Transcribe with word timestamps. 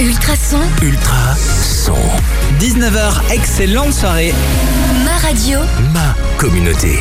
Ultrason, 0.00 0.60
Ultra 0.80 1.34
son. 1.36 1.92
19h, 2.60 3.32
excellente 3.32 3.92
soirée. 3.92 4.32
ma 5.04 5.16
radio, 5.18 5.58
Ma 5.92 6.14
communauté. 6.38 7.00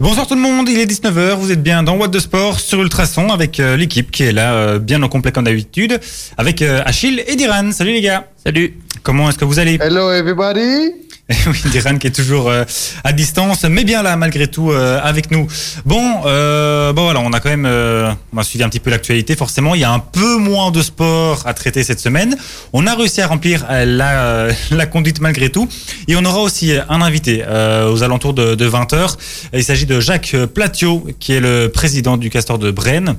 Bonsoir 0.00 0.26
tout 0.26 0.34
le 0.34 0.42
monde, 0.42 0.68
il 0.68 0.78
est 0.78 0.84
19h, 0.84 1.36
vous 1.36 1.50
êtes 1.50 1.62
bien 1.62 1.82
dans 1.82 1.96
What 1.96 2.08
de 2.08 2.18
Sport 2.18 2.60
sur 2.60 2.82
Ultrason 2.82 3.30
avec 3.30 3.58
euh, 3.58 3.78
l'équipe 3.78 4.10
qui 4.10 4.24
est 4.24 4.32
là 4.32 4.52
euh, 4.52 4.78
bien 4.78 5.02
en 5.02 5.08
complet 5.08 5.32
comme 5.32 5.44
d'habitude 5.44 5.98
avec 6.36 6.60
euh, 6.60 6.82
Achille 6.84 7.24
et 7.26 7.36
Diran. 7.36 7.72
Salut 7.72 7.92
les 7.92 8.02
gars. 8.02 8.26
Salut. 8.44 8.74
Comment 9.02 9.30
est-ce 9.30 9.38
que 9.38 9.46
vous 9.46 9.58
allez? 9.58 9.78
Hello 9.80 10.10
everybody. 10.12 10.92
Oui, 11.46 11.60
Diran 11.72 11.98
qui 11.98 12.06
est 12.06 12.14
toujours 12.14 12.48
euh, 12.48 12.64
à 13.02 13.12
distance, 13.12 13.64
mais 13.64 13.82
bien 13.84 14.02
là 14.02 14.16
malgré 14.16 14.46
tout 14.46 14.70
euh, 14.70 15.00
avec 15.02 15.30
nous. 15.32 15.48
Bon, 15.84 16.22
euh, 16.24 16.92
bon 16.92 17.04
voilà, 17.04 17.20
on 17.20 17.32
a 17.32 17.40
quand 17.40 17.48
même, 17.48 17.66
euh, 17.66 18.12
on 18.32 18.38
a 18.38 18.44
suivi 18.44 18.62
un 18.62 18.68
petit 18.68 18.78
peu 18.78 18.90
l'actualité. 18.90 19.34
Forcément, 19.34 19.74
il 19.74 19.80
y 19.80 19.84
a 19.84 19.90
un 19.90 19.98
peu 19.98 20.36
moins 20.36 20.70
de 20.70 20.82
sport 20.82 21.42
à 21.44 21.54
traiter 21.54 21.82
cette 21.82 21.98
semaine. 21.98 22.36
On 22.72 22.86
a 22.86 22.94
réussi 22.94 23.22
à 23.22 23.26
remplir 23.26 23.66
euh, 23.68 23.84
la, 23.84 24.54
la 24.76 24.86
conduite 24.86 25.20
malgré 25.20 25.50
tout, 25.50 25.68
et 26.06 26.14
on 26.14 26.24
aura 26.24 26.40
aussi 26.40 26.72
un 26.88 27.02
invité 27.02 27.42
euh, 27.44 27.90
aux 27.90 28.04
alentours 28.04 28.34
de, 28.34 28.54
de 28.54 28.64
20 28.64 28.92
h 28.92 29.16
Il 29.52 29.64
s'agit 29.64 29.86
de 29.86 29.98
Jacques 29.98 30.36
Platiot, 30.54 31.06
qui 31.18 31.32
est 31.32 31.40
le 31.40 31.68
président 31.68 32.16
du 32.16 32.30
Castor 32.30 32.58
de 32.58 32.70
Brenne 32.70 33.16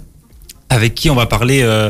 avec 0.70 0.96
qui 0.96 1.10
on 1.10 1.16
va 1.16 1.26
parler 1.26 1.62
euh, 1.62 1.90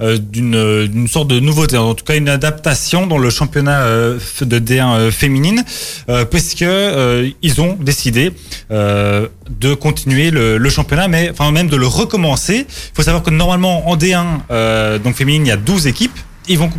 euh, 0.00 0.18
d'une 0.18 0.56
euh, 0.56 0.88
d'une 0.88 1.08
sorte 1.08 1.28
de 1.28 1.38
nouveauté, 1.40 1.76
en 1.76 1.94
tout 1.94 2.04
cas 2.04 2.16
une 2.16 2.28
adaptation 2.28 3.06
dans 3.06 3.18
le 3.18 3.30
championnat 3.30 3.82
euh, 3.82 4.18
de 4.40 4.58
D1 4.58 4.96
euh, 4.96 5.10
féminine, 5.10 5.64
euh, 6.08 6.24
puisque 6.24 6.64
ils 7.42 7.60
ont 7.60 7.76
décidé 7.80 8.32
de 8.70 9.74
continuer 9.74 10.30
le, 10.30 10.58
le 10.58 10.70
championnat, 10.70 11.08
mais 11.08 11.30
enfin 11.30 11.50
même 11.52 11.68
de 11.68 11.76
le 11.76 11.86
recommencer. 11.86 12.66
Il 12.68 12.94
faut 12.94 13.02
savoir 13.02 13.22
que 13.22 13.30
normalement 13.30 13.88
en 13.88 13.96
D1, 13.96 14.24
euh, 14.50 14.98
donc 14.98 15.16
féminine, 15.16 15.46
il 15.46 15.48
y 15.48 15.52
a 15.52 15.56
12 15.56 15.86
équipes. 15.86 16.18
Ils 16.48 16.58
vont 16.58 16.70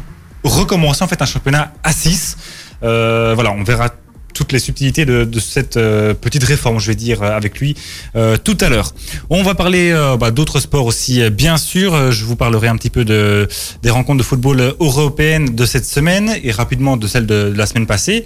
recommencer 0.44 1.04
en 1.04 1.08
fait 1.08 1.22
un 1.22 1.26
championnat 1.26 1.74
à 1.84 1.92
6. 1.92 2.38
Euh, 2.84 3.34
voilà, 3.36 3.52
on 3.52 3.64
verra 3.64 3.90
toutes 4.38 4.52
les 4.52 4.60
subtilités 4.60 5.04
de, 5.04 5.40
cette 5.40 5.78
euh, 5.78 6.14
petite 6.14 6.44
réforme, 6.44 6.80
je 6.80 6.88
vais 6.88 6.96
dire, 6.96 7.24
euh, 7.24 7.36
avec 7.36 7.60
lui 7.60 7.76
euh, 8.16 8.38
tout 8.38 8.58
à 8.62 8.70
l'heure. 8.70 8.94
On 9.32 9.42
va 9.42 9.56
parler 9.56 9.94
bah, 10.20 10.30
d'autres 10.30 10.60
sports 10.60 10.86
aussi, 10.86 11.28
bien 11.32 11.58
sûr. 11.58 12.12
Je 12.12 12.24
vous 12.24 12.36
parlerai 12.36 12.68
un 12.68 12.76
petit 12.76 12.92
peu 12.92 13.04
de, 13.04 13.48
des 13.82 13.90
rencontres 13.90 14.20
de 14.20 14.24
football 14.24 14.76
européennes 14.80 15.56
de 15.56 15.66
cette 15.66 15.86
semaine 15.86 16.36
et 16.44 16.52
rapidement 16.52 16.98
de 16.98 17.08
celles 17.08 17.26
de, 17.26 17.50
de 17.50 17.58
la 17.58 17.66
semaine 17.66 17.88
passée. 17.88 18.24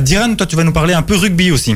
Diran, 0.00 0.34
toi, 0.36 0.46
tu 0.46 0.54
vas 0.54 0.64
nous 0.64 0.72
parler 0.72 0.94
un 0.94 1.02
peu 1.02 1.16
rugby 1.16 1.50
aussi. 1.50 1.74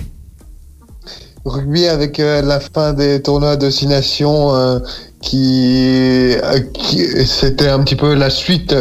Rugby 1.44 1.88
avec 1.88 2.18
la 2.18 2.60
fin 2.60 2.92
des 2.92 3.20
tournois 3.20 3.56
de 3.56 3.68
six 3.68 3.88
nations 3.88 4.80
qui, 5.22 6.34
euh, 6.42 6.60
qui 6.74 6.98
c'était 7.26 7.68
un 7.68 7.82
petit 7.82 7.96
peu 7.96 8.12
la 8.14 8.28
suite 8.28 8.74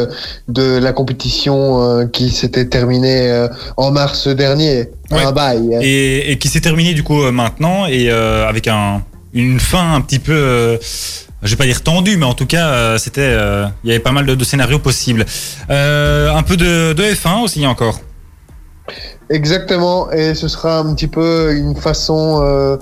de 0.48 0.78
la 0.80 0.92
compétition 0.92 1.81
euh, 1.81 2.06
qui 2.08 2.31
s'était 2.31 2.66
terminée 2.66 3.30
euh, 3.30 3.48
en 3.78 3.92
mars 3.92 4.28
dernier. 4.28 4.89
Ouais. 5.11 5.23
Un 5.23 5.31
bail. 5.31 5.78
Et, 5.81 6.31
et 6.31 6.38
qui 6.39 6.48
s'est 6.50 6.59
terminé 6.61 6.94
du 6.94 7.03
coup 7.03 7.22
maintenant 7.31 7.86
et 7.86 8.09
euh, 8.09 8.50
avec 8.50 8.67
un, 8.67 9.03
une 9.33 9.59
fin 9.59 9.94
un 9.94 10.02
petit 10.02 10.20
peu... 10.20 10.33
euh, 10.33 10.78
je 11.44 11.50
vais 11.50 11.56
pas 11.56 11.66
dire 11.66 11.81
tendu, 11.81 12.17
mais 12.17 12.25
en 12.25 12.36
tout 12.36 12.45
cas, 12.45 12.67
euh, 12.67 12.98
c'était, 13.00 13.36
il 13.83 13.89
y 13.89 13.92
avait 13.92 14.00
pas 14.00 14.11
mal 14.11 14.26
de, 14.28 14.36
de 14.36 14.44
scénarios 14.44 14.78
possibles. 14.78 15.26
Un 15.70 16.44
peu 16.44 16.55
de, 16.58 16.94
de 16.94 17.03
F1 17.03 17.44
aussi 17.44 17.66
encore. 17.66 18.00
Exactement. 19.30 20.11
Et 20.11 20.36
ce 20.36 20.48
sera 20.48 20.80
un 20.80 20.94
petit 20.94 21.08
peu 21.08 21.55
une 21.55 21.76
façon. 21.76 22.78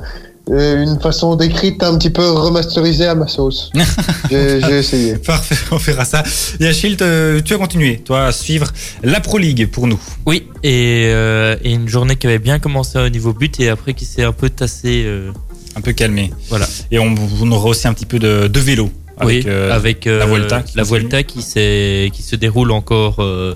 Euh, 0.50 0.54
euh, 0.78 0.84
une 0.84 1.00
façon 1.00 1.36
décrite 1.36 1.82
un 1.84 1.98
petit 1.98 2.10
peu 2.10 2.30
remasterisée 2.32 3.06
à 3.08 3.16
ma 3.16 3.28
sauce. 3.28 3.72
J'ai 4.30 4.60
essayé. 4.80 5.16
Parfait, 5.18 5.56
on 5.72 5.80
fera 5.80 6.06
ça. 6.06 6.24
Et 6.60 6.68
Achille, 6.68 6.98
te- 6.98 7.40
tu 7.40 7.54
as 7.54 7.58
continué, 7.58 7.98
toi, 8.00 8.26
à 8.28 8.32
suivre 8.32 8.68
la 9.04 9.20
Pro 9.20 9.38
League 9.38 9.68
pour 9.72 9.88
nous. 9.88 10.00
Oui, 10.26 10.48
et, 10.64 11.06
euh, 11.08 11.56
et 11.64 11.72
une 11.74 11.88
journée 11.88 12.16
qui 12.16 12.28
avait 12.28 12.40
bien 12.40 12.60
commencé 12.60 12.98
au 13.00 13.10
niveau 13.10 13.34
but 13.34 13.60
et 13.60 13.70
après 13.70 13.94
qui 13.94 14.06
s'est 14.06 14.24
un 14.24 14.32
peu 14.34 14.50
tassée. 14.50 15.04
euh, 15.06 15.32
Un 15.76 15.82
peu 15.82 15.94
calmé. 15.94 16.32
Voilà. 16.50 16.68
Et 16.92 17.00
on, 17.00 17.14
on 17.42 17.52
aura 17.52 17.70
aussi 17.70 17.88
un 17.88 17.94
petit 17.94 18.06
peu 18.06 18.20
de, 18.20 18.48
de 18.48 18.60
vélo. 18.60 18.90
Avec, 19.22 19.44
oui, 19.46 19.52
euh, 19.52 19.74
avec 19.76 20.08
euh, 20.08 20.20
la 20.20 20.26
Vuelta 20.26 20.62
qui 20.62 20.78
la. 20.78 20.84
Vuelta 20.84 21.24
qui, 21.24 21.42
se 21.42 22.36
déroule 22.38 22.72
encore 22.72 23.18
euh, 23.20 23.54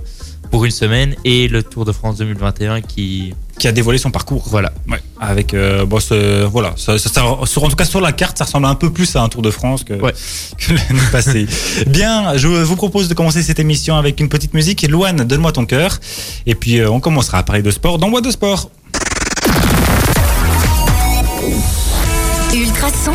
pour 0.52 0.66
une 0.66 0.72
semaine 0.72 1.16
et 1.24 1.48
le 1.48 1.64
Tour 1.64 1.86
de 1.86 1.92
France 1.94 2.18
2021 2.18 2.82
qui. 2.82 3.34
Qui 3.60 3.68
a 3.68 3.72
dévoilé 3.72 3.98
son 4.00 4.12
parcours. 4.12 4.46
Voilà. 4.50 4.72
Ouais. 4.90 5.00
Avec, 5.22 5.54
euh, 5.54 5.86
bon, 5.86 6.00
ce- 6.00 6.44
voilà, 6.46 6.74
ça, 6.76 6.98
ça- 6.98 7.10
ça- 7.10 7.24
sur- 7.46 7.64
en 7.64 7.70
tout 7.70 7.76
cas 7.76 7.86
sur 7.86 8.02
la 8.02 8.12
carte, 8.12 8.38
ça 8.38 8.46
ressemble 8.46 8.66
un 8.66 8.76
peu 8.76 8.92
plus 8.92 9.16
à 9.16 9.22
un 9.22 9.30
Tour 9.30 9.42
de 9.42 9.52
France 9.52 9.84
que, 9.84 9.94
Ouais. 9.94 10.14
que 10.58 10.74
l'année 10.74 11.00
passée. 11.12 11.46
Bien, 11.88 12.36
je 12.38 12.48
vous 12.48 12.76
propose 12.76 13.08
de 13.08 13.14
commencer 13.14 13.44
cette 13.44 13.60
émission 13.60 13.96
avec 13.96 14.20
une 14.20 14.30
petite 14.30 14.54
musique. 14.54 14.88
Louane, 14.88 15.18
donne-moi 15.24 15.52
ton 15.52 15.66
cœur. 15.66 16.00
Et 16.46 16.56
puis, 16.56 16.80
euh, 16.80 16.90
on 16.90 17.00
commencera 17.00 17.38
à 17.40 17.44
parler 17.44 17.62
de 17.62 17.72
sport 17.72 17.98
dans 18.00 18.10
Bois 18.10 18.22
de 18.22 18.32
Sport. 18.32 18.70
Ultrason, 22.54 23.14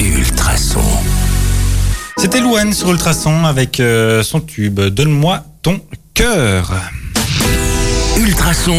Ultra 0.00 0.56
son. 0.56 0.80
C'était 2.16 2.40
Louane 2.40 2.72
sur 2.72 2.90
Ultrason 2.90 3.44
avec 3.44 3.78
euh, 3.80 4.22
son 4.22 4.40
tube 4.40 4.80
Donne-moi 4.80 5.42
ton 5.62 5.80
cœur. 6.14 6.72
Ultra 8.20 8.52
son. 8.54 8.76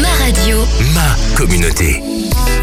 ma 0.00 0.08
radio, 0.24 0.58
Ma 0.94 1.16
communauté. 1.36 2.00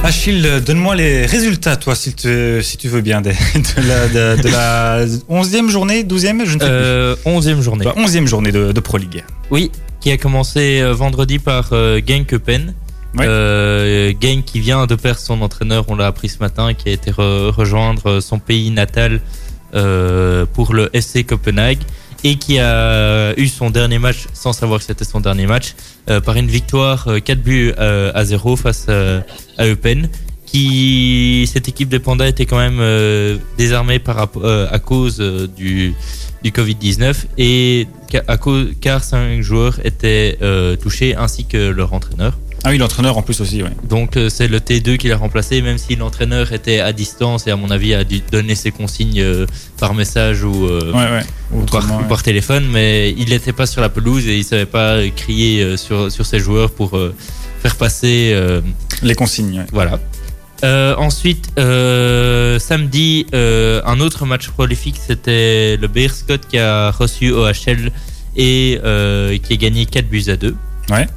Achille, 0.03 0.61
donne-moi 0.65 0.95
les 0.95 1.25
résultats, 1.25 1.75
toi, 1.77 1.95
si 1.95 2.13
tu, 2.13 2.61
si 2.63 2.77
tu 2.77 2.87
veux 2.87 3.01
bien, 3.01 3.21
de, 3.21 3.29
de 3.29 3.87
la, 3.87 4.07
de, 4.35 4.41
de 4.41 4.49
la 4.49 5.05
11e 5.29 5.69
journée, 5.69 6.03
12e, 6.03 6.45
je 6.45 6.55
ne 6.55 6.59
sais 6.59 6.67
Euh, 6.67 7.15
11e 7.25 7.61
journée. 7.61 7.85
plus. 7.85 7.93
Bah, 8.03 8.07
11e 8.09 8.25
journée 8.27 8.51
de, 8.51 8.71
de 8.71 8.79
Pro 8.79 8.97
League. 8.97 9.23
Oui, 9.51 9.71
qui 9.99 10.11
a 10.11 10.17
commencé 10.17 10.81
euh, 10.81 10.93
vendredi 10.93 11.39
par 11.39 11.69
euh, 11.71 11.99
Genk 12.05 12.33
Eupen. 12.33 12.73
Ouais. 13.17 13.25
Euh, 13.27 14.13
Genk 14.21 14.45
qui 14.45 14.59
vient 14.59 14.85
de 14.87 14.95
perdre 14.95 15.19
son 15.19 15.41
entraîneur, 15.41 15.85
on 15.87 15.95
l'a 15.95 16.07
appris 16.07 16.29
ce 16.29 16.39
matin, 16.39 16.73
qui 16.73 16.89
a 16.89 16.91
été 16.93 17.11
re- 17.11 17.49
rejoindre 17.51 18.19
son 18.21 18.39
pays 18.39 18.71
natal 18.71 19.21
euh, 19.75 20.45
pour 20.53 20.73
le 20.73 20.89
SC 20.99 21.25
Copenhague 21.25 21.79
et 22.23 22.35
qui 22.35 22.59
a 22.59 23.33
eu 23.37 23.47
son 23.47 23.69
dernier 23.69 23.99
match 23.99 24.27
sans 24.33 24.53
savoir 24.53 24.79
que 24.79 24.85
c'était 24.85 25.05
son 25.05 25.19
dernier 25.19 25.47
match 25.47 25.75
euh, 26.09 26.19
par 26.21 26.35
une 26.35 26.47
victoire 26.47 27.07
euh, 27.07 27.19
4 27.19 27.41
buts 27.41 27.73
euh, 27.77 28.11
à 28.13 28.25
0 28.25 28.55
face 28.55 28.85
euh, 28.89 29.21
à 29.57 29.67
Eupen. 29.67 30.09
Qui 30.45 31.49
cette 31.51 31.69
équipe 31.69 31.87
des 31.87 31.99
Pandas 31.99 32.27
était 32.27 32.45
quand 32.45 32.57
même 32.57 32.79
euh, 32.81 33.37
désarmée 33.57 33.99
par 33.99 34.27
euh, 34.35 34.67
à 34.69 34.79
cause 34.79 35.21
euh, 35.21 35.47
du 35.47 35.93
du 36.43 36.51
Covid-19 36.51 37.15
et 37.37 37.87
à 38.27 38.35
cause, 38.35 38.73
car 38.81 39.01
cinq 39.01 39.41
joueurs 39.41 39.79
étaient 39.85 40.37
euh, 40.41 40.75
touchés 40.75 41.15
ainsi 41.15 41.45
que 41.45 41.69
leur 41.69 41.93
entraîneur. 41.93 42.37
Ah 42.63 42.69
oui, 42.69 42.77
l'entraîneur 42.77 43.17
en 43.17 43.23
plus 43.23 43.41
aussi, 43.41 43.63
ouais. 43.63 43.71
Donc 43.83 44.17
euh, 44.17 44.29
c'est 44.29 44.47
le 44.47 44.59
T2 44.59 44.97
qui 44.97 45.07
l'a 45.07 45.17
remplacé, 45.17 45.63
même 45.63 45.79
si 45.79 45.95
l'entraîneur 45.95 46.53
était 46.53 46.79
à 46.79 46.93
distance 46.93 47.47
et 47.47 47.51
à 47.51 47.55
mon 47.55 47.71
avis 47.71 47.95
a 47.95 48.03
dû 48.03 48.21
donner 48.31 48.53
ses 48.53 48.69
consignes 48.69 49.19
euh, 49.19 49.47
par 49.79 49.95
message 49.95 50.43
ou, 50.43 50.67
euh, 50.67 50.91
Ouais, 50.91 50.99
ouais. 50.99 51.23
ou 51.51 51.63
par, 51.65 51.83
ou 52.11 52.21
téléphone, 52.21 52.67
mais 52.69 53.11
il 53.17 53.29
n'était 53.29 53.53
pas 53.53 53.65
sur 53.65 53.81
la 53.81 53.89
pelouse 53.89 54.27
et 54.27 54.37
il 54.37 54.43
savait 54.43 54.67
pas 54.67 54.99
crier 55.15 55.75
sur, 55.75 56.11
sur 56.11 56.25
ses 56.25 56.37
joueurs 56.39 56.69
pour 56.69 56.91
faire 57.63 57.75
passer 57.77 58.35
Les 59.01 59.15
consignes, 59.15 59.65
voilà. 59.71 59.99
Ensuite, 60.97 61.49
samedi, 61.57 63.25
un 63.33 63.99
autre 63.99 64.25
match 64.27 64.49
prolifique, 64.49 64.97
c'était 65.03 65.77
le 65.77 65.87
Bearscott 65.87 66.47
qui 66.47 66.59
a 66.59 66.91
reçu 66.91 67.31
OHL 67.31 67.91
et 68.37 68.79
qui 69.43 69.53
a 69.53 69.57
gagné 69.57 69.87
4 69.87 70.07
buts 70.07 70.25
à 70.27 70.37
2. 70.37 70.55
Ouais. 70.91 71.07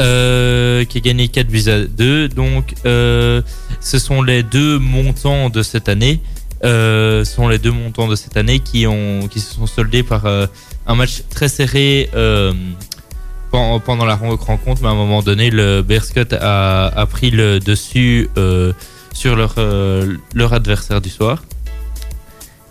Euh, 0.00 0.84
qui 0.84 0.98
a 0.98 1.00
gagné 1.00 1.28
4 1.28 1.46
buts 1.46 1.68
à 1.68 1.84
2. 1.84 2.28
Donc, 2.28 2.74
euh, 2.84 3.42
ce 3.80 3.98
sont 4.00 4.22
les 4.22 4.42
deux 4.42 4.78
montants 4.80 5.50
de 5.50 5.62
cette 5.62 5.88
année. 5.88 6.20
Euh, 6.64 7.24
sont 7.24 7.48
les 7.48 7.58
deux 7.58 7.70
montants 7.70 8.08
de 8.08 8.16
cette 8.16 8.36
année 8.36 8.58
qui, 8.58 8.86
ont, 8.88 9.28
qui 9.28 9.38
se 9.38 9.54
sont 9.54 9.66
soldés 9.66 10.02
par 10.02 10.26
un 10.26 10.94
match 10.96 11.22
très 11.30 11.48
serré 11.48 12.08
pen- 12.12 13.80
pendant 13.84 14.04
la 14.04 14.16
ren- 14.16 14.34
rencontre, 14.36 14.82
mais 14.82 14.88
à 14.88 14.92
un 14.92 14.96
moment 14.96 15.22
donné, 15.22 15.50
le 15.50 15.82
Bearscott 15.82 16.32
a, 16.32 16.86
a 16.86 17.06
pris 17.06 17.30
le 17.30 17.60
dessus 17.60 18.28
sur 19.12 19.36
leur, 19.36 19.54
leur 20.34 20.52
adversaire 20.52 21.00
du 21.00 21.10
soir. 21.10 21.42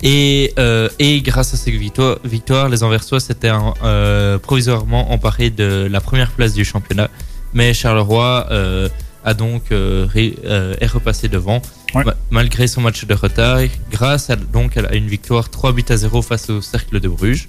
Et, 0.06 0.54
euh, 0.60 0.90
et 1.00 1.22
grâce 1.22 1.54
à 1.54 1.58
cette 1.58 1.74
victoire, 1.74 2.18
victoire 2.26 2.68
les 2.70 2.84
Anversois 2.84 3.20
s'étaient 3.22 3.52
euh, 3.84 4.38
provisoirement 4.38 5.12
emparés 5.14 5.50
de 5.50 5.88
la 5.90 6.02
première 6.02 6.32
place 6.32 6.54
du 6.54 6.66
championnat. 6.66 7.10
Mais 7.54 7.74
Charleroi 7.74 8.48
euh, 8.52 8.90
a 9.24 9.34
donc 9.34 9.64
euh, 9.72 10.06
ré- 10.12 10.36
est 10.82 10.88
repassé 10.88 11.30
devant 11.30 11.62
Ouais. 11.96 12.04
ma- 12.04 12.16
malgré 12.32 12.66
son 12.68 12.82
match 12.82 13.06
de 13.06 13.14
retard, 13.14 13.60
grâce 13.92 14.30
à, 14.32 14.36
donc 14.36 14.78
à 14.78 14.96
une 14.96 15.08
victoire 15.08 15.50
3 15.52 15.74
buts 15.74 15.86
à 15.90 15.96
0 15.96 16.22
face 16.24 16.50
au 16.50 16.60
Cercle 16.60 17.00
de 17.00 17.08
Bruges. 17.08 17.48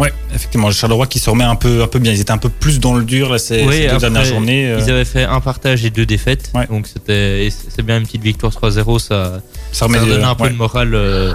Ouais, 0.00 0.12
effectivement, 0.34 0.66
le 0.66 0.74
Charleroi 0.74 1.06
qui 1.06 1.20
se 1.20 1.30
remet 1.30 1.44
un 1.44 1.54
peu, 1.54 1.80
un 1.80 1.86
peu 1.86 2.00
bien. 2.00 2.10
Ils 2.10 2.20
étaient 2.20 2.32
un 2.32 2.38
peu 2.38 2.48
plus 2.48 2.80
dans 2.80 2.94
le 2.96 3.04
dur 3.04 3.30
là, 3.30 3.38
ces, 3.38 3.62
Oui, 3.64 3.72
ces 3.74 3.80
deux 3.82 3.86
après, 3.86 3.98
dernières 4.00 4.24
journées. 4.24 4.76
Ils 4.80 4.90
avaient 4.90 5.04
fait 5.04 5.22
un 5.22 5.40
partage 5.40 5.84
et 5.84 5.90
deux 5.90 6.04
défaites. 6.06 6.50
Ouais. 6.54 6.66
Donc 6.66 6.88
c'était 6.88 7.48
c'est 7.50 7.82
bien 7.82 7.98
une 7.98 8.02
petite 8.04 8.22
victoire 8.22 8.52
3-0. 8.52 8.98
Ça, 8.98 9.40
Ça 9.74 9.86
remet 9.86 9.98
ça 9.98 10.04
euh, 10.04 10.24
un 10.24 10.34
peu 10.36 10.44
ouais, 10.44 10.50
de 10.50 10.54
morale 10.56 10.94
euh, 10.94 11.32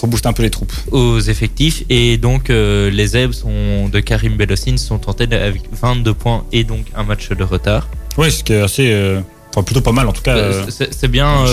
rebooste 0.00 0.24
un 0.26 0.32
peu 0.32 0.42
les 0.42 0.50
troupes. 0.50 0.72
aux 0.90 1.20
effectifs. 1.20 1.84
Et 1.90 2.16
donc, 2.16 2.48
euh, 2.48 2.90
les 2.90 3.06
Zebs 3.08 3.32
sont, 3.34 3.88
de 3.88 4.00
Karim 4.00 4.36
Belossin 4.36 4.76
sont 4.78 4.98
tentés 4.98 5.24
avec 5.34 5.62
22 5.72 6.14
points 6.14 6.44
et 6.52 6.64
donc 6.64 6.86
un 6.96 7.04
match 7.04 7.28
de 7.28 7.44
retard. 7.44 7.86
Ouais, 8.16 8.30
ce 8.30 8.42
qui 8.42 8.54
est 8.54 8.62
assez. 8.62 8.90
euh, 8.92 9.20
enfin, 9.50 9.62
plutôt 9.62 9.82
pas 9.82 9.92
mal 9.92 10.08
en 10.08 10.12
tout 10.12 10.22
cas. 10.22 10.36
Euh, 10.36 10.64
c'est 10.68 11.08
bien, 11.08 11.44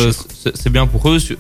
c'est 0.55 0.69
bien 0.71 0.87
pour 0.87 1.09
eux, 1.09 1.19
su- 1.19 1.37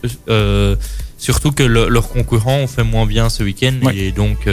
surtout 1.17 1.51
que 1.51 1.63
le- 1.63 1.87
leurs 1.89 2.09
concurrents 2.09 2.57
ont 2.59 2.67
fait 2.67 2.83
moins 2.83 3.05
bien 3.05 3.29
ce 3.29 3.43
week-end 3.43 3.73
Ouais. 3.83 3.95
et 3.97 4.11
donc 4.11 4.47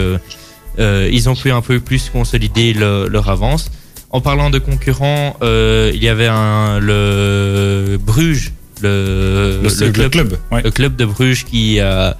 ils 0.78 1.28
ont 1.28 1.34
pu 1.34 1.50
un 1.50 1.60
peu 1.62 1.80
plus 1.80 2.08
consolider 2.10 2.72
le- 2.72 3.08
leur 3.08 3.28
avance. 3.30 3.70
En 4.10 4.20
parlant 4.20 4.50
de 4.50 4.58
concurrents, 4.60 5.36
il 5.42 6.02
y 6.02 6.08
avait 6.08 6.28
un, 6.28 6.78
le 6.78 7.98
Bruges, 8.00 8.52
le, 8.82 9.60
le, 9.62 9.90
club, 9.90 10.10
club. 10.10 10.38
ouais. 10.52 10.62
le 10.62 10.70
club 10.70 10.96
de 10.96 11.04
Bruges 11.04 11.44
qui 11.44 11.80
a 11.80 12.16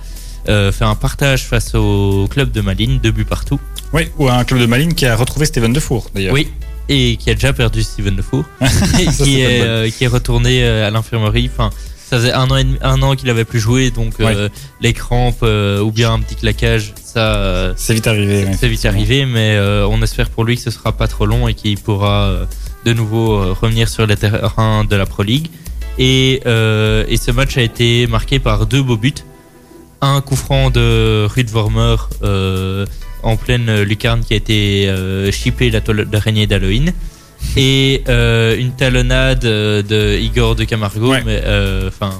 euh, 0.49 0.73
fait 0.73 0.85
un 0.85 0.95
partage 0.95 1.45
face 1.45 1.75
au 1.75 2.27
club 2.31 2.53
de 2.53 2.61
Malines, 2.61 2.99
deux 3.03 3.11
buts 3.11 3.25
partout. 3.25 3.61
Ouais, 3.93 4.11
ou 4.19 4.29
un 4.29 4.45
club 4.45 4.61
de 4.61 4.67
Malines 4.67 4.95
qui 4.95 5.07
a 5.07 5.15
retrouvé 5.17 5.47
Steven 5.47 5.73
Defour 5.73 6.11
d'ailleurs. 6.15 6.35
Oui, 6.35 6.49
et 6.89 7.17
qui 7.17 7.31
a 7.31 7.35
déjà 7.35 7.53
perdu 7.53 7.83
Steven 7.83 8.17
Defour, 8.17 8.45
et 8.61 8.67
Ça, 8.69 8.87
c'est 9.13 9.25
qui, 9.25 9.41
est, 9.41 9.61
euh, 9.63 9.91
qui 9.91 10.05
est 10.05 10.09
retourné 10.09 10.63
euh, 10.65 10.87
à 10.87 10.91
l'infirmerie. 10.91 11.51
Enfin, 11.53 11.71
ça 12.09 12.19
faisait 12.19 12.33
un 12.33 12.49
an, 12.51 12.57
et 12.57 12.65
un 12.83 13.03
an 13.03 13.17
qu'il 13.17 13.29
avait 13.31 13.45
plus 13.45 13.59
joué, 13.59 13.91
donc 13.91 14.15
euh, 14.21 14.49
les 14.81 14.93
crampes 14.93 15.41
euh, 15.43 15.81
ou 15.81 15.91
bien 15.91 16.13
un 16.13 16.21
petit 16.21 16.37
claquage, 16.37 16.95
ça, 17.03 17.73
C'est 17.77 17.95
vite 17.95 18.07
arrivé. 18.07 18.45
ouais. 18.45 18.53
c'est 18.59 18.69
vite 18.69 18.85
arrivé. 18.87 19.27
Mais 19.27 19.57
euh, 19.57 19.89
on 19.89 20.01
espère 20.03 20.31
pour 20.31 20.45
lui 20.45 20.55
que 20.57 20.63
ce 20.63 20.71
sera 20.71 20.93
pas 20.93 21.09
trop 21.09 21.27
long 21.27 21.49
et 21.49 21.55
qu'il 21.55 21.77
pourra 21.79 22.33
de 22.85 22.93
nouveau 22.93 23.53
revenir 23.55 23.89
sur 23.89 24.07
les 24.07 24.15
terrains 24.17 24.85
de 24.85 24.95
la 24.95 25.07
Pro 25.07 25.25
League. 25.25 25.49
Et, 25.99 26.43
euh, 26.47 27.05
et 27.09 27.17
ce 27.17 27.31
match 27.31 27.57
a 27.57 27.63
été 27.63 28.07
marqué 28.07 28.39
par 28.39 28.67
deux 28.67 28.83
beaux 28.83 28.97
buts. 28.97 29.15
Un 30.03 30.21
coup 30.21 30.37
franc 30.37 30.71
de 30.71 31.27
Ruud 31.27 31.49
Vormer 31.49 31.97
euh, 32.23 32.85
en 33.23 33.37
pleine 33.37 33.83
lucarne 33.83 34.21
qui 34.21 34.35
a 34.35 34.37
été 34.37 34.89
euh, 34.89 35.33
chippé 35.33 35.71
la 35.71 35.81
toile 35.81 36.05
d'araignée 36.05 36.47
d'Halloween. 36.47 36.93
Et 37.57 38.03
euh, 38.09 38.57
une 38.59 38.73
talonnade 38.73 39.45
euh, 39.45 39.83
de 39.83 40.19
Igor 40.19 40.55
de 40.57 40.65
Camargo. 40.65 41.11
Ouais. 41.13 41.23
Mais 41.25 41.41
euh, 41.45 41.89
enfin, 41.89 42.11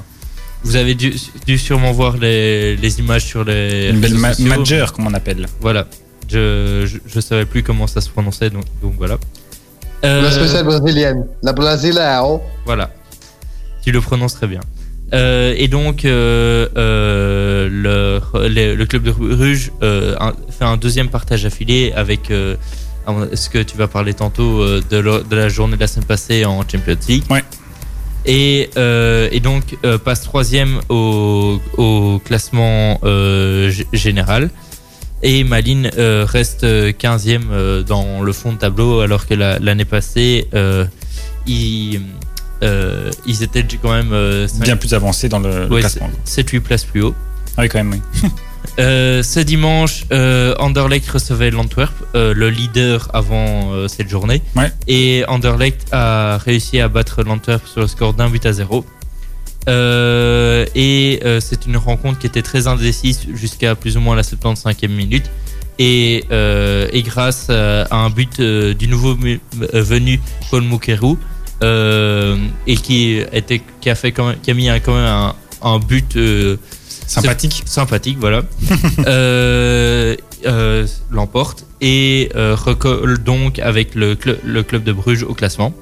vous 0.63 0.75
avez 0.75 0.95
dû, 0.95 1.13
dû 1.45 1.57
sûrement 1.59 1.91
voir 1.91 2.17
les, 2.17 2.75
les 2.77 2.99
images 2.99 3.25
sur 3.25 3.43
les 3.43 3.89
Une 3.91 3.99
belle 3.99 4.15
ma- 4.15 4.33
sociaux. 4.33 4.57
major, 4.57 4.93
comme 4.93 5.05
on 5.07 5.13
appelle. 5.13 5.45
Voilà. 5.61 5.87
Je, 6.29 6.85
je, 6.85 6.97
je 7.05 7.19
savais 7.19 7.45
plus 7.45 7.61
comment 7.63 7.87
ça 7.87 8.01
se 8.01 8.09
prononçait, 8.09 8.49
donc, 8.49 8.63
donc 8.81 8.93
voilà. 8.97 9.17
Euh, 10.03 10.23
La 10.23 10.31
spéciale 10.31 10.65
brésilienne. 10.65 11.25
La 11.43 11.53
Brasileiro. 11.53 12.41
voilà. 12.65 12.91
Tu 13.87 13.93
le 13.93 14.01
prononces 14.01 14.33
très 14.33 14.47
bien. 14.47 14.59
Euh, 15.13 15.53
et 15.55 15.69
donc, 15.69 16.03
euh, 16.03 16.67
euh, 16.75 17.69
le, 17.71 18.49
le, 18.49 18.75
le 18.75 18.85
club 18.85 19.03
de 19.03 19.11
Bruges 19.11 19.71
un- 19.81 20.33
fait 20.49 20.65
un 20.65 20.75
deuxième 20.75 21.07
partage 21.07 21.45
affilé 21.45 21.93
avec 21.95 22.23
ce 22.27 23.49
que 23.49 23.59
tu 23.63 23.77
vas 23.77 23.87
parler 23.87 24.13
tantôt 24.13 24.65
de, 24.65 24.97
la- 24.97 25.19
de 25.21 25.35
la 25.37 25.47
journée 25.47 25.77
de 25.77 25.79
la 25.79 25.87
semaine 25.87 26.05
passée 26.05 26.43
en 26.43 26.63
Champions 26.69 26.97
League. 27.07 27.23
Ouais. 27.29 27.45
Et, 28.25 28.69
et 28.75 29.39
donc 29.39 29.63
passe 30.03 30.23
troisième 30.23 30.81
au, 30.89 31.61
au 31.77 32.19
classement 32.25 32.99
général. 33.93 34.49
Et 35.23 35.45
Malines 35.45 35.89
euh, 35.97 36.25
reste 36.27 36.63
15e 36.65 37.43
euh, 37.51 37.83
dans 37.83 38.21
le 38.21 38.33
fond 38.33 38.51
de 38.51 38.57
tableau 38.57 38.99
alors 38.99 39.25
que 39.27 39.33
la- 39.33 39.59
l'année 39.59 39.85
passée, 39.85 40.49
ils, 41.47 42.01
euh, 42.63 43.11
ils 43.25 43.43
étaient 43.43 43.65
quand 43.81 43.91
même 43.91 44.13
euh, 44.13 44.47
Bien 44.61 44.77
plus 44.77 44.93
avancé 44.93 45.29
dans 45.29 45.39
le, 45.39 45.67
classement. 45.67 46.09
7-8 46.25 46.59
places 46.61 46.85
plus 46.85 47.01
haut. 47.01 47.15
Ah 47.55 47.61
oui, 47.61 47.69
quand 47.69 47.83
même, 47.83 47.91
oui. 47.91 48.29
Euh, 48.79 49.23
ce 49.23 49.39
dimanche, 49.39 50.03
Anderlecht 50.11 51.09
recevait 51.09 51.49
l'Antwerp, 51.49 51.93
le 52.13 52.49
leader 52.49 53.09
avant 53.11 53.87
cette 53.87 54.09
journée. 54.09 54.43
Ouais. 54.55 54.71
Et 54.87 55.23
Anderlecht 55.27 55.87
a 55.91 56.37
réussi 56.37 56.79
à 56.79 56.87
battre 56.87 57.23
l'Antwerp 57.23 57.65
sur 57.65 57.81
le 57.81 57.87
score 57.87 58.13
d'un 58.13 58.29
but 58.29 58.45
à 58.45 58.53
zéro. 58.53 58.85
Et 59.67 61.19
c'est 61.39 61.65
une 61.65 61.77
rencontre 61.77 62.19
qui 62.19 62.27
était 62.27 62.43
très 62.43 62.67
indécise 62.67 63.21
jusqu'à 63.33 63.73
plus 63.73 63.97
ou 63.97 64.01
moins 64.01 64.15
la 64.15 64.21
75e 64.21 64.89
minute. 64.89 65.31
Et, 65.79 66.25
et 66.29 67.01
grâce 67.03 67.49
à, 67.49 67.87
un 67.89 68.09
but 68.11 68.39
du 68.41 68.87
nouveau 68.87 69.15
venu 69.15 70.19
Paul 70.51 70.63
Mukeru, 70.63 71.17
et 71.61 72.75
qui, 72.77 73.21
était, 73.31 73.61
qui, 73.81 73.89
a 73.89 73.95
fait 73.95 74.11
quand 74.11 74.27
même, 74.27 74.39
qui 74.41 74.51
a 74.51 74.53
mis 74.53 74.69
un- 74.69 74.79
quand 74.79 74.93
même 74.95 75.05
un, 75.05 75.35
un 75.61 75.79
but 75.79 76.15
euh, 76.15 76.57
Sympathique. 77.07 77.63
sympathique, 77.65 78.17
voilà, 78.19 78.43
euh, 79.07 80.15
euh, 80.45 80.85
l'emporte 81.09 81.65
et 81.81 82.29
euh, 82.35 82.55
recolle 82.55 83.17
donc 83.23 83.59
avec 83.59 83.95
le, 83.95 84.15
cl- 84.15 84.37
le 84.43 84.63
club 84.63 84.83
de 84.83 84.91
Bruges 84.91 85.23
au 85.23 85.33
classement. 85.33 85.73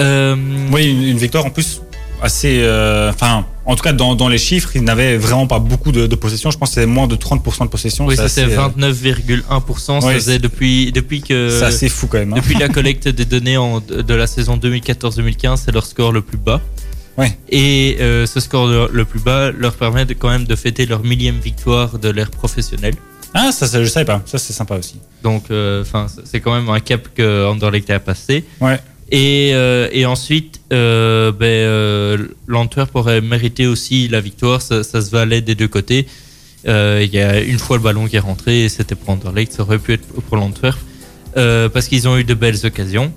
Euh, 0.00 0.36
Oui, 0.72 0.84
une, 0.90 1.02
une 1.02 1.18
victoire 1.18 1.44
en 1.46 1.50
plus 1.50 1.82
assez. 2.22 2.60
euh, 2.62 3.10
Enfin, 3.10 3.44
en 3.68 3.76
tout 3.76 3.82
cas, 3.82 3.92
dans, 3.92 4.14
dans 4.16 4.28
les 4.28 4.38
chiffres, 4.38 4.70
il 4.74 4.82
n'avait 4.82 5.16
vraiment 5.16 5.46
pas 5.46 5.58
beaucoup 5.60 5.92
de, 5.92 6.06
de 6.06 6.16
possession. 6.16 6.50
Je 6.50 6.58
pense 6.58 6.70
que 6.70 6.74
c'était 6.76 6.86
moins 6.86 7.06
de 7.06 7.14
30% 7.16 7.64
de 7.64 7.68
possession. 7.68 8.06
oui, 8.06 8.16
C'est 8.16 8.28
c'était 8.28 8.52
assez, 8.52 8.58
euh, 8.58 8.68
29,1%. 8.92 10.00
Ça 10.00 10.12
faisait 10.14 10.38
depuis, 10.38 10.90
depuis 10.92 11.20
que. 11.22 11.50
C'est 11.58 11.64
assez 11.66 11.88
fou 11.88 12.06
quand 12.06 12.18
même. 12.18 12.32
hein. 12.32 12.36
Depuis 12.36 12.54
la 12.56 12.68
collecte 12.78 13.08
des 13.08 13.24
données 13.24 13.56
en- 13.56 13.80
de 13.80 14.14
la 14.14 14.26
saison 14.26 14.56
2014-2015, 14.56 15.62
c'est 15.64 15.72
leur 15.72 15.86
score 15.86 16.12
le 16.12 16.22
plus 16.22 16.38
bas. 16.38 16.60
Ouais. 17.16 17.36
Et 17.50 17.96
euh, 18.00 18.26
ce 18.26 18.38
score 18.40 18.66
le, 18.68 18.88
le 18.92 19.04
plus 19.04 19.20
bas 19.20 19.50
leur 19.50 19.74
permet 19.74 20.04
de, 20.04 20.14
quand 20.14 20.28
même 20.30 20.44
de 20.44 20.54
fêter 20.56 20.86
leur 20.86 21.02
millième 21.02 21.38
victoire 21.38 21.98
de 21.98 22.08
l'ère 22.10 22.30
professionnelle. 22.30 22.94
Ah, 23.34 23.50
ça, 23.52 23.66
ça, 23.66 23.82
je 23.82 23.88
savais 23.88 24.06
pas. 24.06 24.22
Ça, 24.24 24.38
c'est 24.38 24.52
sympa 24.52 24.76
aussi. 24.76 24.96
Donc, 25.22 25.50
euh, 25.50 25.84
c'est 26.24 26.40
quand 26.40 26.54
même 26.54 26.70
un 26.70 26.80
cap 26.80 27.08
que 27.14 27.46
Anderlecht 27.46 27.90
a 27.90 27.98
passé. 27.98 28.44
Ouais. 28.60 28.78
Et, 29.10 29.50
euh, 29.54 29.88
et 29.92 30.04
ensuite, 30.06 30.60
euh, 30.72 31.32
ben, 31.32 31.46
euh, 31.46 32.28
l'Antwerp 32.46 32.94
aurait 32.94 33.20
mérité 33.20 33.66
aussi 33.66 34.08
la 34.08 34.20
victoire. 34.20 34.60
Ça, 34.60 34.84
ça 34.84 35.00
se 35.00 35.10
valait 35.10 35.40
des 35.40 35.54
deux 35.54 35.68
côtés. 35.68 36.06
Euh, 36.66 37.02
Il 37.04 37.14
y 37.14 37.20
a 37.20 37.40
une 37.40 37.58
fois 37.58 37.76
le 37.78 37.82
ballon 37.82 38.06
qui 38.06 38.16
est 38.16 38.20
rentré 38.20 38.64
et 38.64 38.68
c'était 38.68 38.94
pour 38.94 39.10
Anderlecht. 39.10 39.52
Ça 39.52 39.62
aurait 39.62 39.78
pu 39.78 39.94
être 39.94 40.06
pour 40.06 40.36
l'Antwerp 40.36 40.78
euh, 41.36 41.68
parce 41.68 41.88
qu'ils 41.88 42.06
ont 42.08 42.18
eu 42.18 42.24
de 42.24 42.34
belles 42.34 42.64
occasions. 42.64 43.12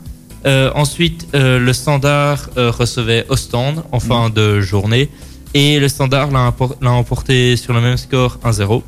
Ensuite, 0.74 1.28
le 1.34 1.72
Standard 1.72 2.50
recevait 2.56 3.26
Ostende 3.30 3.84
en 3.92 4.00
fin 4.00 4.32
de 4.32 4.60
journée 4.60 5.08
et 5.54 5.80
le 5.80 5.88
Standard 5.88 6.32
l'a 6.32 6.92
emporté 6.92 7.58
sur 7.58 7.74
le 7.74 7.82
même 7.82 7.98
score 7.98 8.40
1-0. 8.44 8.82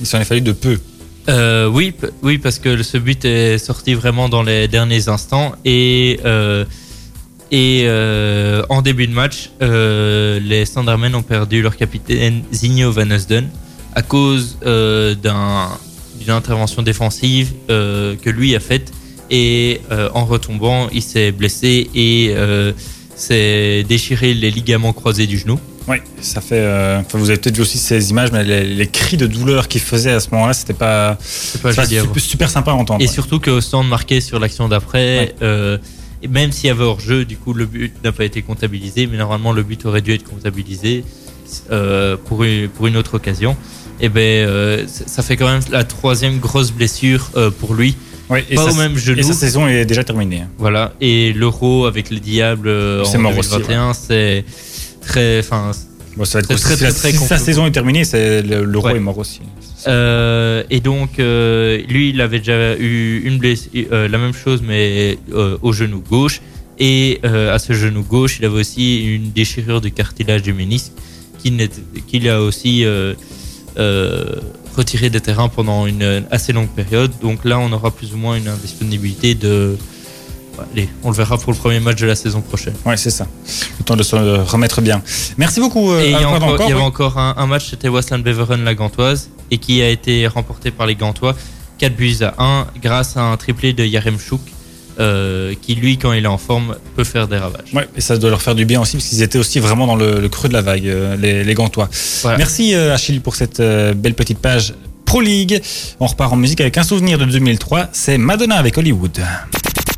Il 0.00 0.06
s'en 0.06 0.20
est 0.20 0.24
fallu 0.24 0.40
de 0.40 0.52
peu. 0.52 0.78
Euh, 1.28 1.68
oui, 1.68 1.94
oui, 2.22 2.38
parce 2.38 2.58
que 2.58 2.82
ce 2.82 2.98
but 2.98 3.24
est 3.24 3.58
sorti 3.58 3.94
vraiment 3.94 4.28
dans 4.28 4.42
les 4.42 4.66
derniers 4.66 5.08
instants 5.08 5.52
et 5.64 6.18
euh, 6.24 6.64
euh, 7.52 8.62
en 8.68 8.82
début 8.82 9.06
de 9.06 9.12
match, 9.12 9.50
les 9.60 10.64
Sandermen 10.64 11.14
ont 11.14 11.22
perdu 11.22 11.62
leur 11.62 11.76
capitaine 11.76 12.42
Zinho 12.52 12.90
Van 12.90 13.08
Usden 13.10 13.48
à 13.94 14.02
cause 14.02 14.58
d'un 14.62 15.68
d'une 16.18 16.30
intervention 16.30 16.82
défensive 16.82 17.52
que 17.68 18.30
lui 18.30 18.54
a 18.56 18.60
faite 18.60 18.92
et 19.30 19.80
en 20.14 20.24
retombant, 20.24 20.88
il 20.92 21.02
s'est 21.02 21.30
blessé 21.30 21.90
et 21.94 22.34
s'est 23.14 23.84
déchiré 23.84 24.34
les 24.34 24.50
ligaments 24.50 24.92
croisés 24.92 25.26
du 25.26 25.38
genou. 25.38 25.60
Oui, 25.88 25.96
ça 26.20 26.40
fait. 26.40 26.58
euh, 26.60 27.00
enfin, 27.00 27.18
vous 27.18 27.30
avez 27.30 27.38
peut-être 27.38 27.56
vu 27.56 27.62
aussi 27.62 27.78
ces 27.78 28.10
images, 28.10 28.30
mais 28.32 28.44
les, 28.44 28.64
les 28.64 28.86
cris 28.86 29.16
de 29.16 29.26
douleur 29.26 29.66
qu'il 29.68 29.80
faisait 29.80 30.12
à 30.12 30.20
ce 30.20 30.28
moment-là, 30.32 30.52
c'était 30.52 30.74
pas, 30.74 31.18
pas 31.62 31.74
pas 31.74 31.82
à 31.82 31.86
voir. 31.86 31.86
super, 31.86 32.22
super 32.22 32.50
sympa 32.50 32.70
à 32.70 32.74
entendre. 32.74 33.02
Et 33.02 33.06
ouais. 33.08 33.12
surtout 33.12 33.40
que 33.40 33.50
Ostende 33.50 33.88
marquait 33.88 34.20
sur 34.20 34.38
l'action 34.38 34.68
d'après. 34.68 35.18
Ouais. 35.18 35.34
euh, 35.42 35.78
et 36.22 36.28
même 36.28 36.52
s'il 36.52 36.68
y 36.68 36.70
avait 36.70 36.84
hors-jeu, 36.84 37.24
du 37.24 37.36
coup, 37.36 37.52
le 37.52 37.66
but 37.66 37.92
n'a 38.04 38.12
pas 38.12 38.24
été 38.24 38.42
comptabilisé, 38.42 39.08
mais 39.08 39.16
normalement, 39.16 39.52
le 39.52 39.64
but 39.64 39.84
aurait 39.86 40.02
dû 40.02 40.12
être 40.12 40.22
comptabilisé 40.22 41.04
euh, 41.72 42.16
pour, 42.26 42.44
une, 42.44 42.68
pour 42.68 42.86
une 42.86 42.96
autre 42.96 43.14
occasion. 43.14 43.56
Et 44.00 44.08
ben, 44.08 44.20
euh, 44.46 44.84
ça 44.86 45.22
fait 45.22 45.36
quand 45.36 45.48
même 45.50 45.62
la 45.72 45.82
troisième 45.84 46.38
grosse 46.38 46.70
blessure 46.70 47.30
pour 47.58 47.74
lui. 47.74 47.96
Ouais, 48.30 48.44
et 48.48 48.54
pas 48.54 48.66
sa- 48.66 48.70
au 48.70 48.74
même 48.74 48.96
Et 49.16 49.22
sa 49.24 49.34
saison 49.34 49.66
est 49.66 49.84
déjà 49.84 50.04
terminée. 50.04 50.44
Voilà. 50.58 50.92
Et 51.00 51.32
l'euro 51.32 51.86
avec 51.86 52.08
les 52.10 52.20
Diables 52.20 52.68
en 52.68 53.18
mort 53.18 53.36
aussi, 53.36 53.50
2021, 53.50 53.92
c'est 53.92 54.44
très. 55.02 55.38
Enfin, 55.40 55.72
Bon, 56.16 56.26
ça 56.26 56.38
va 56.38 56.42
être 56.42 56.60
très, 56.60 56.76
si 56.76 56.82
la- 56.82 56.92
très, 56.92 57.10
très 57.10 57.18
si 57.18 57.24
sa 57.26 57.38
saison 57.38 57.64
est 57.66 57.70
terminée, 57.70 58.04
c'est 58.04 58.42
le- 58.42 58.64
l'euro 58.64 58.88
Ouais. 58.88 58.96
est 58.96 59.00
mort 59.00 59.16
aussi. 59.16 59.40
Euh, 59.86 60.62
et 60.68 60.80
donc, 60.80 61.18
euh, 61.18 61.78
lui, 61.88 62.10
il 62.10 62.20
avait 62.20 62.38
déjà 62.38 62.76
eu 62.76 63.22
une 63.24 63.38
blessure, 63.38 63.70
euh, 63.92 64.08
la 64.08 64.18
même 64.18 64.34
chose, 64.34 64.60
mais 64.62 65.16
euh, 65.32 65.56
au 65.62 65.72
genou 65.72 66.00
gauche. 66.08 66.42
Et 66.78 67.18
euh, 67.24 67.54
à 67.54 67.58
ce 67.58 67.72
genou 67.72 68.02
gauche, 68.02 68.36
il 68.40 68.44
avait 68.44 68.60
aussi 68.60 69.04
une 69.14 69.30
déchirure 69.32 69.80
du 69.80 69.90
cartilage 69.90 70.42
du 70.42 70.52
ménisque 70.52 70.92
qu'il 72.08 72.28
a 72.28 72.40
aussi 72.42 72.84
euh, 72.84 73.14
euh, 73.78 74.36
retiré 74.76 75.10
des 75.10 75.20
terrains 75.20 75.48
pendant 75.48 75.86
une 75.86 76.24
assez 76.30 76.52
longue 76.52 76.68
période. 76.68 77.10
Donc 77.22 77.44
là, 77.44 77.58
on 77.58 77.72
aura 77.72 77.90
plus 77.90 78.12
ou 78.14 78.16
moins 78.18 78.36
une 78.36 78.48
indisponibilité 78.48 79.34
de 79.34 79.76
allez, 80.72 80.88
on 81.02 81.10
le 81.10 81.16
verra 81.16 81.38
pour 81.38 81.52
le 81.52 81.58
premier 81.58 81.80
match 81.80 82.00
de 82.00 82.06
la 82.06 82.14
saison 82.14 82.40
prochaine. 82.40 82.74
Ouais, 82.84 82.96
c'est 82.96 83.10
ça. 83.10 83.26
Le 83.78 83.84
temps 83.84 83.96
de 83.96 84.02
se 84.02 84.16
remettre 84.16 84.80
bien. 84.80 85.02
Merci 85.38 85.60
beaucoup. 85.60 85.90
euh, 85.92 86.02
Et 86.02 86.06
il 86.10 86.12
y, 86.12 86.24
encore, 86.24 86.60
avait 86.62 86.74
encore 86.74 87.18
un, 87.18 87.34
un 87.36 87.46
match, 87.46 87.70
c'était 87.70 87.88
Westland 87.88 88.22
Beveren 88.22 88.64
la 88.64 88.74
Gantoise, 88.74 89.30
et 89.50 89.58
qui 89.58 89.82
a 89.82 89.88
été 89.88 90.26
remporté 90.26 90.70
par 90.70 90.86
les 90.86 90.94
Gantois 90.94 91.34
4 91.78 91.96
buts 91.96 92.16
à 92.22 92.34
1 92.42 92.66
grâce 92.82 93.16
à 93.16 93.22
un 93.22 93.36
triplé 93.36 93.72
de 93.72 93.84
Yaremchuk, 93.84 94.40
euh, 95.00 95.54
qui 95.60 95.74
lui, 95.74 95.96
quand 95.98 96.12
il 96.12 96.24
est 96.24 96.28
en 96.28 96.38
forme, 96.38 96.76
peut 96.96 97.04
faire 97.04 97.26
des 97.26 97.38
ravages. 97.38 97.72
Ouais, 97.72 97.88
et 97.96 98.00
ça 98.00 98.16
doit 98.18 98.30
leur 98.30 98.42
faire 98.42 98.54
du 98.54 98.64
bien 98.66 98.80
aussi, 98.80 98.96
parce 98.98 99.08
qu'ils 99.08 99.22
étaient 99.22 99.38
aussi 99.38 99.58
vraiment 99.58 99.86
dans 99.86 99.96
le, 99.96 100.20
le 100.20 100.28
creux 100.28 100.48
de 100.48 100.54
la 100.54 100.62
vague, 100.62 100.86
euh, 100.86 101.16
les, 101.16 101.44
les 101.44 101.54
Gantois. 101.54 101.88
Voilà. 102.22 102.38
Merci 102.38 102.74
euh, 102.74 102.94
Achille 102.94 103.20
pour 103.20 103.34
cette 103.34 103.60
belle 103.60 104.14
petite 104.14 104.38
page 104.38 104.74
Pro 105.06 105.20
League. 105.20 105.60
On 105.98 106.06
repart 106.06 106.32
en 106.32 106.36
musique 106.36 106.60
avec 106.60 106.76
un 106.78 106.84
souvenir 106.84 107.18
de 107.18 107.24
2003, 107.24 107.88
c'est 107.92 108.16
Madonna 108.18 108.56
avec 108.56 108.78
Hollywood. 108.78 109.18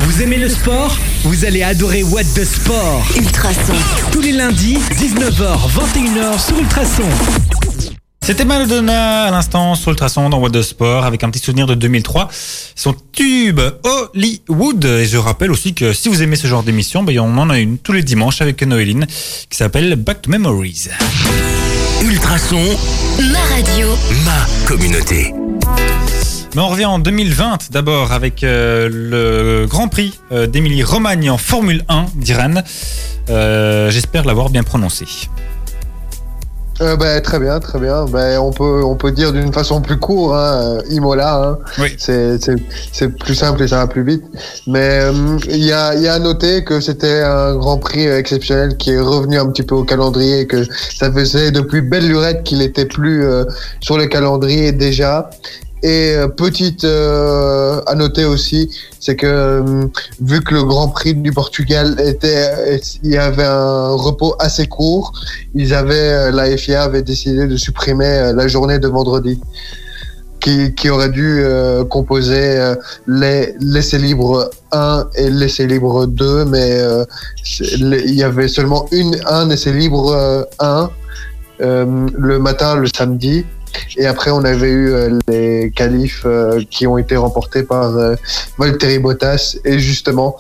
Vous 0.05 0.23
aimez 0.23 0.37
le 0.37 0.49
sport? 0.49 0.97
Vous 1.25 1.45
allez 1.45 1.63
adorer 1.63 2.03
What 2.03 2.25
the 2.35 2.45
Sport. 2.45 3.07
Ultrason. 3.17 3.75
Tous 4.13 4.21
les 4.21 4.33
lundis, 4.33 4.79
19h, 4.93 5.59
21h 5.69 6.47
sur 6.47 6.59
Ultrason. 6.59 7.03
C'était 8.23 8.45
Madonna 8.45 9.25
à 9.25 9.31
l'instant 9.31 9.75
sur 9.75 9.91
Ultrason 9.91 10.29
dans 10.31 10.39
What 10.39 10.51
the 10.51 10.63
Sport 10.63 11.05
avec 11.05 11.25
un 11.25 11.31
petit 11.31 11.41
souvenir 11.41 11.67
de 11.67 11.75
2003. 11.75 12.29
Son 12.75 12.95
tube 13.13 13.61
Hollywood. 13.83 14.85
Et 14.85 15.07
je 15.07 15.17
rappelle 15.17 15.51
aussi 15.51 15.75
que 15.75 15.93
si 15.93 16.09
vous 16.09 16.23
aimez 16.23 16.37
ce 16.37 16.47
genre 16.47 16.63
d'émission, 16.63 17.03
ben, 17.03 17.19
on 17.21 17.37
en 17.39 17.51
a 17.51 17.59
une 17.59 17.79
tous 17.79 17.93
les 17.93 18.03
dimanches 18.03 18.41
avec 18.41 18.63
Noéline 18.63 19.07
qui 19.51 19.57
s'appelle 19.57 19.97
Back 19.97 20.23
to 20.23 20.31
Memories. 20.31 20.89
Ultrason, 22.03 22.63
Ma 23.33 23.39
radio. 23.57 23.89
ma 24.25 24.47
communauté. 24.67 25.33
Mais 26.55 26.63
on 26.63 26.69
revient 26.69 26.85
en 26.85 27.01
2020 27.01 27.73
d'abord 27.73 28.13
avec 28.13 28.45
euh, 28.45 28.89
le 28.89 29.67
Grand 29.67 29.89
Prix 29.89 30.21
euh, 30.31 30.47
d'Émilie 30.47 30.85
Romagne 30.85 31.29
en 31.29 31.37
Formule 31.37 31.85
1 31.89 32.07
d'Iran. 32.15 32.63
Euh, 33.29 33.91
J'espère 33.91 34.25
l'avoir 34.25 34.51
bien 34.51 34.63
prononcé. 34.63 35.05
Euh, 36.81 36.97
bah, 36.97 37.21
très 37.21 37.39
bien, 37.39 37.61
très 37.61 37.79
bien. 37.79 38.05
Bah, 38.07 38.41
on 38.41 38.51
peut, 38.51 38.83
on 38.85 38.97
peut 38.97 39.13
dire 39.13 39.33
d'une 39.33 39.53
façon 39.53 39.81
plus 39.81 39.99
courte, 39.99 40.35
hein, 40.35 40.79
Imola. 40.91 41.37
Hein. 41.37 41.59
Oui. 41.79 41.95
C'est, 41.99 42.39
plus 43.19 43.35
simple 43.35 43.63
et 43.63 43.69
ça 43.69 43.77
va 43.77 43.87
plus 43.87 44.05
vite. 44.05 44.25
Mais 44.67 45.01
euh, 45.03 45.39
il 45.49 45.65
y, 45.65 45.73
a, 45.73 45.95
y 45.95 46.09
a 46.09 46.15
à 46.15 46.19
noter 46.19 46.65
que 46.65 46.81
c'était 46.81 47.23
un 47.23 47.55
Grand 47.57 47.79
Prix 47.79 48.07
exceptionnel 48.07 48.77
qui 48.77 48.91
est 48.91 49.01
revenu 49.01 49.39
un 49.39 49.47
petit 49.47 49.63
peu 49.63 49.75
au 49.75 49.85
calendrier 49.85 50.41
et 50.41 50.47
que 50.47 50.65
ça 50.95 51.13
faisait 51.13 51.53
depuis 51.53 51.81
belle 51.81 52.09
lurette 52.09 52.43
qu'il 52.43 52.61
était 52.61 52.87
plus 52.87 53.25
euh, 53.25 53.45
sur 53.81 53.97
le 53.97 54.07
calendrier 54.07 54.73
déjà. 54.73 55.31
Et 55.85 56.15
euh, 56.17 56.29
petite 56.29 56.85
euh, 56.85 57.79
à 57.87 57.95
noter 57.95 58.25
aussi, 58.25 58.75
c'est 59.01 59.17
que 59.17 59.27
euh, 59.27 59.85
vu 60.19 60.41
que 60.41 60.55
le 60.55 60.65
Grand 60.65 60.89
Prix 60.89 61.15
du 61.15 61.31
Portugal 61.31 62.01
était, 62.01 62.81
il 63.03 63.11
y 63.11 63.19
avait 63.19 63.45
un 63.45 63.91
repos 63.91 64.35
assez 64.39 64.67
court, 64.67 65.13
ils 65.55 65.75
avaient, 65.75 66.33
la 66.33 66.57
FIA 66.57 66.85
avait 66.85 67.03
décidé 67.03 67.47
de 67.47 67.57
supprimer 67.59 68.33
la 68.35 68.49
journée 68.49 68.79
de 68.79 68.89
vendredi, 68.89 69.39
qui, 70.41 70.91
aurait 70.91 71.11
dû 71.11 71.43
composer 71.91 72.75
les 73.07 73.55
l'essai 73.61 73.99
libre 73.99 74.51
1 74.73 75.09
et 75.17 75.29
l'essai 75.29 75.67
libre 75.67 76.07
2, 76.07 76.47
mais 76.47 76.83
il 77.61 78.15
y 78.15 78.23
avait 78.23 78.49
seulement 78.49 78.87
une, 78.91 79.17
un 79.27 79.51
essai 79.51 79.73
libre 79.73 80.13
euh, 80.13 80.43
1 80.61 80.91
euh, 81.61 82.09
le 82.17 82.39
matin, 82.39 82.77
le 82.77 82.87
samedi. 82.87 83.45
Et 83.97 84.07
après, 84.07 84.31
on 84.31 84.45
avait 84.45 84.69
eu 84.71 84.93
euh, 84.93 85.19
les 85.29 85.73
qualifs 85.75 86.23
euh, 86.27 86.63
qui 86.71 86.87
ont 86.87 86.99
été 86.99 87.17
remportés 87.17 87.63
par 87.63 87.97
euh, 87.97 88.15
Valtteri 88.59 88.99
Bottas. 88.99 89.57
Et 89.65 89.79
justement, 89.79 90.37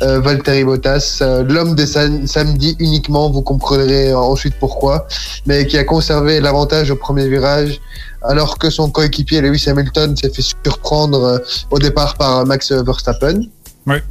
Valtteri 0.00 0.64
Bottas, 0.64 1.22
l'homme 1.48 1.74
des 1.74 1.86
sam- 1.86 2.26
samedis 2.26 2.76
uniquement, 2.78 3.30
vous 3.30 3.42
comprendrez 3.42 4.14
ensuite 4.14 4.54
pourquoi, 4.60 5.06
mais 5.46 5.66
qui 5.66 5.76
a 5.76 5.84
conservé 5.84 6.40
l'avantage 6.40 6.90
au 6.90 6.96
premier 6.96 7.28
virage, 7.28 7.80
alors 8.22 8.58
que 8.58 8.70
son 8.70 8.90
coéquipier 8.90 9.40
Lewis 9.40 9.64
Hamilton 9.68 10.16
s'est 10.16 10.30
fait 10.30 10.42
surprendre 10.42 11.42
au 11.70 11.78
départ 11.78 12.16
par 12.16 12.46
Max 12.46 12.72
Verstappen. 12.72 13.40
Ouais. 13.86 14.02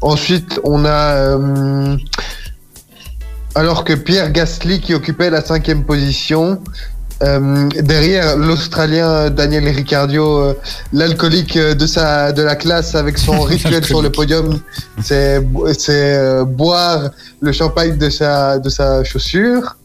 Ensuite, 0.00 0.60
on 0.64 0.84
a... 0.84 1.14
euh, 1.14 1.96
alors 3.54 3.84
que 3.84 3.94
Pierre 3.94 4.30
Gasly, 4.30 4.80
qui 4.80 4.94
occupait 4.94 5.30
la 5.30 5.44
cinquième 5.44 5.84
position, 5.84 6.62
euh, 7.22 7.68
derrière 7.80 8.36
l'Australien 8.36 9.30
Daniel 9.30 9.68
Ricciardo, 9.68 10.38
euh, 10.38 10.54
l'alcoolique 10.92 11.56
euh, 11.56 11.74
de 11.74 11.86
sa 11.86 12.32
de 12.32 12.42
la 12.42 12.54
classe 12.56 12.94
avec 12.94 13.18
son 13.18 13.40
rituel 13.52 13.84
sur 13.84 14.02
le 14.02 14.10
podium, 14.10 14.60
c'est 15.02 15.40
c'est 15.76 16.16
euh, 16.16 16.44
boire 16.44 17.10
le 17.40 17.52
champagne 17.52 17.96
de 17.98 18.08
sa 18.10 18.58
de 18.58 18.68
sa 18.68 19.02
chaussure. 19.04 19.76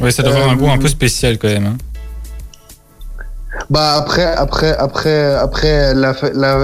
Ouais, 0.00 0.10
ça 0.10 0.22
doit 0.22 0.32
avoir 0.32 0.48
un 0.50 0.54
Euh, 0.54 0.56
goût 0.56 0.70
un 0.70 0.78
peu 0.78 0.88
spécial 0.88 1.38
quand 1.38 1.48
même. 1.48 1.66
hein. 1.66 1.76
Bah 3.70 3.94
après 3.98 4.24
après 4.24 4.74
après 4.76 5.34
après 5.34 5.94
la 5.94 6.14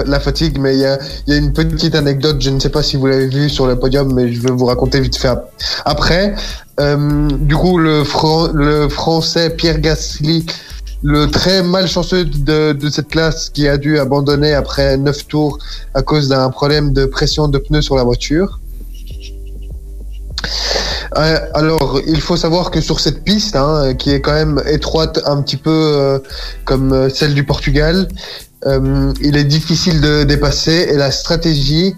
la, 0.05 0.19
fatigue, 0.19 0.57
mais 0.59 0.73
il 0.75 0.79
y 0.81 0.85
a 0.85 0.97
y 1.27 1.33
a 1.33 1.37
une 1.37 1.53
petite 1.53 1.93
anecdote. 1.95 2.37
Je 2.39 2.49
ne 2.49 2.59
sais 2.59 2.69
pas 2.69 2.81
si 2.81 2.97
vous 2.97 3.05
l'avez 3.07 3.27
vu 3.27 3.49
sur 3.49 3.67
le 3.67 3.77
podium, 3.77 4.11
mais 4.13 4.31
je 4.33 4.41
vais 4.41 4.51
vous 4.51 4.65
raconter 4.65 4.99
vite 4.99 5.17
fait 5.17 5.27
ap- 5.29 5.51
après. 5.85 6.33
Euh, 6.79 7.27
du 7.39 7.55
coup, 7.55 7.77
le 7.77 8.03
Fran- 8.03 8.51
le 8.53 8.89
français 8.89 9.49
Pierre 9.51 9.79
Gasly, 9.79 10.45
le 11.03 11.27
très 11.27 11.61
malchanceux 11.61 12.25
de 12.25 12.73
de 12.73 12.89
cette 12.89 13.09
classe, 13.09 13.49
qui 13.49 13.67
a 13.67 13.77
dû 13.77 13.99
abandonner 13.99 14.53
après 14.53 14.97
neuf 14.97 15.27
tours 15.27 15.59
à 15.93 16.01
cause 16.01 16.27
d'un 16.29 16.49
problème 16.49 16.91
de 16.93 17.05
pression 17.05 17.47
de 17.47 17.57
pneus 17.59 17.81
sur 17.83 17.97
la 17.97 18.03
voiture. 18.03 18.59
Euh, 21.17 21.39
alors, 21.53 21.99
il 22.05 22.21
faut 22.21 22.37
savoir 22.37 22.71
que 22.71 22.81
sur 22.81 22.99
cette 22.99 23.23
piste, 23.23 23.55
hein, 23.55 23.93
qui 23.97 24.11
est 24.11 24.21
quand 24.21 24.33
même 24.33 24.61
étroite, 24.67 25.19
un 25.25 25.41
petit 25.41 25.57
peu 25.57 25.71
euh, 25.71 26.19
comme 26.65 26.93
euh, 26.93 27.09
celle 27.09 27.33
du 27.33 27.43
Portugal, 27.43 28.07
euh, 28.65 29.13
il 29.21 29.37
est 29.37 29.45
difficile 29.45 30.01
de 30.01 30.23
dépasser 30.23 30.89
et 30.91 30.95
la 30.95 31.11
stratégie 31.11 31.95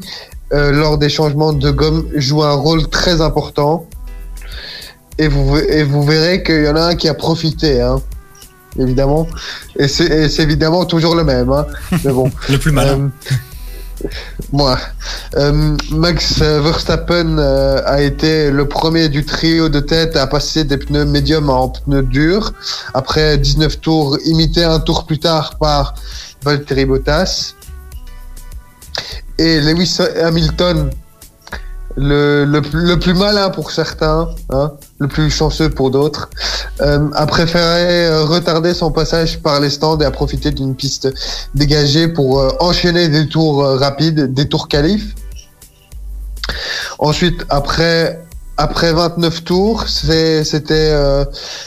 lors 0.54 0.98
des 0.98 1.08
changements 1.08 1.54
de 1.54 1.72
gomme 1.72 2.10
joue 2.14 2.44
un 2.44 2.52
rôle 2.52 2.90
très 2.90 3.22
important. 3.22 3.88
Et 5.18 5.30
vous, 5.30 5.58
et 5.58 5.84
vous 5.84 6.04
verrez 6.04 6.44
qu'il 6.44 6.66
y 6.66 6.68
en 6.68 6.76
a 6.76 6.82
un 6.82 6.96
qui 6.96 7.08
a 7.08 7.14
profité, 7.14 7.80
hein, 7.80 8.02
évidemment. 8.78 9.28
Et 9.78 9.88
c'est 9.88 10.08
et 10.08 10.28
c'est 10.28 10.44
évidemment 10.44 10.84
toujours 10.84 11.16
le 11.16 11.24
même. 11.24 11.50
Hein. 11.54 11.68
Mais 12.04 12.12
bon. 12.12 12.30
Le 12.50 12.58
plus 12.58 12.74
malin. 12.74 13.12
Moi, 14.52 14.78
Euh, 15.38 15.78
Max 15.92 16.40
Verstappen 16.40 17.38
euh, 17.38 17.82
a 17.86 18.02
été 18.02 18.52
le 18.52 18.68
premier 18.68 19.08
du 19.08 19.24
trio 19.24 19.70
de 19.70 19.80
tête 19.80 20.18
à 20.18 20.28
passer 20.28 20.66
des 20.66 20.78
pneus 20.78 21.06
médiums 21.06 21.50
en 21.50 21.70
pneus 21.70 22.04
durs. 22.04 22.52
Après 22.94 23.38
19 23.38 23.80
tours, 23.80 24.18
imité 24.26 24.64
un 24.66 24.80
tour 24.82 25.06
plus 25.06 25.20
tard 25.20 25.58
par 25.58 25.94
Valtteri 26.44 26.84
Bottas. 26.86 27.54
Et 29.38 29.62
Lewis 29.62 29.98
Hamilton, 30.22 30.90
le, 31.96 32.44
le, 32.46 32.62
plus- 32.62 32.86
le 32.86 33.00
plus 33.00 33.14
malin 33.14 33.50
pour 33.50 33.72
certains, 33.72 34.30
hein, 34.50 34.74
le 35.02 35.08
plus 35.08 35.32
chanceux 35.32 35.70
pour 35.70 35.90
d'autres, 35.90 36.30
euh, 36.82 37.10
a 37.14 37.26
préféré 37.26 38.06
euh, 38.06 38.24
retarder 38.24 38.76
son 38.76 38.92
passage 38.92 39.42
par 39.42 39.60
les 39.60 39.72
stands 39.72 39.98
et 39.98 40.06
a 40.06 40.12
profité 40.12 40.52
d'une 40.52 40.76
piste 40.76 41.12
dégagée 41.56 42.08
pour 42.08 42.40
euh, 42.40 42.50
enchaîner 42.60 43.10
des 43.10 43.28
tours 43.28 43.66
rapides, 43.80 44.32
des 44.32 44.48
tours 44.48 44.68
qualifs. 44.68 45.16
Ensuite, 47.00 47.46
après, 47.50 48.24
après 48.58 48.94
29 48.94 49.44
tours, 49.44 49.88
c'était 49.88 50.92
euh, 50.94 51.26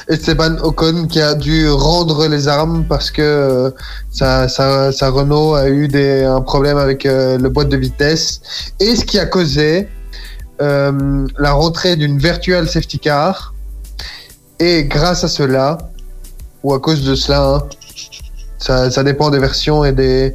Esteban 0.09 0.59
Ocon 0.63 1.09
qui 1.09 1.21
a 1.21 1.35
dû 1.35 1.69
rendre 1.69 2.29
les 2.29 2.47
armes 2.47 2.85
parce 2.89 3.11
que 3.11 3.75
sa, 4.13 4.47
sa, 4.49 4.93
sa 4.93 5.11
Renault 5.11 5.55
a 5.55 5.69
eu 5.69 5.89
des, 5.89 6.23
un 6.23 6.41
problème 6.41 6.79
avec 6.79 7.03
le 7.03 7.49
boîte 7.49 7.69
de 7.69 7.77
vitesse. 7.77 8.41
Et 8.79 8.95
ce 8.95 9.05
qui 9.05 9.19
a 9.19 9.27
causé 9.27 9.89
euh, 10.61 11.27
la 11.39 11.53
rentrée 11.53 11.97
d'une 11.97 12.19
virtual 12.19 12.69
safety 12.69 12.99
car. 12.99 13.55
Et 14.61 14.85
grâce 14.85 15.25
à 15.25 15.29
cela, 15.29 15.79
ou 16.63 16.73
à 16.73 16.81
cause 16.81 17.05
de 17.05 17.15
cela, 17.15 17.45
hein, 17.45 17.63
ça, 18.59 19.03
dépend 19.03 19.31
des 19.31 19.41
versions 19.41 19.85
et 19.85 20.33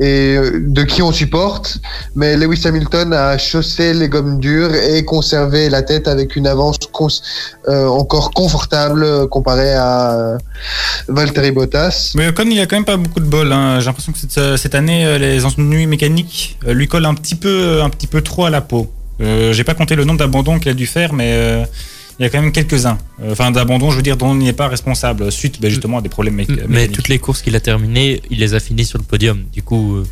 euh, 0.00 0.60
de 0.60 0.82
qui 0.82 1.02
on 1.02 1.12
supporte. 1.12 1.78
Mais 2.16 2.36
Lewis 2.36 2.62
Hamilton 2.64 3.12
a 3.12 3.38
chaussé 3.38 3.94
les 3.94 4.08
gommes 4.08 4.40
dures 4.40 4.74
et 4.74 5.04
conservé 5.04 5.70
la 5.70 5.82
tête 5.82 6.08
avec 6.08 6.34
une 6.34 6.48
avance 6.48 6.76
euh, 7.68 7.86
encore 7.86 8.32
confortable 8.32 9.28
comparée 9.28 9.72
à 9.72 10.36
Valtteri 11.06 11.52
Bottas. 11.52 12.12
Mais 12.16 12.34
comme 12.34 12.50
il 12.50 12.60
a 12.60 12.66
quand 12.66 12.76
même 12.76 12.84
pas 12.84 12.96
beaucoup 12.96 13.20
de 13.20 13.26
bol, 13.26 13.52
hein, 13.52 13.78
j'ai 13.78 13.86
l'impression 13.86 14.12
que 14.12 14.18
cette, 14.18 14.56
cette 14.56 14.74
année, 14.74 15.16
les 15.20 15.44
ennuis 15.46 15.86
mécaniques 15.86 16.58
lui 16.66 16.88
collent 16.88 17.06
un 17.06 17.14
petit 17.14 17.36
peu, 17.36 17.82
un 17.82 17.88
petit 17.88 18.08
peu 18.08 18.20
trop 18.20 18.46
à 18.46 18.50
la 18.50 18.60
peau. 18.60 18.90
Euh, 19.20 19.52
j'ai 19.52 19.64
pas 19.64 19.74
compté 19.74 19.94
le 19.96 20.04
nombre 20.04 20.18
d'abandons 20.18 20.58
qu'il 20.58 20.70
a 20.70 20.74
dû 20.74 20.86
faire, 20.86 21.12
mais 21.12 21.30
euh, 21.32 21.64
il 22.18 22.22
y 22.22 22.26
a 22.26 22.30
quand 22.30 22.40
même 22.40 22.52
quelques-uns. 22.52 22.98
Euh, 23.22 23.32
Enfin, 23.32 23.50
d'abandons, 23.50 23.90
je 23.90 23.96
veux 23.96 24.02
dire, 24.02 24.16
dont 24.16 24.32
il 24.34 24.44
n'est 24.44 24.52
pas 24.52 24.68
responsable, 24.68 25.30
suite 25.32 25.60
ben, 25.60 25.70
justement 25.70 25.98
à 25.98 26.00
des 26.02 26.08
problèmes 26.08 26.36
mé- 26.36 26.46
Mais 26.68 26.88
toutes 26.88 27.08
les 27.08 27.18
courses 27.18 27.42
qu'il 27.42 27.54
a 27.56 27.60
terminées, 27.60 28.22
il 28.30 28.38
les 28.40 28.54
a 28.54 28.60
finies 28.60 28.84
sur 28.84 28.98
le 28.98 29.04
podium. 29.04 29.42
Du 29.52 29.62
coup, 29.62 29.96
euh, 29.96 30.04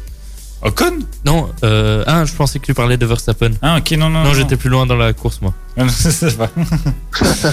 Ocon 0.63 0.99
Non, 1.25 1.49
euh, 1.65 2.05
ah, 2.07 2.25
je 2.25 2.33
pensais 2.35 2.59
que 2.61 2.67
tu 2.67 2.75
parlais 2.75 2.97
de 2.97 3.05
Verstappen. 3.07 3.51
Ah, 3.63 3.79
ok, 3.79 3.91
non, 3.93 4.09
non. 4.09 4.23
Non, 4.25 4.35
j'étais 4.35 4.57
plus 4.57 4.71
loin 4.71 4.87
dans 4.87 4.97
la 4.97 5.13
course, 5.13 5.41
moi. 5.43 5.53
Non, 5.77 5.89
ça 5.89 6.29
va. 6.29 6.49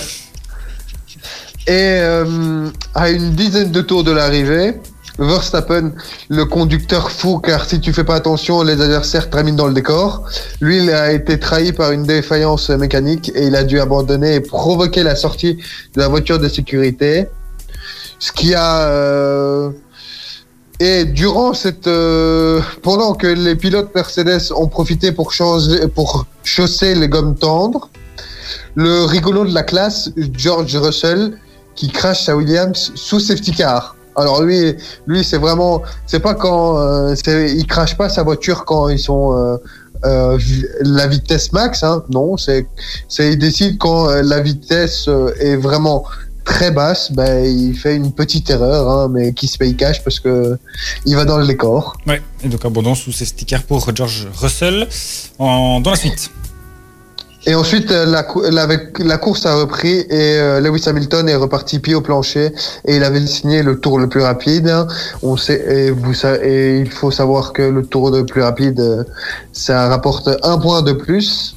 Et 1.68 1.72
euh, 1.72 2.70
à 2.96 3.10
une 3.10 3.34
dizaine 3.36 3.72
de 3.72 3.82
tours 3.82 4.03
de 4.03 4.12
l'arrivée, 4.12 4.74
Verstappen, 5.18 5.92
le 6.30 6.46
conducteur 6.46 7.12
fou, 7.12 7.39
car 7.39 7.66
si 7.66 7.80
tu 7.82 7.92
fais 7.94 8.04
pas 8.04 8.16
attention, 8.16 8.62
les 8.63 8.80
adversaires 8.80 9.30
terminent 9.30 9.58
dans 9.58 9.68
le 9.68 9.74
décor. 9.74 10.24
Lui, 10.62 10.78
il 10.84 10.89
a 10.92 11.12
été 11.12 11.39
trahi 11.39 11.74
par 11.74 11.92
une 11.92 12.04
défaillance 12.04 12.70
mécanique 12.70 13.32
et 13.36 13.48
il 13.48 13.56
a 13.56 13.63
dû 13.63 13.80
abandonner 13.80 14.36
et 14.36 14.39
provoquer 14.39 15.04
la 15.04 15.16
sortie 15.16 15.56
de 15.96 16.00
la 16.00 16.08
voiture 16.08 16.39
de 16.39 16.48
sécurité. 16.48 17.28
Ce 18.20 18.32
qui 18.32 18.54
a... 18.56 18.88
euh, 18.89 19.72
Et 20.80 21.04
durant 21.06 21.54
cette... 21.54 21.88
euh, 21.88 22.62
Pendant 22.82 23.13
que 23.13 23.28
les 23.28 23.56
pilotes 23.56 23.94
Mercedes 23.94 24.51
ont 24.56 24.68
profité 24.68 25.12
pour, 25.12 25.34
changer, 25.34 25.88
pour 25.88 26.25
chausser 26.44 26.96
les 26.96 27.10
gommes 27.10 27.36
tendres, 27.36 27.89
le 28.75 29.04
rigolo 29.04 29.44
de 29.46 29.54
la 29.54 29.63
classe, 29.63 30.12
George 30.38 30.75
Russell, 30.78 31.38
qui 31.75 31.89
crache 31.89 32.24
sa 32.25 32.36
Williams 32.36 32.92
sous 32.96 33.20
safety 33.20 33.51
car. 33.51 33.96
Alors 34.16 34.42
lui, 34.42 34.75
lui 35.08 35.24
c'est 35.24 35.38
vraiment, 35.38 35.82
c'est 36.06 36.20
pas 36.20 36.36
quand, 36.36 36.80
euh, 36.80 37.16
il 37.28 37.66
crache 37.68 37.96
pas 37.98 38.10
sa 38.10 38.24
voiture 38.24 38.66
quand 38.66 38.89
ils 38.89 39.00
sont 39.00 39.36
euh, 39.38 39.58
euh, 40.06 40.39
la 40.82 41.08
vitesse 41.08 41.51
max, 41.51 41.84
hein. 41.84 42.04
non, 42.10 42.38
c'est, 42.38 42.66
il 43.20 43.38
décide 43.38 43.78
quand 43.78 44.10
euh, 44.10 44.22
la 44.22 44.39
vitesse 44.39 45.10
est 45.39 45.58
vraiment 45.58 46.06
très 46.46 46.72
basse, 46.72 47.12
ben 47.12 47.46
il 47.46 47.78
fait 47.78 47.96
une 47.96 48.12
petite 48.12 48.50
erreur, 48.50 48.89
hein, 48.89 49.08
mais 49.12 49.34
qui 49.34 49.48
se 49.48 49.58
paye 49.58 49.75
cash 49.75 50.04
parce 50.04 50.20
que 50.20 50.58
il 51.06 51.16
va 51.16 51.25
dans 51.25 51.38
le 51.38 51.46
décor. 51.46 51.98
Ouais, 52.08 52.22
et 52.44 52.48
donc 52.48 52.66
abondance 52.66 53.01
sous 53.01 53.12
ces 53.12 53.25
stickers 53.25 53.63
pour 53.63 53.94
George 53.94 54.28
Russell. 54.39 54.88
Dans 55.38 55.82
la 55.86 55.96
suite. 55.96 56.32
Et 57.46 57.55
ensuite, 57.55 57.89
euh, 57.91 58.05
la, 58.05 58.25
la, 58.51 58.67
la 59.00 59.17
course 59.17 59.46
a 59.46 59.55
repris 59.55 60.00
et 60.10 60.38
euh, 60.38 60.60
Lewis 60.60 60.84
Hamilton 60.88 61.29
est 61.29 61.36
reparti 61.36 61.79
pied 61.79 61.96
au 61.96 62.01
plancher 62.01 62.53
et 62.86 62.98
il 62.98 63.03
avait 63.03 63.25
signé 63.25 63.63
le 63.63 63.79
tour 63.79 63.98
le 63.98 64.08
plus 64.08 64.22
rapide. 64.22 64.74
On 65.24 65.38
sait 65.38 65.88
et 65.88 65.91
vous 65.91 66.13
et 66.25 66.79
il 66.79 66.91
faut 66.91 67.12
savoir 67.12 67.53
que 67.53 67.62
le 67.62 67.86
tour 67.86 68.12
le 68.12 68.25
plus 68.25 68.41
rapide, 68.41 68.79
euh, 68.81 69.03
ça 69.53 69.88
rapporte 69.88 70.29
un 70.43 70.58
point 70.58 70.81
de 70.81 70.91
plus. 70.91 71.55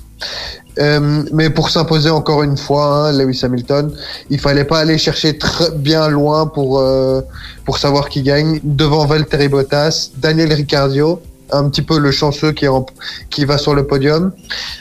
Euh, 0.79 1.23
mais 1.33 1.51
pour 1.51 1.69
s'imposer 1.69 2.11
encore 2.11 2.43
une 2.43 2.57
fois, 2.57 3.09
hein, 3.09 3.13
Lewis 3.13 3.41
Hamilton, 3.43 3.93
il 4.31 4.41
fallait 4.41 4.65
pas 4.65 4.79
aller 4.79 4.97
chercher 4.97 5.37
très 5.37 5.71
bien 5.73 6.09
loin 6.09 6.47
pour 6.47 6.81
euh, 6.81 7.21
pour 7.65 7.79
savoir 7.79 8.09
qui 8.09 8.23
gagne. 8.23 8.61
Devant 8.63 9.05
Valtteri 9.05 9.49
Bottas, 9.49 10.11
Daniel 10.17 10.53
Ricciardo, 10.53 11.21
un 11.53 11.69
petit 11.69 11.83
peu 11.83 11.99
le 11.99 12.11
chanceux 12.11 12.53
qui 12.53 12.65
est 12.65 12.69
en- 12.69 12.87
qui 13.31 13.45
va 13.45 13.59
sur 13.59 13.75
le 13.75 13.87
podium. 13.87 14.33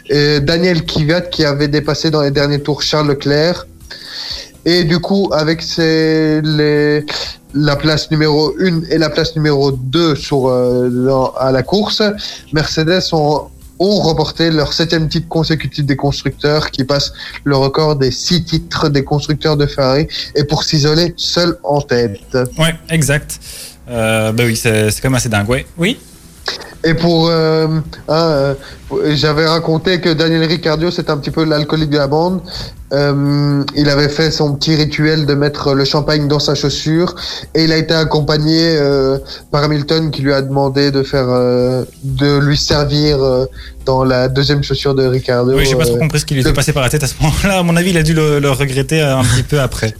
Et 0.10 0.40
Daniel 0.40 0.86
Kvyat 0.86 1.22
qui 1.22 1.46
avait 1.46 1.68
dépassé 1.68 2.10
dans 2.12 2.22
les 2.22 2.32
derniers 2.32 2.62
tours 2.62 2.82
Charles 2.82 3.08
Leclerc. 3.10 3.66
Et 4.66 4.84
du 4.84 5.00
coup, 5.00 5.30
avec 5.34 5.62
ses, 5.62 6.42
les, 6.44 7.04
la 7.54 7.75
place 7.75 8.12
numéro 8.12 8.54
1 8.60 8.84
et 8.92 8.98
la 8.98 9.10
place 9.10 9.36
numéro 9.36 9.72
2 9.72 10.16
sur, 10.16 10.48
euh, 10.48 10.88
dans- 10.90 11.32
à 11.34 11.51
la 11.51 11.63
course, 11.63 12.01
Mercedes 12.54 13.01
ont, 13.13 13.48
ont 13.80 13.96
remporté 14.01 14.51
leur 14.51 14.74
septième 14.74 15.10
titre 15.10 15.28
consécutif 15.28 15.84
des 15.86 15.96
constructeurs 15.96 16.70
qui 16.70 16.84
passe 16.84 17.12
le 17.44 17.58
record 17.58 17.96
des 17.96 18.12
six 18.12 18.44
titres 18.44 18.90
des 18.90 19.04
constructeurs 19.04 19.58
de 19.58 19.66
Ferrari 19.66 20.08
et 20.36 20.44
pour 20.44 20.63
s'isoler 20.63 21.16
seul 21.18 21.58
en 21.63 21.82
tête. 21.82 22.20
Ouais, 22.60 22.75
exact. 22.92 23.40
Euh, 23.90 24.32
bah 24.32 24.44
oui, 24.46 24.56
c'est 24.56 24.92
c'est 24.92 25.01
quand 25.01 25.10
même 25.10 25.16
assez 25.18 25.30
dingue. 25.30 25.50
Ouais. 25.50 25.66
Oui. 25.80 25.98
Et 26.84 26.96
pour, 26.96 27.30
euh, 27.30 27.68
hein, 28.10 28.28
euh, 28.32 28.54
j'avais 29.14 29.46
raconté 29.46 30.02
que 30.02 30.10
Daniel 30.10 30.44
Ricciardo 30.46 30.90
c'est 30.90 31.12
un 31.12 31.18
petit 31.18 31.30
peu 31.30 31.44
l'alcoolique 31.46 31.92
de 31.92 31.98
la 31.98 32.08
bande. 32.08 32.42
Euh, 32.92 33.64
il 33.76 33.88
avait 33.88 34.10
fait 34.10 34.32
son 34.32 34.56
petit 34.56 34.76
rituel 34.76 35.26
de 35.28 35.34
mettre 35.36 35.74
le 35.76 35.86
champagne 35.86 36.28
dans 36.28 36.40
sa 36.40 36.56
chaussure 36.56 37.16
et 37.54 37.64
il 37.66 37.72
a 37.72 37.78
été 37.78 37.94
accompagné 37.94 38.78
par 39.52 39.64
Hamilton 39.64 40.10
qui 40.10 40.24
lui 40.24 40.34
a 40.34 40.42
demandé 40.42 40.92
de 40.92 41.04
faire, 41.04 41.27
de 41.27 42.40
lui 42.40 42.58
servir 42.58 43.20
dans 43.86 44.04
la 44.04 44.27
deuxième 44.27 44.64
chaussure 44.64 44.96
de 44.96 45.06
Ricciardo. 45.06 45.56
Oui, 45.56 45.66
j'ai 45.66 45.75
pas 45.75 45.86
trop 45.86 45.98
compris 45.98 46.20
ce 46.20 46.25
qui 46.25 46.34
lui 46.34 46.42
était 46.42 46.51
passé 46.51 46.74
par 46.74 46.84
la 46.84 46.90
tête 46.90 47.04
à 47.04 47.08
ce 47.08 47.14
moment-là. 47.22 47.60
À 47.60 47.64
mon 47.64 47.77
avis, 47.77 47.92
il 47.92 47.98
a 47.98 48.04
dû 48.04 48.14
le, 48.14 48.40
le 48.40 48.50
regretter 48.50 49.01
un 49.01 49.24
petit 49.24 49.44
peu 49.44 49.62
après. 49.62 49.96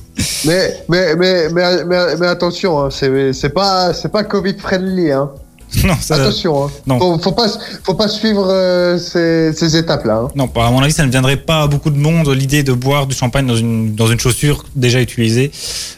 mais, 0.46 0.84
mais, 0.90 1.16
mais, 1.16 1.50
mais, 1.50 1.86
mais, 1.86 2.16
mais 2.20 2.28
attention, 2.28 2.82
hein, 2.82 2.90
c'est, 2.92 3.32
c'est 3.32 3.50
pas, 3.50 3.94
c'est 3.94 4.12
pas 4.12 4.24
Covid 4.24 4.56
friendly, 4.58 5.12
hein. 5.12 5.30
non, 5.86 5.96
ça, 6.00 6.16
Attention, 6.16 6.66
hein. 6.66 6.72
non. 6.86 7.00
Faut, 7.00 7.20
faut 7.20 7.32
pas, 7.32 7.48
faut 7.84 7.94
pas 7.94 8.08
suivre 8.08 8.46
euh, 8.50 8.98
ces, 8.98 9.54
ces 9.54 9.76
étapes-là. 9.78 10.24
hein. 10.26 10.28
non, 10.36 10.50
à 10.56 10.70
mon 10.72 10.80
avis, 10.82 10.92
ça 10.92 11.06
ne 11.06 11.12
viendrait 11.12 11.38
pas 11.38 11.62
à 11.64 11.68
beaucoup 11.68 11.90
de 11.90 11.98
monde 11.98 12.28
l'idée 12.30 12.64
de 12.64 12.74
boire 12.74 13.08
du 13.08 13.16
champagne 13.16 13.46
dans 13.48 13.56
une 13.56 13.96
dans 13.96 14.08
une 14.08 14.20
chaussure 14.20 14.66
déjà 14.76 15.00
utilisée. 15.02 15.52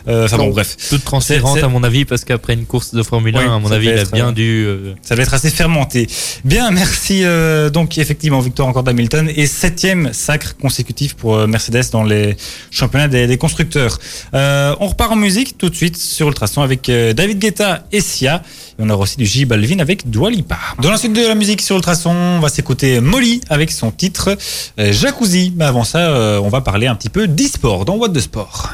Euh, 0.07 0.25
Enfin 0.25 0.37
bon, 0.37 0.49
bref, 0.49 0.75
Toute 0.89 1.01
c'est- 1.21 1.39
à 1.63 1.67
mon 1.67 1.83
avis, 1.83 2.05
parce 2.05 2.23
qu'après 2.23 2.53
une 2.53 2.65
course 2.65 2.93
de 2.93 3.01
Formule 3.03 3.35
1, 3.35 3.39
Oui, 3.39 3.45
à 3.47 3.59
mon 3.59 3.71
avis, 3.71 3.87
il 3.87 3.97
a 3.99 4.05
bien 4.05 4.27
euh, 4.29 4.31
dû. 4.31 4.65
euh, 4.65 4.93
ça 5.01 5.15
va 5.15 5.23
être 5.23 5.33
assez 5.33 5.49
fermenté. 5.49 6.07
Bien, 6.45 6.69
merci. 6.71 7.21
euh, 7.23 7.69
donc 7.69 7.97
effectivement, 7.97 8.39
victoire 8.39 8.67
encore 8.67 8.83
d'Hamilton 8.83 9.29
et 9.35 9.47
septième 9.47 10.11
sacre 10.13 10.55
consécutif 10.57 11.15
pour 11.15 11.35
euh, 11.35 11.47
Mercedes 11.47 11.89
dans 11.91 12.03
les 12.03 12.35
championnats 12.71 13.07
des, 13.07 13.27
des 13.27 13.37
constructeurs. 13.37 13.97
Euh, 14.33 14.75
on 14.79 14.87
repart 14.87 15.11
en 15.11 15.15
musique 15.15 15.57
tout 15.57 15.69
de 15.69 15.75
suite 15.75 15.97
sur 15.97 16.27
Ultrason 16.27 16.61
avec 16.61 16.89
euh, 16.89 17.13
David 17.13 17.39
Guetta 17.39 17.85
et 17.91 18.01
Sia. 18.01 18.41
Et 18.77 18.81
on 18.83 18.89
aura 18.89 19.03
aussi 19.03 19.17
du 19.17 19.25
J 19.25 19.45
Balvin 19.45 19.62
avec 19.79 20.09
Dua 20.09 20.29
Lipa. 20.29 20.57
Dans 20.81 20.91
la 20.91 20.97
suite 20.97 21.13
de 21.13 21.25
la 21.25 21.35
musique 21.35 21.61
sur 21.61 21.77
Ultrason, 21.77 22.11
on 22.11 22.39
va 22.39 22.49
s'écouter 22.49 22.99
Molly 22.99 23.39
avec 23.49 23.71
son 23.71 23.91
titre 23.91 24.37
euh, 24.79 24.91
Jacuzzi. 24.91 25.53
Mais 25.55 25.65
avant 25.65 25.85
ça, 25.85 25.99
euh, 25.99 26.39
on 26.43 26.49
va 26.49 26.61
parler 26.61 26.87
un 26.87 26.95
petit 26.95 27.09
peu 27.09 27.27
d'e-sport 27.27 27.85
dans 27.85 27.95
What 27.95 28.09
de 28.09 28.19
Sport. 28.19 28.71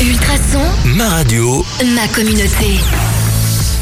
Ultrason, 0.00 0.60
Ma 0.96 1.08
radio, 1.08 1.64
ma 1.94 2.08
communauté. 2.08 2.80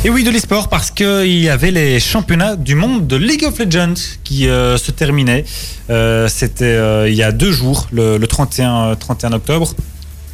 Et 0.04 0.10
oui, 0.10 0.22
de 0.22 0.30
l'e-sport 0.30 0.68
parce 0.68 0.90
qu'il 0.90 1.38
y 1.38 1.48
avait 1.48 1.70
les 1.70 1.98
championnats 1.98 2.56
du 2.56 2.74
monde 2.74 3.06
de 3.06 3.16
League 3.16 3.44
of 3.44 3.58
Legends 3.58 3.94
qui 4.22 4.48
euh, 4.48 4.76
se 4.76 4.90
terminaient. 4.90 5.44
Euh, 5.90 6.28
C'était 6.28 6.64
euh, 6.64 7.08
il 7.08 7.16
y 7.16 7.22
a 7.22 7.32
deux 7.32 7.52
jours, 7.52 7.88
le, 7.90 8.18
le 8.18 8.26
31, 8.26 8.96
31 8.96 9.32
octobre, 9.32 9.74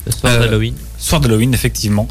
le 0.06 0.12
soir 0.12 0.32
Euh, 0.32 0.40
d'Halloween. 0.46 0.74
soir 0.98 1.20
d'Halloween, 1.20 1.52
effectivement. 1.54 2.06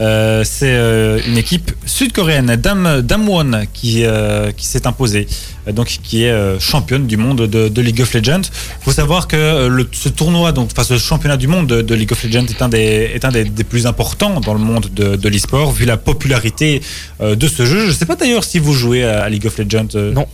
Euh, 0.00 0.42
C'est 0.44 0.72
euh, 0.74 1.20
une 1.26 1.36
équipe 1.38 1.72
sud-coréenne, 1.86 2.56
Dam, 2.56 3.02
Damwon, 3.02 3.66
qui, 3.72 4.04
euh, 4.04 4.50
qui 4.52 4.66
s'est 4.66 4.86
imposée, 4.86 5.26
euh, 5.68 5.72
donc 5.72 5.86
qui 6.02 6.24
est 6.24 6.30
euh, 6.30 6.58
championne 6.58 7.06
du 7.06 7.16
monde 7.16 7.42
de, 7.46 7.68
de 7.68 7.80
League 7.82 8.00
of 8.00 8.12
Legends. 8.14 8.42
Il 8.42 8.84
faut 8.84 8.92
savoir 8.92 9.28
que 9.28 9.36
euh, 9.36 9.68
le, 9.68 9.88
ce 9.92 10.08
tournoi, 10.08 10.52
donc, 10.52 10.70
enfin 10.72 10.84
ce 10.84 10.98
championnat 10.98 11.36
du 11.36 11.48
monde 11.48 11.66
de, 11.66 11.82
de 11.82 11.94
League 11.94 12.12
of 12.12 12.22
Legends 12.24 12.46
est 12.46 12.62
un 12.62 12.68
des, 12.68 13.10
est 13.14 13.24
un 13.24 13.30
des, 13.30 13.44
des 13.44 13.64
plus 13.64 13.86
importants 13.86 14.40
dans 14.40 14.54
le 14.54 14.60
monde 14.60 14.88
de, 14.94 15.16
de 15.16 15.28
l'e-sport, 15.28 15.72
vu 15.72 15.84
la 15.84 15.96
popularité 15.98 16.80
euh, 17.20 17.34
de 17.36 17.46
ce 17.48 17.64
jeu. 17.66 17.80
Je 17.84 17.88
ne 17.88 17.92
sais 17.92 18.06
pas 18.06 18.16
d'ailleurs 18.16 18.44
si 18.44 18.58
vous 18.58 18.72
jouez 18.74 19.04
à, 19.04 19.22
à 19.24 19.28
League 19.28 19.46
of 19.46 19.58
Legends. 19.58 19.88
euh, 19.96 20.12
Non. 20.12 20.26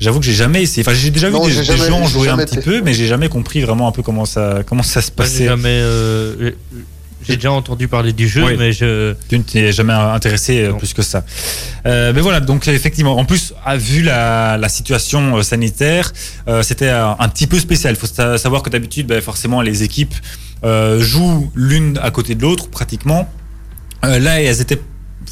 J'avoue 0.00 0.20
que 0.20 0.26
j'ai 0.26 0.32
jamais 0.34 0.62
essayé. 0.62 0.82
Enfin, 0.86 0.96
j'ai 0.96 1.10
déjà 1.10 1.28
vu 1.28 1.34
Non, 1.34 1.46
des, 1.46 1.52
j'ai 1.52 1.60
des 1.60 1.64
jamais- 1.66 1.88
gens 1.88 2.06
jouer 2.06 2.28
un 2.28 2.32
jamais 2.32 2.46
petit 2.46 2.58
peu, 2.58 2.82
mais 2.82 2.94
j'ai 2.94 3.06
jamais 3.06 3.28
compris 3.28 3.60
vraiment 3.60 3.88
un 3.88 3.92
peu 3.92 4.02
comment 4.02 4.24
ça, 4.24 4.60
comment 4.66 4.82
ça 4.82 5.00
se 5.02 5.10
passait. 5.10 5.44
jamais. 5.46 5.68
euh, 5.68 6.50
j'ai- 7.26 7.36
déjà 7.36 7.52
entendu 7.52 7.88
parler 7.88 8.12
du 8.12 8.28
jeu, 8.28 8.44
Oui. 8.44 8.56
mais 8.58 8.72
je. 8.72 9.14
Tu 9.28 9.38
ne 9.38 9.42
t'es 9.44 9.72
jamais 9.72 9.94
intéressé 9.94 10.60
euh, 10.64 10.70
Non. 10.72 10.76
plus 10.78 10.92
que 10.92 11.00
ça. 11.02 11.24
Euh, 11.86 12.12
mais 12.14 12.20
voilà, 12.20 12.40
donc 12.40 12.68
effectivement, 12.68 13.16
en 13.16 13.24
plus, 13.24 13.54
a 13.64 13.76
vu 13.78 14.02
la, 14.02 14.58
la 14.58 14.68
situation 14.68 15.42
sanitaire, 15.42 16.12
euh, 16.48 16.62
c'était 16.62 16.88
un, 16.90 17.28
petit 17.28 17.46
peu 17.46 17.58
spécial. 17.58 17.94
Il 17.94 17.98
faut 17.98 18.06
sa- 18.06 18.36
savoir 18.36 18.62
que 18.62 18.68
d'habitude, 18.70 19.06
ben, 19.06 19.20
forcément, 19.22 19.62
les 19.62 19.82
équipes 19.82 20.14
euh, 20.64 21.00
jouent 21.00 21.50
l'une 21.54 21.98
à 22.02 22.10
côté 22.10 22.34
de 22.34 22.42
l'autre, 22.42 22.68
pratiquement. 22.68 23.28
Euh, 24.04 24.18
là, 24.18 24.42
elles 24.42 24.60
étaient, 24.60 24.80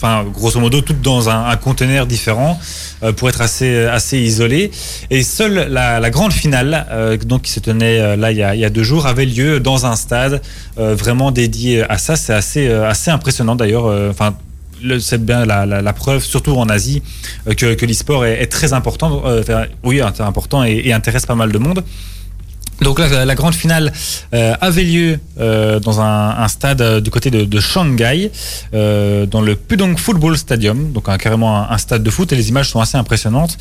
enfin, 0.03 0.25
grosso 0.25 0.59
modo, 0.59 0.81
toutes 0.81 1.01
dans 1.01 1.29
un, 1.29 1.57
conteneur 1.57 2.07
différent 2.07 2.59
euh, 3.03 3.13
pour 3.13 3.29
être 3.29 3.41
assez, 3.41 3.85
assez 3.85 4.19
isolées. 4.19 4.71
Et 5.11 5.23
seule 5.23 5.69
la, 5.71 6.11
grande 6.11 6.33
finale, 6.33 6.87
euh, 6.91 7.17
donc 7.17 7.43
qui 7.43 7.53
se 7.53 7.61
tenait 7.61 8.01
euh, 8.01 8.17
là 8.17 8.33
il 8.33 8.39
y, 8.39 8.65
a, 8.65 8.71
deux 8.71 8.83
jours, 8.83 9.07
avait 9.07 9.27
lieu 9.27 9.61
dans 9.61 9.87
un 9.87 9.97
stade 9.97 10.43
euh, 10.79 10.95
vraiment 10.95 11.31
dédié 11.31 11.83
à 11.89 11.99
ça. 11.99 12.17
C'est 12.17 12.35
assez, 12.35 12.67
euh, 12.69 12.89
assez 12.89 13.11
impressionnant 13.11 13.55
d'ailleurs. 13.55 13.87
euh, 13.87 14.11
Enfin. 14.11 14.35
c'est 15.01 15.25
bien 15.25 15.45
la, 15.47 15.93
preuve, 15.93 16.25
surtout 16.25 16.53
en 16.53 16.69
Asie, 16.69 17.03
euh, 17.49 17.55
que, 17.55 17.75
que 17.75 17.87
l'e-sport 17.87 18.25
est, 18.25 18.47
très 18.47 18.73
important, 18.73 19.23
euh, 19.25 19.43
oui, 19.85 20.01
important 20.01 20.65
et 20.65 20.93
intéresse 20.93 21.27
pas 21.27 21.35
mal 21.37 21.53
de 21.53 21.59
monde. 21.59 21.85
Donc 22.83 22.99
la, 22.99 23.25
la 23.25 23.35
grande 23.35 23.55
finale 23.55 23.93
euh, 24.35 24.55
avait 24.61 24.83
lieu 24.85 25.19
euh, 25.41 25.79
dans 25.81 26.01
un, 26.01 26.31
un 26.39 26.49
stade 26.49 26.81
euh, 26.81 27.01
du 27.01 27.11
côté 27.11 27.31
de, 27.31 27.45
de 27.45 27.61
Shanghai, 27.61 28.31
euh, 28.75 29.25
dans 29.27 29.41
le 29.41 29.55
Pudong 29.57 29.97
Football 29.99 30.37
Stadium, 30.37 30.93
donc 30.93 31.09
un- 31.09 31.17
carrément 31.19 31.71
un, 31.71 31.79
stade 31.79 32.03
de 32.03 32.11
foot. 32.11 32.33
Et 32.33 32.37
les 32.37 32.49
images 32.49 32.69
sont 32.71 32.81
assez 32.81 32.97
impressionnantes 32.97 33.57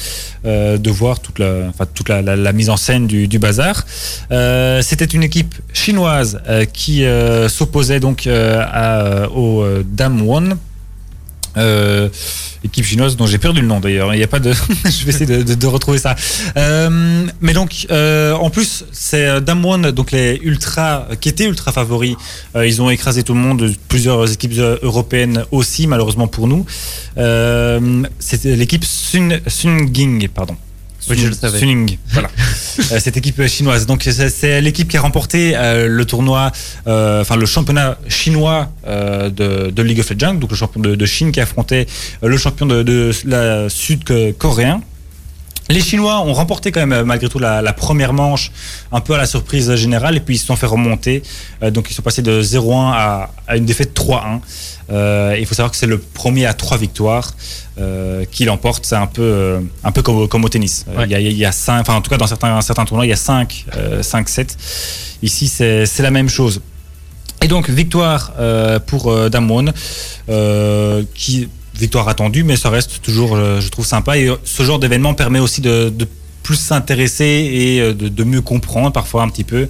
euh, 0.46 0.78
de 0.78 0.90
voir 0.90 1.20
toute 1.20 1.40
la, 1.40 1.68
enfin, 1.70 1.86
toute 1.94 2.10
la, 2.10 2.22
la- 2.22 2.52
mise 2.54 2.70
en 2.70 2.78
scène 2.78 3.08
du, 3.08 3.28
du 3.28 3.40
bazar. 3.40 3.86
C'était 4.82 5.06
une 5.06 5.24
équipe 5.24 5.54
chinoise 5.74 6.42
qui 6.74 7.04
s'opposait 7.48 8.00
donc 8.00 8.28
à, 8.28 8.30
euh, 8.32 9.28
au 9.30 9.62
euh, 9.62 9.84
Damwon. 9.86 10.58
Euh, 11.58 12.10
l'équipe 12.64 12.86
chinoise 12.86 13.16
dont 13.18 13.26
j'ai 13.26 13.38
perdu 13.38 13.62
le 13.62 13.68
nom 13.68 13.80
d'ailleurs. 13.80 14.14
Il 14.14 14.18
n'y 14.18 14.24
a 14.24 14.28
pas 14.28 14.40
de, 14.40 14.54
je 14.86 15.06
vais 15.06 15.10
essayer 15.10 15.26
de, 15.26 15.68
retrouver 15.68 15.98
ça. 15.98 16.16
Euh, 16.58 17.26
mais 17.42 17.54
donc, 17.54 17.88
euh, 17.92 18.34
en 18.34 18.50
plus, 18.50 18.86
c'est 18.92 19.26
euh, 19.26 19.40
Damwon, 19.40 19.92
donc 19.92 20.12
les 20.12 20.40
ultra, 20.44 21.08
qui 21.20 21.30
étaient 21.30 21.46
ultra 21.46 21.72
favoris. 21.72 22.16
Euh, 22.56 22.68
ils 22.68 22.82
ont 22.82 22.90
écrasé 22.90 23.24
tout 23.24 23.34
le 23.34 23.40
monde, 23.40 23.72
plusieurs 23.88 24.32
équipes 24.32 24.58
euh, 24.58 24.78
européennes 24.82 25.46
aussi, 25.52 25.88
malheureusement 25.88 26.28
pour 26.28 26.48
nous. 26.48 26.66
C'était 28.20 28.56
l'équipe 28.56 28.84
Sun, 28.84 29.40
Sunging, 29.48 30.28
pardon. 30.30 30.56
Oui, 31.12 31.18
je 31.22 31.28
le 31.28 31.34
savais. 31.34 31.60
Suning, 31.60 31.98
voilà. 32.14 32.30
Euh, 32.94 33.00
cette 33.00 33.18
équipe 33.18 33.46
chinoise. 33.48 33.86
Donc 33.86 34.04
c'est- 34.04 34.62
l'équipe 34.62 34.88
qui 34.88 34.96
a 34.98 35.02
remporté 35.02 35.54
euh, 35.56 35.88
le 35.88 36.06
tournoi, 36.06 36.52
euh, 36.88 37.22
enfin 37.22 37.36
le 37.36 37.46
championnat 37.46 37.98
chinois 38.08 38.70
de, 38.88 39.70
de 39.70 39.82
League 39.84 40.00
of 40.00 40.10
Legends, 40.10 40.36
donc 40.36 40.50
le 40.52 40.56
champion 40.56 40.80
de, 40.82 40.96
de 40.96 41.06
Chine 41.06 41.32
qui 41.34 41.42
affrontait 41.42 41.86
le 42.24 42.38
champion 42.38 42.66
de, 42.66 42.82
de 42.82 43.12
la 43.26 43.70
sud-coréen. 43.70 44.82
Les 45.70 45.80
Chinois 45.82 46.20
ont 46.22 46.34
remporté 46.34 46.72
quand 46.72 46.82
même 46.82 46.92
euh, 46.92 47.06
malgré 47.06 47.30
tout 47.30 47.40
la, 47.40 47.62
la 47.62 47.72
première 47.74 48.12
manche, 48.14 48.52
un 48.92 49.00
peu 49.00 49.14
à 49.14 49.18
la 49.18 49.26
surprise 49.26 49.74
générale, 49.76 50.18
et 50.18 50.20
puis 50.20 50.36
ils 50.36 50.40
se 50.40 50.46
sont 50.48 50.56
fait 50.58 50.66
remonter. 50.66 51.24
Euh, 51.64 51.72
donc 51.72 51.90
ils 51.90 51.94
sont 51.94 52.02
passés 52.02 52.22
de 52.22 52.42
0-1 52.42 52.92
à, 52.94 53.30
à 53.48 53.56
une 53.58 53.66
défaite 53.66 53.98
3-1. 53.98 54.40
Euh, 54.92 55.38
il 55.40 55.46
faut 55.46 55.56
savoir 55.56 55.72
que 55.72 55.78
c'est 55.78 55.86
le 55.88 55.98
premier 55.98 56.46
à 56.46 56.54
trois 56.54 56.78
victoires 56.78 57.34
euh, 57.80 58.26
qui 58.30 58.44
l'emporte. 58.44 58.86
C'est 58.86 58.96
un 58.96 59.08
peu, 59.08 59.60
un 59.86 59.92
peu 59.94 60.02
comme, 60.02 60.18
au- 60.18 60.28
comme 60.28 60.44
au 60.44 60.50
tennis. 60.50 60.86
Ouais. 60.98 61.06
Il 61.06 61.12
y, 61.12 61.16
a, 61.16 61.20
il 61.22 61.32
y 61.38 61.46
a 61.46 61.54
cinq, 61.54 61.80
enfin 61.80 61.96
en 61.96 62.02
tout 62.02 62.10
cas 62.10 62.18
dans 62.18 62.28
certains, 62.28 62.60
certains 62.60 62.84
tournois, 62.84 63.06
il 63.06 63.10
y 63.10 63.14
a 63.14 63.16
5 63.16 63.66
euh, 63.78 64.04
cinq 64.04 64.28
sets. 64.28 64.48
Ici, 65.24 65.48
c'est 65.48 65.86
c'est 65.86 66.04
la 66.04 66.12
même 66.12 66.28
chose. 66.28 66.60
Et 67.44 67.48
donc 67.48 67.70
victoire 67.70 68.34
pour 68.88 69.30
Damwon, 69.30 69.72
qui 71.16 71.48
victoire 71.82 72.08
attendue, 72.08 72.44
mais 72.44 72.56
ça 72.56 72.70
reste 72.70 73.02
toujours, 73.02 73.36
euh, 73.36 73.60
je 73.60 73.70
trouve 73.70 73.86
sympa. 73.86 74.18
Et 74.18 74.28
euh, 74.30 74.36
ce 74.46 74.64
genre 74.64 74.80
d'événement 74.80 75.14
permet 75.14 75.40
aussi 75.40 75.62
de, 75.62 75.90
de 75.90 76.08
plus 76.44 76.56
s'intéresser 76.56 77.26
et 77.64 77.82
euh, 77.82 77.94
de, 77.94 78.08
de 78.08 78.24
mieux 78.24 78.42
comprendre 78.42 78.92
parfois 78.92 79.22
un 79.24 79.30
petit 79.30 79.44
peu, 79.44 79.68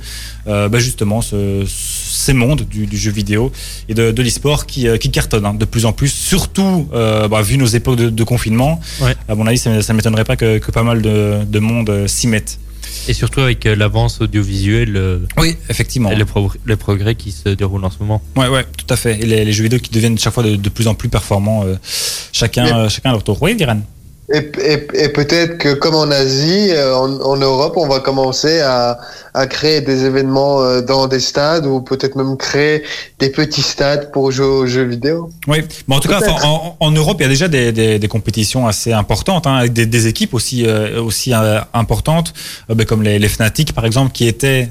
euh, 0.47 0.69
bah, 0.69 0.79
justement 0.79 1.21
ce, 1.21 1.63
ces 1.67 2.33
mondes 2.33 2.63
du, 2.69 2.85
du 2.85 2.97
jeu 2.97 3.11
vidéo 3.11 3.51
et 3.89 3.93
de, 3.93 4.11
de 4.11 4.21
l'e-sport 4.21 4.65
qui, 4.65 4.87
qui 4.99 5.09
cartonnent 5.11 5.45
hein, 5.45 5.53
de 5.53 5.65
plus 5.65 5.85
en 5.85 5.93
plus, 5.93 6.09
surtout 6.13 6.87
euh, 6.93 7.27
bah, 7.27 7.41
vu 7.41 7.57
nos 7.57 7.65
époques 7.65 7.97
de, 7.97 8.09
de 8.09 8.23
confinement. 8.23 8.79
Ouais. 9.01 9.15
À 9.27 9.35
mon 9.35 9.47
avis, 9.47 9.57
ça 9.57 9.69
ne 9.69 9.93
m'étonnerait 9.93 10.25
pas 10.25 10.37
que, 10.37 10.59
que 10.59 10.71
pas 10.71 10.83
mal 10.83 11.01
de, 11.01 11.43
de 11.45 11.59
monde 11.59 12.07
s'y 12.07 12.27
mette. 12.27 12.59
Et 13.07 13.13
surtout 13.13 13.41
avec 13.41 13.65
euh, 13.65 13.75
l'avance 13.75 14.21
audiovisuelle 14.21 14.95
euh, 14.95 15.19
Oui, 15.37 15.55
effectivement. 15.69 16.11
et 16.11 16.15
les, 16.15 16.25
pro- 16.25 16.51
les 16.65 16.75
progrès 16.75 17.15
qui 17.15 17.31
se 17.31 17.49
déroulent 17.49 17.83
en 17.85 17.89
ce 17.89 17.97
moment. 17.99 18.21
Ouais, 18.35 18.47
ouais, 18.47 18.65
tout 18.77 18.85
à 18.89 18.95
fait. 18.95 19.19
Et 19.21 19.25
les, 19.25 19.45
les 19.45 19.53
jeux 19.53 19.63
vidéo 19.63 19.79
qui 19.79 19.89
deviennent 19.91 20.17
chaque 20.17 20.33
fois 20.33 20.43
de, 20.43 20.55
de 20.55 20.69
plus 20.69 20.87
en 20.87 20.93
plus 20.95 21.09
performants, 21.09 21.63
euh, 21.65 21.75
chacun, 22.31 22.65
euh, 22.77 22.89
chacun 22.89 23.09
à 23.09 23.13
leur 23.13 23.23
tour. 23.23 23.41
Oui, 23.41 23.55
Diran. 23.55 23.81
Et, 24.33 24.51
et, 24.73 25.03
et 25.03 25.09
peut-être 25.09 25.57
que 25.57 25.73
comme 25.73 25.95
en 25.95 26.09
Asie, 26.11 26.69
euh, 26.71 26.95
en, 26.95 27.19
en 27.21 27.37
Europe, 27.37 27.73
on 27.75 27.87
va 27.87 27.99
commencer 27.99 28.61
à, 28.61 28.97
à 29.33 29.47
créer 29.47 29.81
des 29.81 30.05
événements 30.05 30.61
euh, 30.61 30.81
dans 30.81 31.07
des 31.07 31.19
stades 31.19 31.65
ou 31.65 31.81
peut-être 31.81 32.15
même 32.15 32.37
créer 32.37 32.83
des 33.19 33.29
petits 33.29 33.61
stades 33.61 34.11
pour 34.11 34.31
jouer 34.31 34.45
aux 34.45 34.65
jeux 34.67 34.83
vidéo. 34.83 35.29
Oui, 35.47 35.59
mais 35.87 35.95
en 35.95 35.99
tout 35.99 36.09
cas, 36.09 36.19
en, 36.43 36.77
en 36.79 36.91
Europe, 36.91 37.17
il 37.19 37.23
y 37.23 37.25
a 37.25 37.29
déjà 37.29 37.47
des, 37.47 37.71
des, 37.71 37.99
des 37.99 38.07
compétitions 38.07 38.67
assez 38.67 38.93
importantes, 38.93 39.47
hein, 39.47 39.55
avec 39.55 39.73
des, 39.73 39.85
des 39.85 40.07
équipes 40.07 40.33
aussi, 40.33 40.65
euh, 40.65 41.01
aussi 41.01 41.33
euh, 41.33 41.59
importantes, 41.73 42.33
euh, 42.69 42.75
ben, 42.75 42.85
comme 42.85 43.03
les, 43.03 43.19
les 43.19 43.29
Fnatic 43.29 43.73
par 43.73 43.85
exemple, 43.85 44.11
qui 44.11 44.27
étaient, 44.27 44.69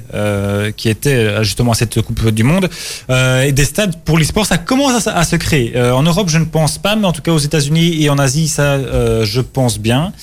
qui 0.77 0.89
étaient 0.89 1.43
justement 1.43 1.71
à 1.71 1.75
cette 1.75 2.01
Coupe 2.01 2.29
du 2.29 2.43
Monde. 2.43 2.69
Et 3.09 3.51
des 3.51 3.65
stades 3.65 3.95
pour 4.05 4.17
l'e-sport, 4.17 4.45
ça 4.45 4.57
commence 4.57 5.07
à, 5.07 5.17
à 5.17 5.23
se 5.23 5.35
créer. 5.35 5.79
En 5.79 6.03
Europe, 6.03 6.29
je 6.29 6.37
ne 6.37 6.45
pense 6.45 6.77
pas, 6.77 6.95
mais 6.95 7.05
en 7.05 7.11
tout 7.11 7.21
cas 7.21 7.31
aux 7.31 7.37
États-Unis 7.37 8.03
et 8.03 8.09
en 8.09 8.17
Asie, 8.17 8.47
ça, 8.47 8.77
je 9.23 9.41
pense 9.51 9.79
bien. 9.79 10.13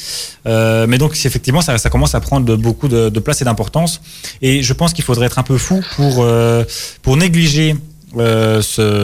Euh, 0.47 0.87
mais 0.88 0.99
donc, 0.99 1.12
effectivement, 1.25 1.61
ça, 1.61 1.79
commence 1.91 2.14
à 2.14 2.21
prendre 2.21 2.57
beaucoup 2.57 2.88
de, 2.88 3.19
place 3.21 3.43
et 3.43 3.45
d'importance. 3.45 4.01
Et 4.43 4.62
je 4.62 4.73
pense 4.73 4.93
qu'il 4.93 5.05
faudrait 5.05 5.27
être 5.27 5.38
un 5.38 5.43
peu 5.43 5.59
fou 5.59 5.83
pour, 5.97 6.19
euh, 6.21 6.64
pour 7.03 7.17
négliger 7.17 7.77
euh, 8.17 8.62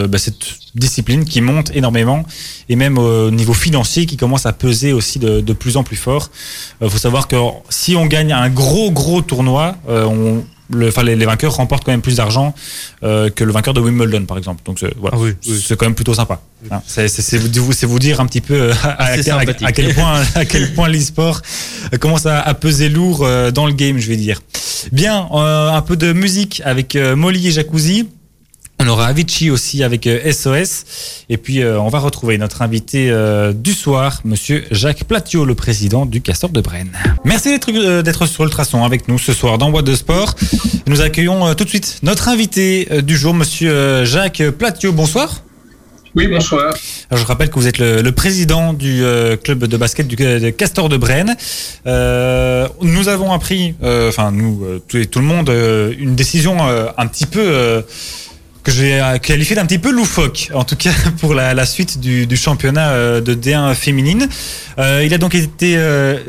bah, 0.08 0.18
cette 0.18 0.56
discipline 0.74 1.24
qui 1.24 1.40
monte 1.40 1.70
énormément 1.74 2.24
et 2.68 2.74
même 2.74 2.96
au 2.96 3.30
niveau 3.30 3.52
financier 3.52 4.06
qui 4.06 4.16
commence 4.16 4.46
à 4.46 4.52
peser 4.52 4.92
aussi 4.92 5.18
de, 5.18 5.52
plus 5.52 5.76
en 5.76 5.84
plus 5.84 5.96
fort. 5.96 6.30
Il 6.80 6.90
faut 6.90 6.98
savoir 6.98 7.28
que 7.28 7.36
si 7.68 7.96
on 7.96 8.06
gagne 8.06 8.32
un 8.32 8.48
gros 8.48 8.90
gros 8.90 9.20
tournoi, 9.20 9.76
on, 9.86 10.42
le, 10.74 10.88
enfin, 10.88 11.02
les, 11.02 11.16
les 11.16 11.26
vainqueurs 11.26 11.54
remportent 11.54 11.84
quand 11.84 11.92
même 11.92 12.02
plus 12.02 12.16
d'argent 12.16 12.54
euh, 13.02 13.30
que 13.30 13.44
le 13.44 13.52
vainqueur 13.52 13.74
de 13.74 13.80
Wimbledon 13.80 14.24
par 14.26 14.38
exemple. 14.38 14.62
Donc 14.64 14.84
voilà, 14.98 15.16
Ah 15.18 15.22
oui, 15.22 15.32
oui. 15.46 15.62
c'est 15.66 15.76
quand 15.76 15.86
même 15.86 15.94
plutôt 15.94 16.14
sympa. 16.14 16.40
Hein, 16.70 16.80
c'est 16.86 17.36
vous, 17.38 17.98
dire 17.98 18.20
un 18.20 18.26
petit 18.26 18.40
peu 18.40 18.54
euh, 18.54 18.72
à, 18.82 18.88
à- 18.90 19.16
à- 19.36 19.44
à 19.66 19.72
quel 19.72 19.94
point 19.94 20.22
à 20.34 20.44
quel 20.44 20.72
point 20.74 20.88
l'e-sport 20.88 21.42
euh, 21.92 21.98
commence 21.98 22.26
à, 22.26 22.40
à 22.40 22.54
peser 22.54 22.88
lourd 22.88 23.20
euh, 23.22 23.50
dans 23.50 23.66
le 23.66 23.72
game, 23.72 23.98
je 23.98 24.08
vais 24.08 24.16
dire. 24.16 24.40
Bien, 24.92 25.28
euh, 25.32 25.70
un 25.70 25.82
peu 25.82 25.96
de 25.96 26.12
musique 26.12 26.62
avec 26.64 26.96
euh, 26.96 27.16
Molly 27.16 27.48
et 27.48 27.50
Jacuzzi. 27.52 28.08
On 28.84 28.88
aura 28.88 29.06
Avicii 29.06 29.50
aussi 29.50 29.82
avec 29.82 30.06
euh, 30.06 30.30
SOS. 30.30 30.84
Et 31.30 31.38
puis, 31.38 31.62
euh, 31.62 31.80
on 31.80 31.88
va 31.88 32.00
retrouver 32.00 32.36
notre 32.36 32.60
invité 32.60 33.10
euh, 33.10 33.54
du 33.54 33.72
soir, 33.72 34.20
monsieur 34.24 34.64
Jacques 34.70 35.04
Platio, 35.04 35.46
le 35.46 35.54
président 35.54 36.04
du 36.04 36.20
Castor 36.20 36.50
de 36.50 36.60
Brenne. 36.60 36.90
Merci 37.24 37.48
d'être 37.48 37.70
euh, 37.72 38.26
sur 38.26 38.44
Ultrason 38.44 38.84
avec 38.84 39.08
nous 39.08 39.18
ce 39.18 39.32
soir 39.32 39.56
dans 39.56 39.70
Boîte 39.70 39.86
de 39.86 39.94
Sport. 39.94 40.34
Nous 40.86 41.00
accueillons 41.00 41.46
euh, 41.46 41.54
tout 41.54 41.64
de 41.64 41.70
suite 41.70 42.00
notre 42.02 42.28
invité 42.28 42.86
euh, 42.90 43.00
du 43.00 43.16
jour, 43.16 43.32
monsieur 43.32 43.70
euh, 43.72 44.04
Jacques 44.04 44.42
Platio. 44.50 44.92
Bonsoir. 44.92 45.42
Oui, 46.14 46.28
bonsoir. 46.28 46.74
Alors, 47.10 47.22
je 47.22 47.26
rappelle 47.26 47.48
que 47.48 47.54
vous 47.58 47.66
êtes 47.66 47.78
le, 47.78 48.02
le 48.02 48.12
président 48.12 48.74
du 48.74 49.02
euh, 49.02 49.36
club 49.36 49.64
de 49.64 49.76
basket 49.78 50.06
du 50.06 50.14
de 50.14 50.50
Castor 50.50 50.90
de 50.90 50.98
Brenne. 50.98 51.36
Euh, 51.86 52.68
nous 52.82 53.08
avons 53.08 53.32
appris, 53.32 53.74
euh, 53.82 54.10
enfin 54.10 54.30
nous, 54.30 54.62
euh, 54.62 54.82
tout, 54.86 55.02
tout 55.06 55.20
le 55.20 55.24
monde, 55.24 55.48
euh, 55.48 55.92
une 55.98 56.14
décision 56.14 56.68
euh, 56.68 56.88
un 56.98 57.06
petit 57.06 57.26
peu 57.26 57.40
euh, 57.42 57.82
que 58.64 58.72
j'ai 58.72 59.00
euh, 59.00 59.18
qualifiée 59.18 59.54
d'un 59.54 59.66
petit 59.66 59.78
peu 59.78 59.92
loufoque, 59.92 60.50
en 60.54 60.64
tout 60.64 60.74
cas 60.74 60.90
pour 61.20 61.34
la, 61.34 61.66
suite 61.66 62.00
du, 62.00 62.36
championnat 62.36 62.92
euh, 62.92 63.20
de 63.20 63.34
D1 63.34 63.74
féminine. 63.74 64.26
Euh, 64.78 65.02
il 65.04 65.12
a 65.14 65.18
donc 65.18 65.34
été 65.34 65.78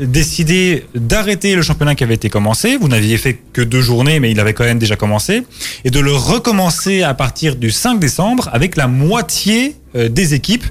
décidé 0.00 0.84
d'arrêter 0.94 1.56
le 1.56 1.62
championnat 1.62 1.94
qui 1.94 2.04
avait 2.04 2.14
été 2.14 2.28
commencé. 2.28 2.76
Vous 2.76 2.88
n'aviez 2.88 3.16
fait 3.16 3.38
que 3.52 3.62
deux 3.62 3.80
journées, 3.80 4.20
mais 4.20 4.30
il 4.30 4.38
avait 4.38 4.52
quand 4.52 4.64
même 4.64 4.78
déjà 4.78 4.96
commencé, 4.96 5.42
et 5.84 5.90
de 5.90 5.98
le 5.98 6.12
recommencer 6.12 7.02
à 7.02 7.14
partir 7.14 7.56
du 7.56 7.70
5 7.70 7.98
décembre 7.98 8.50
avec 8.52 8.76
la 8.76 8.86
moitié 8.86 9.76
des 9.94 10.34
équipes. 10.34 10.64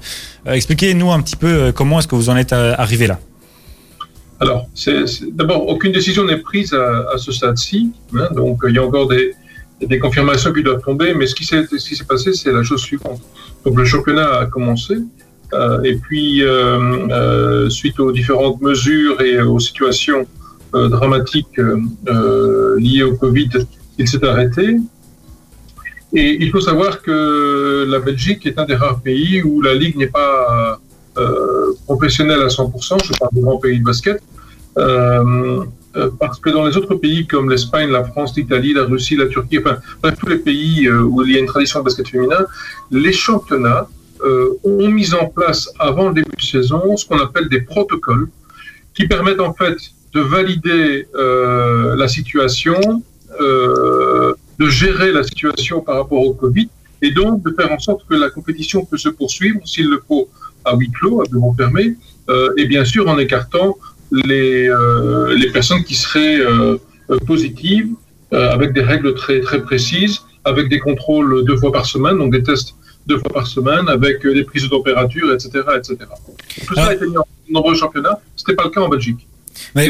Expliquez-nous 0.45 1.11
un 1.11 1.21
petit 1.21 1.35
peu 1.35 1.71
comment 1.73 1.99
est-ce 1.99 2.07
que 2.07 2.15
vous 2.15 2.29
en 2.29 2.37
êtes 2.37 2.53
arrivé 2.53 3.07
là. 3.07 3.19
Alors, 4.39 4.67
d'abord, 5.31 5.67
aucune 5.67 5.91
décision 5.91 6.25
n'est 6.25 6.37
prise 6.37 6.73
à, 6.73 7.13
à 7.13 7.17
ce 7.17 7.31
stade-ci. 7.31 7.91
hein, 8.13 8.27
donc, 8.35 8.59
il 8.67 8.75
y 8.75 8.77
a 8.77 8.83
encore 8.83 9.07
des, 9.07 9.33
des 9.81 9.99
confirmations 9.99 10.51
qui 10.53 10.63
doivent 10.63 10.81
tomber. 10.81 11.13
Mais 11.13 11.27
ce 11.27 11.35
qui 11.35 11.45
s'est 11.45 11.65
passé, 12.07 12.33
c'est 12.33 12.51
la 12.51 12.63
chose 12.63 12.81
suivante. 12.81 13.21
Donc, 13.65 13.77
le 13.77 13.85
championnat 13.85 14.39
a 14.39 14.45
commencé. 14.45 14.95
euh, 15.53 15.81
et 15.83 15.95
puis, 15.95 16.43
euh, 16.43 17.07
euh, 17.11 17.69
suite 17.69 17.99
aux 17.99 18.11
différentes 18.11 18.61
mesures 18.61 19.21
et 19.21 19.41
aux 19.41 19.59
situations 19.59 20.25
euh, 20.73 20.89
dramatiques 20.89 21.59
liées 22.77 23.03
au 23.03 23.15
Covid, 23.15 23.49
il 23.97 24.07
s'est 24.07 24.25
arrêté. 24.25 24.77
Et 26.13 26.37
il 26.43 26.49
faut 26.51 26.61
savoir 26.61 27.01
que 27.01 27.85
la 27.87 27.99
Belgique 27.99 28.45
est 28.45 28.57
un 28.57 28.65
des 28.65 28.75
rares 28.75 29.01
pays 29.01 29.41
où 29.43 29.61
la 29.61 29.73
Ligue 29.73 29.97
n'est 29.97 30.07
pas 30.07 30.79
euh, 31.17 31.73
professionnelle 31.85 32.41
à 32.41 32.47
100%, 32.47 32.97
je 33.05 33.13
parle 33.19 33.31
des 33.33 33.41
grands 33.41 33.57
pays 33.57 33.79
de 33.79 33.85
basket, 33.85 34.21
euh, 34.77 35.63
euh, 35.97 36.09
parce 36.19 36.39
que 36.39 36.49
dans 36.49 36.65
les 36.65 36.75
autres 36.75 36.95
pays 36.95 37.25
comme 37.25 37.49
l'Espagne, 37.49 37.89
la 37.89 38.03
France, 38.03 38.35
l'Italie, 38.35 38.73
la 38.73 38.83
Russie, 38.83 39.15
la 39.15 39.27
Turquie, 39.27 39.59
enfin 39.59 39.77
tous 40.19 40.27
les 40.27 40.39
pays 40.39 40.87
euh, 40.87 41.01
où 41.01 41.23
il 41.23 41.31
y 41.31 41.37
a 41.37 41.39
une 41.39 41.45
tradition 41.45 41.79
de 41.79 41.85
basket 41.85 42.09
féminin, 42.09 42.45
les 42.91 43.13
championnats 43.13 43.87
euh, 44.21 44.49
ont 44.63 44.89
mis 44.89 45.13
en 45.13 45.27
place 45.27 45.69
avant 45.79 46.09
le 46.09 46.15
début 46.15 46.35
de 46.35 46.41
saison 46.41 46.97
ce 46.97 47.05
qu'on 47.05 47.19
appelle 47.19 47.47
des 47.47 47.61
protocoles 47.61 48.27
qui 48.93 49.07
permettent 49.07 49.39
en 49.39 49.53
fait 49.53 49.77
de 50.13 50.21
valider 50.21 51.07
la 51.13 52.07
situation, 52.07 53.03
de 53.37 54.69
gérer 54.69 55.11
la 55.11 55.23
situation 55.23 55.81
par 55.81 55.97
rapport 55.97 56.21
au 56.25 56.33
Covid 56.33 56.69
et 57.01 57.11
donc 57.11 57.43
de 57.43 57.51
faire 57.51 57.69
en 57.69 57.79
sorte 57.79 58.07
que 58.07 58.15
la 58.15 58.29
compétition 58.29 58.85
peut 58.85 58.97
se 58.97 59.09
poursuivre 59.09 59.59
s'il 59.65 59.89
le 59.89 60.01
faut 60.07 60.29
à 60.63 60.73
huis 60.77 60.89
clos, 60.89 61.21
à 61.21 61.25
bureau 61.29 61.53
fermé, 61.57 61.97
et 62.55 62.65
bien 62.65 62.85
sûr 62.85 63.09
en 63.09 63.17
écartant 63.17 63.75
les, 64.23 64.69
euh, 64.69 65.35
les 65.35 65.49
personnes 65.51 65.83
qui 65.83 65.95
seraient 65.95 66.39
euh, 66.39 66.77
positives, 67.27 67.89
euh, 68.33 68.49
avec 68.51 68.73
des 68.73 68.81
règles 68.81 69.13
très, 69.13 69.41
très 69.41 69.61
précises, 69.61 70.21
avec 70.43 70.69
des 70.69 70.79
contrôles 70.79 71.43
deux 71.45 71.57
fois 71.57 71.71
par 71.71 71.85
semaine, 71.85 72.17
donc 72.17 72.31
des 72.31 72.43
tests 72.43 72.75
deux 73.07 73.19
fois 73.19 73.31
par 73.33 73.47
semaine, 73.47 73.87
avec 73.89 74.25
des 74.25 74.43
prises 74.43 74.63
de 74.63 74.69
température, 74.69 75.31
etc. 75.33 75.49
etc. 75.77 75.97
Tout 76.67 76.75
ça 76.75 76.85
Ah. 76.85 76.89
a 76.89 76.93
été 76.93 77.05
mis 77.07 77.17
en 77.17 77.21
de 77.47 77.53
nombreux 77.53 77.75
championnats, 77.75 78.19
ce 78.35 78.43
n'était 78.43 78.55
pas 78.55 78.63
le 78.63 78.69
cas 78.71 78.81
en 78.81 78.89
Belgique. 78.89 79.27
Mais, 79.75 79.89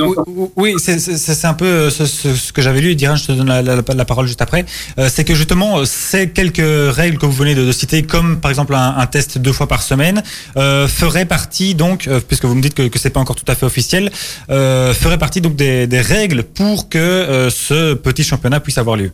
oui, 0.56 0.76
c'est- 0.78 1.46
un 1.46 1.54
peu 1.54 1.66
euh, 1.66 1.90
ce, 1.90 2.06
ce- 2.06 2.34
ce 2.36 2.52
que 2.54 2.62
j'avais 2.62 2.82
lu. 2.82 2.96
Diran, 2.96 3.16
je 3.16 3.28
te 3.28 3.32
donne 3.32 3.48
la, 3.48 3.62
la- 3.62 3.82
la 3.82 4.06
parole 4.06 4.26
juste 4.28 4.42
après. 4.42 4.66
Euh, 4.98 5.10
c'est 5.12 5.24
que 5.24 5.36
justement, 5.36 5.80
euh, 5.80 5.86
ces 5.86 6.30
quelques 6.30 6.58
règles 6.96 7.18
que 7.18 7.26
vous 7.26 7.32
venez 7.34 7.56
de, 7.56 7.66
de 7.66 7.72
citer, 7.72 8.04
comme 8.04 8.40
par 8.40 8.50
exemple 8.52 8.74
un, 8.76 8.96
un 8.98 9.06
test 9.08 9.38
deux 9.38 9.54
fois 9.54 9.68
par 9.68 9.82
semaine, 9.84 10.24
euh, 10.58 10.88
feraient 10.88 11.26
partie 11.26 11.76
donc, 11.76 12.08
euh, 12.08 12.20
puisque 12.20 12.46
vous 12.46 12.56
me 12.56 12.62
dites 12.62 12.74
que, 12.74 12.88
que 12.88 13.00
c'est 13.00 13.10
pas 13.10 13.20
encore 13.20 13.36
tout 13.36 13.46
à 13.48 13.56
fait 13.56 13.66
officiel, 13.66 14.12
euh, 14.50 14.94
ferait 14.94 15.18
partie 15.18 15.42
donc 15.42 15.56
des, 15.56 15.88
des 15.88 16.02
règles 16.02 16.44
pour 16.44 16.90
que 16.90 16.98
euh, 16.98 17.50
ce 17.50 17.94
petit 17.94 18.24
championnat 18.24 18.60
puisse 18.60 18.78
avoir 18.78 18.96
lieu. 18.98 19.12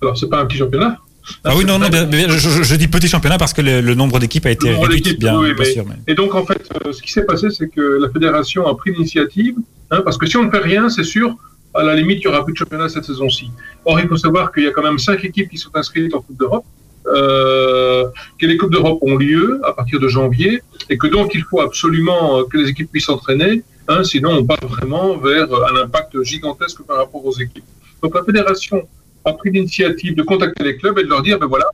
Alors, 0.00 0.16
c'est 0.18 0.28
pas 0.28 0.40
un 0.40 0.46
petit 0.46 0.58
championnat. 0.58 0.98
Ah 1.44 1.54
oui, 1.56 1.64
non, 1.64 1.78
non, 1.78 1.88
bien- 1.88 2.04
bien, 2.04 2.26
je, 2.28 2.74
dis 2.74 2.88
petit 2.88 3.08
championnat 3.08 3.38
parce 3.38 3.52
que 3.52 3.62
le, 3.62 3.80
le 3.80 3.94
nombre 3.94 4.18
d'équipes 4.18 4.46
a 4.46 4.50
été 4.50 4.68
Le 4.70 4.78
réduit, 4.78 5.16
bien, 5.16 5.38
oui, 5.38 5.46
bien 5.54 5.54
mais- 5.58 5.64
sûr. 5.72 5.84
mais- 5.86 5.96
Et 6.12 6.14
donc, 6.14 6.34
en 6.34 6.44
fait, 6.44 6.62
euh, 6.86 6.92
ce 6.92 7.00
qui 7.00 7.12
s'est 7.12 7.24
passé, 7.24 7.48
c'est 7.50 7.68
que 7.68 7.80
la 8.00 8.08
fédération 8.10 8.66
a 8.66 8.74
pris 8.76 8.92
l'initiative, 8.92 9.54
hein, 9.90 10.00
parce 10.04 10.18
que 10.18 10.26
si 10.26 10.36
on 10.36 10.44
ne 10.44 10.50
fait 10.50 10.58
rien, 10.58 10.88
c'est 10.88 11.04
sûr, 11.04 11.36
à 11.74 11.82
la 11.82 11.94
limite, 11.94 12.18
il 12.22 12.26
n'y 12.28 12.32
aura 12.34 12.44
plus 12.44 12.52
de 12.52 12.58
championnat 12.58 12.88
cette 12.88 13.04
saison-ci. 13.04 13.50
Or, 13.84 13.98
il 14.00 14.08
faut 14.08 14.16
savoir 14.16 14.52
qu'il 14.52 14.64
y 14.64 14.66
a 14.66 14.72
quand 14.72 14.82
même 14.82 14.98
cinq 14.98 15.24
équipes 15.24 15.48
qui 15.48 15.56
sont 15.58 15.70
inscrites 15.74 16.12
en 16.14 16.20
Coupe 16.20 16.38
d'Europe, 16.38 16.64
euh, 17.06 18.04
que 18.38 18.46
les 18.46 18.56
Coupes 18.56 18.72
d'Europe 18.72 18.98
ont 19.02 19.16
lieu 19.16 19.60
à 19.64 19.72
partir 19.72 20.00
de 20.00 20.08
janvier, 20.08 20.62
et 20.90 20.98
que 20.98 21.06
donc 21.06 21.32
il 21.34 21.42
faut 21.44 21.60
absolument 21.60 22.38
euh, 22.38 22.42
que 22.50 22.56
les 22.58 22.68
équipes 22.68 22.90
puissent 22.90 23.06
s'entraîner, 23.06 23.62
hein, 23.88 24.04
sinon 24.04 24.30
on 24.38 24.44
part 24.44 24.64
vraiment 24.66 25.16
vers 25.18 25.48
un 25.70 25.82
impact 25.84 26.22
gigantesque 26.22 26.82
par 26.82 26.96
rapport 26.98 27.24
aux 27.24 27.32
équipes. 27.38 27.64
Donc 28.02 28.14
la 28.14 28.22
fédération 28.24 28.86
a 29.24 29.32
pris 29.34 29.50
l'initiative 29.50 30.14
de 30.16 30.22
contacter 30.22 30.64
les 30.64 30.76
clubs 30.76 30.98
et 30.98 31.04
de 31.04 31.08
leur 31.08 31.22
dire, 31.22 31.38
ben 31.38 31.46
voilà, 31.46 31.66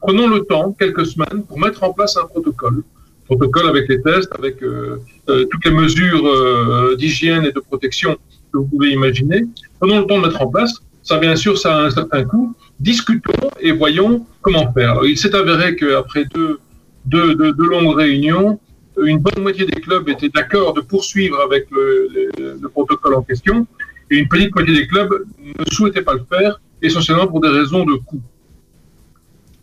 prenons 0.00 0.28
le 0.28 0.40
temps, 0.40 0.74
quelques 0.78 1.06
semaines, 1.06 1.44
pour 1.46 1.58
mettre 1.58 1.82
en 1.82 1.92
place 1.92 2.16
un 2.16 2.26
protocole. 2.26 2.82
Protocole 3.26 3.68
avec 3.68 3.88
les 3.88 4.00
tests, 4.00 4.30
avec 4.38 4.62
euh, 4.62 4.98
euh, 5.28 5.44
toutes 5.50 5.64
les 5.66 5.70
mesures 5.70 6.26
euh, 6.26 6.96
d'hygiène 6.96 7.44
et 7.44 7.52
de 7.52 7.60
protection 7.60 8.16
que 8.52 8.58
vous 8.58 8.64
pouvez 8.64 8.90
imaginer. 8.90 9.44
Prenons 9.78 10.00
le 10.00 10.06
temps 10.06 10.18
de 10.18 10.26
mettre 10.26 10.40
en 10.40 10.48
place. 10.48 10.80
Ça, 11.02 11.18
bien 11.18 11.36
sûr, 11.36 11.58
ça 11.58 11.76
a 11.76 11.82
un 11.84 11.90
certain 11.90 12.24
coût. 12.24 12.54
Discutons 12.80 13.50
et 13.60 13.72
voyons 13.72 14.26
comment 14.40 14.72
faire. 14.72 15.00
Il 15.04 15.18
s'est 15.18 15.34
avéré 15.34 15.76
qu'après 15.76 16.24
deux, 16.34 16.58
deux, 17.04 17.34
deux, 17.34 17.52
deux 17.52 17.68
longues 17.68 17.96
réunions, 17.96 18.58
une 19.02 19.18
bonne 19.18 19.42
moitié 19.42 19.64
des 19.64 19.80
clubs 19.80 20.08
étaient 20.08 20.28
d'accord 20.28 20.74
de 20.74 20.80
poursuivre 20.80 21.40
avec 21.40 21.70
le, 21.70 22.08
le, 22.38 22.58
le 22.60 22.68
protocole 22.68 23.14
en 23.14 23.22
question, 23.22 23.66
et 24.10 24.16
une 24.16 24.28
petite 24.28 24.54
moitié 24.54 24.74
des 24.74 24.86
clubs 24.86 25.12
ne 25.38 25.64
souhaitaient 25.70 26.02
pas 26.02 26.14
le 26.14 26.24
faire, 26.28 26.60
essentiellement 26.82 27.26
pour 27.26 27.40
des 27.40 27.48
raisons 27.48 27.84
de 27.84 27.94
coût. 27.94 28.20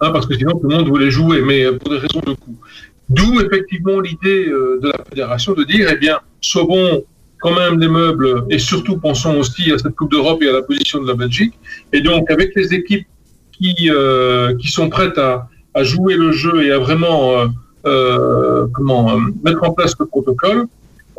Hein, 0.02 0.12
parce 0.12 0.26
que 0.26 0.36
sinon 0.36 0.54
tout 0.60 0.68
le 0.68 0.76
monde 0.76 0.88
voulait 0.88 1.12
jouer, 1.12 1.42
mais 1.42 1.72
pour 1.72 1.90
des 1.90 1.98
raisons 1.98 2.22
de 2.26 2.34
coût. 2.34 2.58
D'où 3.10 3.40
effectivement 3.40 4.00
l'idée 4.00 4.48
euh, 4.48 4.80
de 4.82 4.88
la 4.90 5.04
fédération 5.08 5.54
de 5.54 5.64
dire, 5.64 5.88
eh 5.92 5.96
bien, 5.96 6.20
sauvons 6.42 7.04
quand 7.40 7.54
même 7.54 7.80
les 7.80 7.88
meubles 7.88 8.46
et 8.50 8.58
surtout 8.58 8.98
pensons 8.98 9.38
aussi 9.38 9.72
à 9.72 9.78
cette 9.78 9.96
Coupe 9.96 10.12
d'Europe 10.12 10.42
et 10.42 10.50
à 10.50 10.54
la 10.54 10.64
position 10.64 11.02
de 11.02 11.08
la 11.08 11.14
Belgique. 11.14 11.54
Et 11.94 12.02
donc 12.02 12.32
avec 12.32 12.56
les 12.56 12.74
équipes 12.74 13.08
qui, 13.52 13.76
euh, 13.90 14.56
qui 14.58 14.70
sont 14.70 14.90
prêtes 14.90 15.18
à, 15.18 15.48
à 15.74 15.84
jouer 15.84 16.16
le 16.16 16.32
jeu 16.32 16.64
et 16.66 16.72
à 16.72 16.80
vraiment 16.80 17.38
euh, 17.38 17.48
euh, 17.86 18.68
comment 18.74 19.16
euh, 19.16 19.20
mettre 19.44 19.64
en 19.64 19.72
place 19.72 19.94
le 20.00 20.08
protocole, 20.08 20.66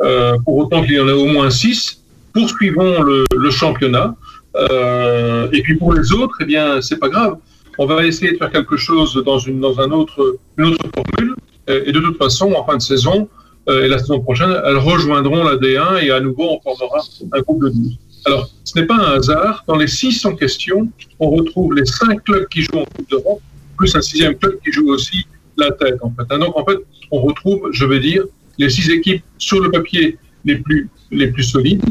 euh, 0.01 0.37
pour 0.43 0.57
autant 0.57 0.83
qu'il 0.83 0.95
y 0.95 0.99
en 0.99 1.07
ait 1.07 1.13
au 1.13 1.25
moins 1.25 1.49
six, 1.49 2.03
poursuivons 2.33 3.01
le 3.01 3.49
championnat. 3.49 4.15
Euh, 4.57 5.47
et 5.51 5.61
puis 5.61 5.75
pour 5.75 5.93
les 5.93 6.11
autres, 6.11 6.37
eh 6.41 6.45
bien, 6.45 6.81
c'est 6.81 6.97
pas 6.97 7.09
grave. 7.09 7.37
On 7.77 7.85
va 7.85 8.05
essayer 8.05 8.31
de 8.31 8.37
faire 8.37 8.51
quelque 8.51 8.77
chose 8.77 9.21
dans 9.25 9.39
une 9.39 9.59
dans 9.59 9.79
un 9.79 9.91
autre 9.91 10.39
une 10.57 10.65
autre 10.65 10.85
formule. 10.95 11.35
Et 11.67 11.91
de 11.91 11.99
toute 11.99 12.17
façon, 12.17 12.53
en 12.53 12.65
fin 12.65 12.77
de 12.77 12.81
saison 12.81 13.27
euh, 13.69 13.83
et 13.83 13.87
la 13.89 13.99
saison 13.99 14.21
prochaine, 14.21 14.53
elles 14.65 14.77
rejoindront 14.77 15.43
la 15.43 15.57
D1 15.57 16.01
et 16.01 16.11
à 16.11 16.21
nouveau 16.21 16.49
on 16.49 16.61
formera 16.61 17.01
un 17.33 17.41
groupe 17.41 17.63
de 17.63 17.69
12. 17.69 17.97
Alors, 18.25 18.49
ce 18.63 18.79
n'est 18.79 18.85
pas 18.85 18.95
un 18.95 19.17
hasard. 19.17 19.63
Dans 19.67 19.75
les 19.75 19.87
six 19.87 20.25
en 20.25 20.35
question, 20.35 20.89
on 21.19 21.29
retrouve 21.29 21.73
les 21.75 21.85
cinq 21.85 22.23
clubs 22.23 22.47
qui 22.47 22.61
jouent 22.61 22.79
en 22.79 22.85
Coupe 22.85 23.09
d'Europe, 23.09 23.41
plus 23.77 23.95
un 23.95 24.01
sixième 24.01 24.35
club 24.35 24.57
qui 24.63 24.71
joue 24.71 24.89
aussi 24.89 25.25
la 25.57 25.71
tête, 25.71 25.97
en 26.01 26.11
fait. 26.11 26.33
hein. 26.33 26.39
Donc, 26.39 26.57
en 26.57 26.65
fait, 26.65 26.77
on 27.11 27.21
retrouve, 27.21 27.69
je 27.71 27.85
veux 27.85 27.99
dire, 27.99 28.23
les 28.57 28.69
six 28.69 28.89
équipes 28.89 29.23
sur 29.37 29.61
le 29.61 29.69
papier 29.71 30.17
les 30.45 30.55
plus, 30.55 30.89
les 31.11 31.27
plus 31.27 31.43
solides 31.43 31.83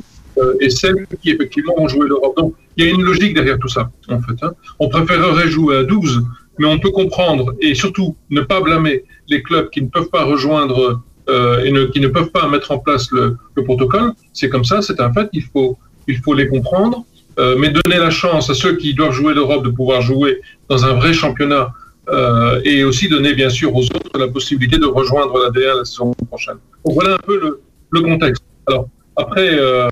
et 0.61 0.70
celles 0.70 1.07
qui, 1.22 1.31
effectivement, 1.31 1.75
ont 1.77 1.88
joué 1.88 2.07
l'Europe. 2.09 2.37
Donc, 2.37 2.55
il 2.77 2.85
y 2.85 2.88
a 2.88 2.92
une 2.92 3.03
logique 3.03 3.35
derrière 3.35 3.59
tout 3.59 3.68
ça, 3.68 3.90
en 4.09 4.20
fait. 4.20 4.42
hein. 4.42 4.53
On 4.79 4.88
préférerait 4.88 5.49
jouer 5.49 5.79
à 5.79 5.85
12, 5.85 6.22
mais 6.59 6.66
on 6.66 6.79
peut 6.79 6.90
comprendre 6.90 7.55
et 7.61 7.75
surtout 7.75 8.16
ne 8.31 8.40
pas 8.42 8.61
blâmer 8.61 9.05
les 9.29 9.42
clubs 9.42 9.70
qui 9.70 9.83
ne 9.83 9.88
peuvent 9.88 10.11
pas 10.11 10.25
rejoindre 10.25 11.03
euh, 11.29 11.64
et 11.64 11.90
qui 11.90 12.01
ne 12.01 12.09
peuvent 12.09 12.31
pas 12.31 12.49
mettre 12.49 12.70
en 12.70 12.79
place 12.79 13.11
le, 13.12 13.37
le 13.55 13.64
protocole. 13.64 14.12
C'est 14.33 14.49
comme 14.49 14.64
ça, 14.64 14.83
c'est 14.83 15.01
un 15.01 15.12
fait. 15.12 15.29
Il 15.33 15.42
faut, 15.42 15.77
il 16.07 16.18
faut 16.18 16.35
les 16.35 16.49
comprendre, 16.49 17.05
euh, 17.38 17.57
mais 17.59 17.70
donner 17.70 17.99
la 17.99 18.11
chance 18.11 18.49
à 18.51 18.55
ceux 18.55 18.77
qui 18.77 18.94
doivent 18.94 19.12
jouer 19.12 19.35
l'Europe 19.35 19.64
de 19.64 19.70
pouvoir 19.70 20.01
jouer 20.03 20.40
dans 20.68 20.85
un 20.85 20.94
vrai 20.94 21.12
championnat 21.12 21.72
euh, 22.09 22.61
et 22.64 22.85
aussi 22.85 23.09
donner 23.09 23.35
bien 23.35 23.51
sûr 23.51 23.75
aux 23.75 23.83
autres 23.83 24.18
la 24.18 24.29
possibilité 24.29 24.79
de 24.79 24.87
rejoindre 24.87 25.38
la 25.38 25.51
D1 25.51 25.79
la 25.79 25.85
saison 25.85 26.12
prochaine. 26.29 26.57
Donc 26.85 26.94
voilà 26.94 27.14
un 27.14 27.27
peu 27.27 27.59
le, 27.90 28.01
contexte. 28.01 28.44
Alors 28.68 28.88
après, 29.16 29.49
euh, 29.59 29.88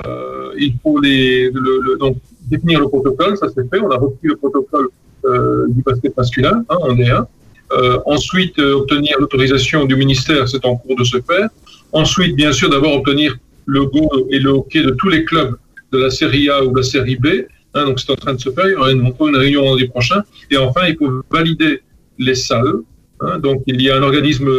il 0.59 0.75
faut 0.83 1.01
définir 1.01 2.81
le 2.81 2.88
protocole, 2.88 3.37
ça 3.37 3.49
c'est 3.49 3.69
fait. 3.69 3.81
On 3.81 3.90
a 3.90 3.97
repris 3.97 4.29
le 4.29 4.37
protocole 4.37 4.88
euh, 5.25 5.67
du 5.69 5.83
basket 5.83 6.17
masculin 6.17 6.64
hein, 6.69 6.77
en 6.81 6.95
D1. 6.95 7.25
Euh, 7.73 7.99
ensuite, 8.05 8.59
euh, 8.59 8.75
obtenir 8.75 9.17
l'autorisation 9.19 9.87
du 9.87 9.97
ministère, 9.97 10.47
c'est 10.49 10.64
en 10.67 10.77
cours 10.77 10.97
de 10.97 11.05
se 11.05 11.19
faire. 11.21 11.49
Ensuite, 11.93 12.37
bien 12.37 12.53
sûr, 12.53 12.69
d'abord 12.69 12.95
obtenir 12.95 13.37
le 13.64 13.87
go 13.87 14.29
et 14.31 14.38
le 14.38 14.51
hockey 14.51 14.83
de 14.83 14.90
tous 14.90 15.09
les 15.09 15.25
clubs 15.25 15.57
de 15.93 15.99
la 15.99 16.11
série 16.11 16.51
A 16.51 16.62
ou 16.62 16.73
de 16.73 16.77
la 16.79 16.83
série 16.83 17.17
B. 17.17 17.27
Hein, 17.73 17.87
donc 17.87 18.01
c'est 18.01 18.11
en 18.11 18.17
train 18.17 18.35
de 18.35 18.40
se 18.40 18.51
faire. 18.51 18.67
Il 18.67 18.73
y 18.73 18.75
aura 18.75 18.93
une, 18.93 19.37
réunion 19.37 19.62
lundi 19.64 19.88
prochain. 19.88 20.23
Et 20.51 20.59
enfin, 20.59 20.83
il 20.88 20.97
faut 20.97 21.11
valider 21.31 21.81
les 22.19 22.35
salles. 22.35 22.81
hein. 23.21 23.38
donc 23.38 23.62
il 23.67 23.81
y 23.81 23.90
a 23.90 23.97
un 23.97 24.03
organisme 24.03 24.51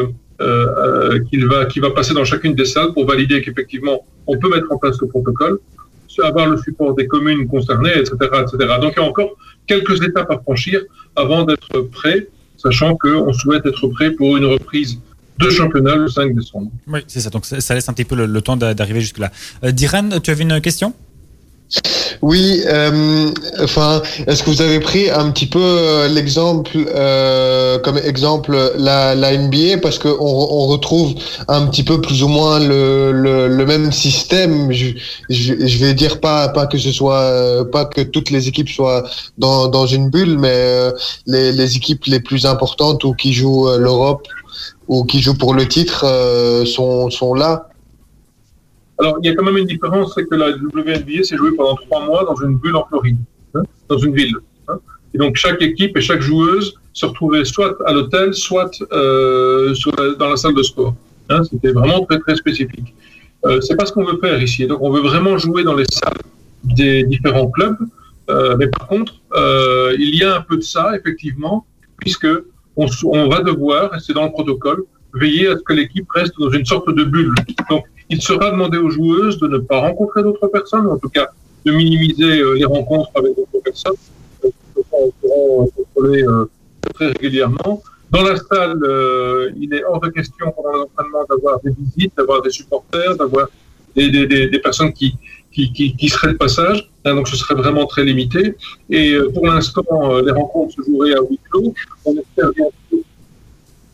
qui 1.30 1.80
va 1.80 1.92
passer 1.92 2.14
dans 2.14 2.26
chacune 2.26 2.56
des 2.56 2.66
salles 2.66 2.92
pour 2.94 3.06
valider 3.06 3.42
qu'effectivement 3.42 4.04
on 4.28 4.38
peut 4.38 4.50
mettre 4.50 4.70
en 4.72 4.78
place 4.78 5.00
le 5.00 5.08
protocole, 5.08 5.60
avoir 6.24 6.48
le 6.48 6.58
support 6.58 6.96
des 6.96 7.08
communes 7.08 7.48
concernées, 7.48 7.98
etc.. 7.98 8.16
Donc 8.82 8.94
il 8.96 9.02
y 9.02 9.04
a 9.04 9.08
encore 9.08 9.32
quelques 9.68 10.02
étapes 10.04 10.30
à 10.32 10.38
franchir 10.40 10.82
avant 11.16 11.44
d'être 11.44 11.82
prêt, 11.92 12.28
sachant 12.58 12.96
qu'on 12.96 13.34
souhaite 13.34 13.66
être 13.66 13.88
prêt 13.90 14.12
pour 14.12 14.38
une 14.38 14.46
reprise 14.46 15.00
de 15.38 15.50
championnat 15.50 15.96
le 15.96 16.08
5 16.08 16.34
décembre. 16.34 16.72
Oui, 16.88 17.02
c'est 17.08 17.20
ça. 17.20 17.30
Donc 17.30 17.46
ça 17.46 17.74
laisse 17.74 17.90
un 17.90 17.94
petit 17.94 18.06
peu 18.06 18.16
le, 18.16 18.42
temps 18.42 18.56
d'a- 18.56 18.74
d'arriver 18.74 19.02
jusque-là. 19.02 19.32
Euh, 19.64 19.72
Diran, 19.72 20.10
tu 20.24 20.32
avais 20.32 20.44
une 20.44 20.62
question? 20.62 20.94
Oui, 22.22 22.62
euh, 22.68 23.32
enfin, 23.62 24.02
est-ce 24.28 24.44
que 24.44 24.50
vous 24.50 24.62
avez 24.62 24.80
pris 24.80 25.10
un 25.10 25.32
petit 25.32 25.48
peu 25.48 25.60
euh, 25.62 26.08
l'exemple, 26.08 26.78
euh, 26.96 27.80
comme 27.80 27.98
exemple, 27.98 28.74
la, 28.78 29.16
la 29.16 29.38
NBA, 29.38 29.80
parce 29.82 30.00
qu'on 30.00 30.16
on 30.20 30.68
retrouve 30.68 31.16
un 31.48 31.66
petit 31.68 31.84
peu 31.84 32.02
plus 32.02 32.24
ou 32.24 32.28
moins 32.28 32.60
le, 32.60 33.12
le, 33.12 33.48
le 33.48 33.66
même 33.66 33.92
système. 33.92 34.72
Je, 34.72 34.90
je, 35.30 35.54
je 35.66 35.78
vais 35.86 35.94
dire 35.94 36.20
pas 36.20 36.50
pas 36.50 36.68
que 36.68 36.78
ce 36.78 36.92
soit 36.92 37.20
euh, 37.22 37.64
pas 37.64 37.86
que 37.86 38.02
toutes 38.02 38.30
les 38.30 38.48
équipes 38.48 38.70
soient 38.70 39.04
dans, 39.38 39.68
dans 39.68 39.86
une 39.86 40.10
bulle, 40.10 40.38
mais 40.40 40.50
euh, 40.52 40.92
les, 41.26 41.52
les 41.52 41.76
équipes 41.76 42.06
les 42.06 42.20
plus 42.20 42.46
importantes 42.46 43.04
ou 43.04 43.14
qui 43.14 43.34
jouent 43.34 43.70
l'Europe 43.78 44.28
ou 44.88 45.04
qui 45.04 45.22
jouent 45.22 45.38
pour 45.38 45.54
le 45.54 45.68
titre 45.68 46.06
sont 46.66 47.10
sont 47.10 47.34
là. 47.34 47.70
Alors, 49.00 49.18
il 49.22 49.26
y 49.28 49.30
a 49.30 49.36
quand 49.36 49.44
même 49.44 49.58
une 49.58 49.66
différence, 49.68 50.14
c'est 50.16 50.26
que 50.26 50.36
la 50.36 50.50
WNBA 50.52 51.24
s'est 51.24 51.36
jouée 51.38 51.52
pendant 51.56 51.76
trois 51.76 52.06
mois 52.06 52.24
dans 52.24 52.36
une 52.36 52.58
bulle 52.58 52.76
en 52.76 52.86
Floride, 52.86 53.18
hein, 53.56 53.64
dans 53.90 53.98
une 53.98 54.14
ville. 54.16 54.36
hein. 54.70 54.78
Et 55.14 55.18
donc, 55.18 55.36
chaque 55.36 55.62
équipe 55.62 55.96
et 55.98 56.02
chaque 56.02 56.22
joueuse 56.22 56.76
se 56.94 57.06
retrouvait 57.06 57.44
soit 57.46 57.76
à 57.86 57.92
l'hôtel, 57.94 58.34
soit 58.34 58.72
euh, 58.94 59.74
la- 59.98 60.14
dans 60.16 60.30
la 60.30 60.38
salle 60.38 60.54
de 60.56 60.64
sport. 60.64 60.96
hein. 61.30 61.44
C'était 61.44 61.72
vraiment 61.72 62.06
très, 62.06 62.20
très 62.20 62.36
spécifique. 62.36 62.94
Euh, 63.46 63.60
c'est 63.62 63.76
pas 63.76 63.86
ce 63.86 63.92
qu'on 63.92 64.06
veut 64.06 64.18
faire 64.20 64.42
ici. 64.42 64.66
Donc, 64.66 64.80
on 64.82 64.92
veut 64.92 65.02
vraiment 65.02 65.38
jouer 65.38 65.64
dans 65.64 65.76
les 65.76 65.86
salles 65.92 66.14
des 66.64 67.04
différents 67.04 67.50
clubs. 67.50 67.78
Euh, 68.30 68.56
mais 68.58 68.68
par 68.68 68.88
contre, 68.88 69.14
euh, 69.36 69.96
il 70.00 70.16
y 70.16 70.24
a 70.24 70.36
un 70.38 70.42
peu 70.42 70.56
de 70.58 70.62
ça, 70.64 70.96
effectivement, 70.98 71.66
puisque 71.98 72.28
on, 72.76 72.88
on 73.04 73.28
va 73.30 73.42
devoir, 73.42 73.94
et 73.94 74.00
c'est 74.00 74.14
dans 74.14 74.26
le 74.26 74.32
protocole, 74.32 74.84
veiller 75.14 75.48
à 75.48 75.58
ce 75.58 75.62
que 75.64 75.74
l'équipe 75.74 76.10
reste 76.12 76.34
dans 76.40 76.50
une 76.50 76.66
sorte 76.66 76.90
de 76.94 77.04
bulle. 77.04 77.36
Donc, 77.70 77.84
il 78.10 78.22
sera 78.22 78.52
demandé 78.52 78.78
aux 78.78 78.90
joueuses 78.90 79.40
de 79.40 79.48
ne 79.48 79.58
pas 79.58 79.80
rencontrer 79.80 80.24
d'autres 80.24 80.48
personnes, 80.48 80.88
en 80.88 80.98
tout 80.98 81.10
cas 81.10 81.30
de 81.66 81.72
minimiser 81.72 82.40
euh, 82.40 82.54
les 82.54 82.66
rencontres 82.66 83.10
avec 83.16 83.36
d'autres 83.36 83.64
personnes. 83.64 83.96
Euh, 84.44 84.50
On 84.92 85.12
pourra 85.22 85.66
contrôler 85.76 86.24
euh, 86.24 86.46
très 86.94 87.08
régulièrement. 87.08 87.82
Dans 88.12 88.24
la 88.24 88.36
salle, 88.38 88.80
euh, 88.84 89.52
il 89.60 89.74
est 89.74 89.84
hors 89.84 90.00
de 90.00 90.10
question 90.10 90.52
pendant 90.56 90.74
l'entraînement 90.78 91.26
d'avoir 91.30 91.60
des 91.62 91.72
visites, 91.72 92.14
d'avoir 92.16 92.42
des 92.42 92.52
supporters, 92.52 93.16
d'avoir 93.18 93.48
des, 93.96 94.10
des, 94.10 94.48
des, 94.48 94.60
personnes 94.60 94.94
qui, 94.94 95.16
qui, 95.52 95.72
qui, 95.74 95.96
qui 95.96 96.10
seraient 96.10 96.34
de 96.34 96.38
passage. 96.38 96.90
Hein, 97.06 97.16
donc 97.16 97.28
ce 97.28 97.36
serait 97.36 97.56
vraiment 97.56 97.86
très 97.86 98.04
limité. 98.04 98.56
Et 98.90 99.14
euh, 99.14 99.32
pour 99.32 99.48
l'instant, 99.48 99.84
euh, 99.92 100.22
les 100.22 100.32
rencontres 100.32 100.76
se 100.76 100.82
joueraient 100.84 101.14
à 101.14 101.22
huis 101.22 101.40
clos. 101.50 101.74
On 102.06 102.16
espère 102.18 102.52
bien 102.52 102.66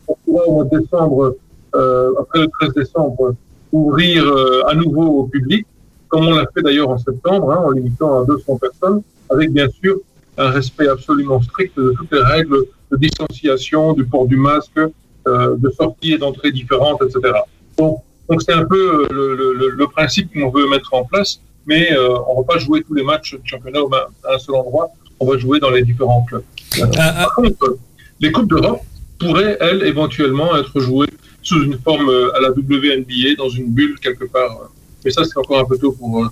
qu'on 0.06 0.16
pourra 0.24 0.46
au 0.46 0.52
mois 0.52 0.64
de 0.64 0.78
décembre, 0.78 1.36
euh, 1.74 2.12
après 2.20 2.40
le 2.40 2.48
13 2.48 2.74
décembre, 2.74 3.34
ouvrir 3.72 4.24
euh, 4.24 4.62
à 4.68 4.74
nouveau 4.74 5.04
au 5.20 5.24
public. 5.24 5.66
comme 6.08 6.26
on 6.26 6.34
l'a 6.34 6.46
fait 6.54 6.62
d'ailleurs 6.62 6.90
en 6.90 6.98
septembre, 6.98 7.52
hein, 7.52 7.62
en 7.64 7.70
limitant 7.70 8.22
à 8.22 8.26
200 8.26 8.58
personnes, 8.58 9.02
avec 9.30 9.50
bien 9.52 9.68
sûr 9.82 9.96
un 10.38 10.50
respect 10.50 10.88
absolument 10.88 11.40
strict 11.40 11.76
de 11.76 11.94
toutes 11.96 12.12
les 12.12 12.22
règles 12.22 12.64
de 12.90 12.96
distanciation, 12.96 13.94
du 13.94 14.04
port 14.04 14.26
du 14.26 14.36
masque, 14.36 14.78
euh, 15.26 15.56
de 15.56 15.70
sortie 15.70 16.12
et 16.12 16.18
d'entrée 16.18 16.52
différentes, 16.52 17.02
etc. 17.02 17.34
Bon, 17.78 17.98
donc 18.28 18.42
c'est 18.42 18.52
un 18.52 18.64
peu 18.64 19.08
le, 19.10 19.34
le, 19.34 19.68
le 19.70 19.86
principe 19.86 20.32
qu'on 20.32 20.50
veut 20.50 20.68
mettre 20.68 20.92
en 20.94 21.04
place, 21.04 21.40
mais 21.66 21.92
euh, 21.92 22.16
on 22.28 22.40
ne 22.40 22.46
va 22.46 22.54
pas 22.54 22.58
jouer 22.58 22.82
tous 22.82 22.94
les 22.94 23.02
matchs 23.02 23.34
du 23.34 23.48
championnat 23.48 23.80
à 24.24 24.34
un 24.34 24.38
seul 24.38 24.54
endroit, 24.56 24.90
on 25.20 25.26
va 25.26 25.38
jouer 25.38 25.60
dans 25.60 25.70
les 25.70 25.82
différents 25.82 26.22
clubs. 26.22 26.44
Euh, 26.78 26.86
par 26.86 27.34
contre, 27.34 27.78
les 28.20 28.32
Coupes 28.32 28.48
d'Europe 28.48 28.80
pourraient, 29.18 29.56
elles, 29.60 29.82
éventuellement 29.84 30.56
être 30.56 30.80
jouées 30.80 31.08
sous 31.42 31.62
une 31.62 31.78
forme 31.78 32.08
à 32.34 32.40
la 32.40 32.50
WNBA, 32.50 33.34
dans 33.36 33.48
une 33.48 33.72
bulle 33.72 33.98
quelque 34.00 34.24
part. 34.24 34.70
Mais 35.04 35.10
ça, 35.10 35.24
c'est 35.24 35.36
encore 35.36 35.58
un 35.58 35.64
peu 35.64 35.76
tôt 35.78 35.92
pour, 35.92 36.30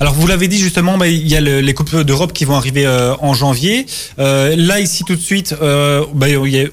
alors 0.00 0.14
vous 0.14 0.26
l'avez 0.26 0.48
dit 0.48 0.58
justement, 0.58 0.98
bah, 0.98 1.08
il 1.08 1.28
y 1.28 1.36
a 1.36 1.40
les 1.40 1.74
coupes 1.74 1.94
d'Europe 1.96 2.32
qui 2.32 2.44
vont 2.44 2.54
arriver 2.54 2.86
euh, 2.86 3.14
en 3.20 3.34
janvier. 3.34 3.86
Euh, 4.18 4.54
là 4.56 4.80
ici 4.80 5.04
tout 5.04 5.14
de 5.14 5.20
suite, 5.20 5.54
euh, 5.62 6.04
bah, 6.14 6.26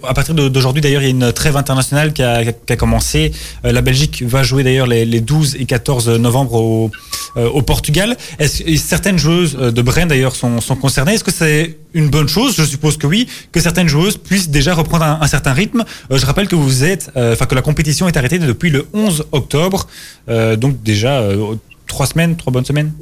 à 0.07 0.13
partir 0.13 0.33
d'aujourd'hui 0.33 0.81
d'ailleurs, 0.81 1.01
il 1.01 1.05
y 1.05 1.07
a 1.07 1.11
une 1.11 1.31
trêve 1.31 1.57
internationale 1.57 2.13
qui 2.13 2.23
a, 2.23 2.43
commencé. 2.77 3.31
la 3.63 3.81
Belgique 3.81 4.23
va 4.23 4.43
jouer 4.43 4.63
d'ailleurs 4.63 4.87
les, 4.87 5.21
12 5.21 5.57
et 5.59 5.65
14 5.65 6.09
novembre 6.09 6.53
au, 6.53 6.91
au 7.35 7.61
Portugal. 7.61 8.15
Est-ce, 8.39 8.63
certaines 8.77 9.17
joueuses 9.17 9.55
de 9.55 9.81
Brenne 9.81 10.07
d'ailleurs 10.07 10.35
sont, 10.35 10.59
concernées. 10.79 11.13
Est-ce 11.13 11.23
que 11.23 11.31
c'est 11.31 11.77
une 11.93 12.09
bonne 12.09 12.27
chose? 12.27 12.55
Je 12.55 12.63
suppose 12.63 12.97
que 12.97 13.07
oui, 13.07 13.27
que 13.51 13.59
certaines 13.59 13.87
joueuses 13.87 14.17
puissent 14.17 14.49
déjà 14.49 14.73
reprendre 14.73 15.05
un, 15.05 15.27
certain 15.27 15.53
rythme. 15.53 15.83
je 16.11 16.25
rappelle 16.25 16.47
que 16.47 16.55
vous 16.55 16.83
êtes, 16.83 17.11
enfin 17.15 17.45
que 17.45 17.55
la 17.55 17.61
compétition 17.61 18.07
est 18.07 18.17
arrêtée 18.17 18.39
depuis 18.39 18.69
le 18.69 18.85
11 18.93 19.25
octobre, 19.31 19.87
donc 20.27 20.81
déjà 20.83 21.23
trois 21.87 22.05
semaines, 22.05 22.35
trois 22.35 22.53
bonnes 22.53 22.65
semaines 22.65 22.93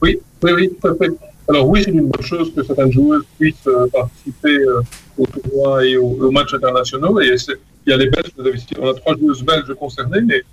Oui, 0.00 0.18
oui, 0.42 0.52
oui, 0.54 0.70
tout 0.80 0.88
à 0.88 0.94
fait. 0.94 1.10
Alors 1.50 1.68
oui, 1.68 1.82
c'est 1.84 1.90
une 1.90 2.06
bonne 2.06 2.22
chose 2.22 2.54
que 2.54 2.62
certaines 2.62 2.92
joueuses 2.92 3.24
puissent 3.36 3.66
euh, 3.66 3.88
participer 3.88 4.56
euh, 4.56 4.82
au 5.18 5.26
tournoi 5.26 5.84
et 5.84 5.96
aux, 5.96 6.30
matchs 6.30 6.54
internationaux. 6.54 7.20
Il 7.20 7.36
y 7.86 7.92
a 7.92 7.96
les 7.96 8.08
Belges, 8.08 8.30
on 8.78 8.88
a 8.88 8.94
trois 8.94 9.16
joueuses 9.16 9.42
belges 9.42 9.74
concernées, 9.74 10.20
mais 10.20 10.44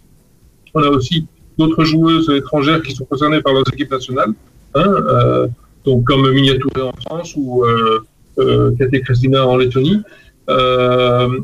on 0.73 0.81
a 0.81 0.89
aussi 0.89 1.27
d'autres 1.59 1.83
joueuses 1.83 2.31
étrangères 2.31 2.81
qui 2.81 2.93
sont 2.93 3.05
concernées 3.05 3.41
par 3.41 3.53
leurs 3.53 3.67
équipes 3.71 3.91
nationales, 3.91 4.33
hein, 4.73 4.87
euh, 4.87 5.47
donc 5.85 6.05
comme 6.05 6.31
Miniaturé 6.31 6.81
en 6.81 6.93
France 7.05 7.33
ou 7.35 7.63
euh, 7.63 8.71
Katé 8.79 9.01
Christina 9.01 9.45
en 9.45 9.57
Lettonie. 9.57 10.01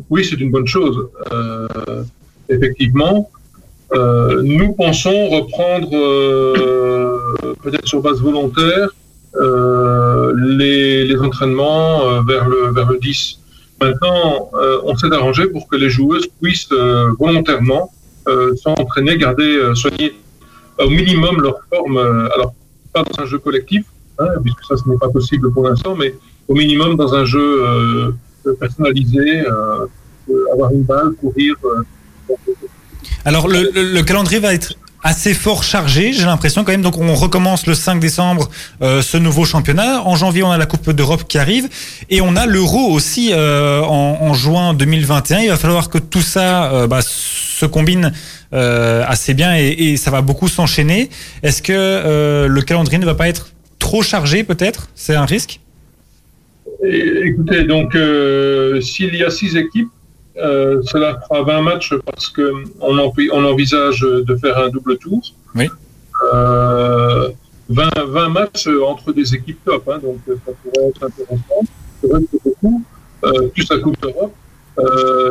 oui, 0.10 0.26
c'est 0.26 0.40
une 0.40 0.50
bonne 0.50 0.68
chose. 0.68 1.10
effectivement, 2.50 3.30
euh, 3.94 4.42
nous 4.44 4.74
pensons 4.74 5.30
reprendre, 5.30 5.90
euh, 5.94 7.54
peut-être 7.62 7.88
sur 7.88 8.02
base 8.02 8.22
volontaire, 8.22 8.90
euh, 9.36 10.34
les, 10.58 11.16
entraînements 11.20 12.22
vers, 12.24 12.50
le, 12.50 12.74
vers 12.74 12.90
le 12.90 12.98
10. 12.98 13.40
Maintenant, 13.82 14.50
on 14.86 14.96
s'est 14.96 15.12
arrangé 15.12 15.48
pour 15.48 15.68
que 15.68 15.76
les 15.76 15.90
joueuses 15.90 16.28
puissent 16.42 16.70
volontairement 17.20 17.92
s'entraîner, 18.56 19.18
garder, 19.18 19.60
soigner 19.76 20.14
au 20.80 20.90
minimum 20.90 21.42
leur 21.42 21.58
forme. 21.70 21.98
alors, 21.98 22.54
pas 22.94 23.04
dans 23.04 23.24
un 23.24 23.26
jeu 23.26 23.40
collectif, 23.40 23.86
hein, 24.20 24.28
puisque 24.42 24.64
ça, 24.66 24.78
ce 24.78 24.88
n'est 24.88 24.98
pas 24.98 25.10
possible 25.10 25.52
pour 25.52 25.68
l'instant, 25.68 25.96
mais 25.96 26.16
au 26.48 26.54
minimum 26.54 26.96
dans 26.96 27.14
un 27.14 27.26
jeu 27.26 27.62
personnalisé, 28.60 29.44
avoir 30.52 30.72
une 30.72 30.84
balle, 30.84 31.12
courir. 31.20 31.56
Alors 33.26 33.48
le, 33.48 34.02
calendrier 34.02 34.40
va 34.40 34.54
être 34.54 34.76
assez 35.02 35.34
fort 35.34 35.64
chargé, 35.64 36.14
j'ai 36.14 36.26
l'impression 36.26 36.64
quand 36.64 36.72
même. 36.72 36.82
Donc 36.82 36.98
on 36.98 37.16
recommence 37.16 37.68
le 37.68 37.74
5 37.74 38.00
décembre 38.00 38.50
euh, 38.82 39.02
ce 39.02 39.18
nouveau 39.18 39.46
championnat. 39.46 40.02
En 40.02 40.16
janvier, 40.16 40.44
on 40.44 40.52
a 40.52 40.58
la 40.58 40.66
Coupe 40.66 40.92
d'Europe 40.92 41.24
qui 41.28 41.38
arrive 41.38 41.70
et 42.10 42.22
on 42.22 42.36
a 42.36 42.46
l'Euro 42.46 42.92
aussi 42.92 43.32
euh, 43.34 43.82
en, 43.82 44.34
juin 44.34 44.74
2021. 44.74 45.40
Il 45.40 45.50
va 45.50 45.58
falloir 45.58 45.90
que 45.90 45.98
tout 45.98 46.22
ça 46.22 46.72
euh, 46.74 46.88
bah, 46.88 47.00
se 47.02 47.66
combine 47.66 48.12
assez 48.52 49.34
bien 49.34 49.58
et, 49.58 49.70
et, 49.70 49.98
ça 49.98 50.12
va 50.12 50.22
beaucoup 50.22 50.48
s'enchaîner. 50.48 51.10
Est-ce 51.42 51.64
que 51.64 52.46
le 52.48 52.62
calendrier 52.62 53.00
ne 53.00 53.06
va 53.06 53.16
pas 53.16 53.28
être 53.28 53.50
trop 53.80 54.04
chargé 54.04 54.44
peut-être? 54.44 54.90
C'est 54.94 55.16
un 55.16 55.26
risque? 55.26 55.60
Écoutez, 56.84 57.64
donc 57.64 57.98
s'il 58.82 59.16
y 59.16 59.24
a 59.24 59.32
six 59.32 59.58
équipes, 59.58 59.90
euh, 60.38 60.82
cela 60.84 61.20
fera 61.22 61.44
20 61.44 61.62
matchs 61.62 61.94
parce 62.06 62.28
qu'on 62.30 62.64
on 62.80 63.46
envisage 63.46 64.02
de 64.02 64.36
faire 64.36 64.58
un 64.58 64.70
double 64.70 64.98
tour. 64.98 65.22
Oui. 65.56 65.70
20, 66.32 66.32
euh, 66.34 67.30
20, 67.70 68.30
matchs 68.30 68.68
entre 68.68 69.12
des 69.14 69.36
équipes 69.36 69.64
top, 69.64 69.88
hein, 69.90 70.00
donc 70.02 70.18
ça 70.28 70.52
pourrait 70.64 70.88
être 70.88 71.04
intéressant. 71.04 71.62
C'est 72.02 72.44
beaucoup, 72.44 72.84
euh, 73.26 73.48
plus 73.50 73.70
la 73.70 73.80
Coupe 73.80 74.02
d'Europe. 74.02 74.34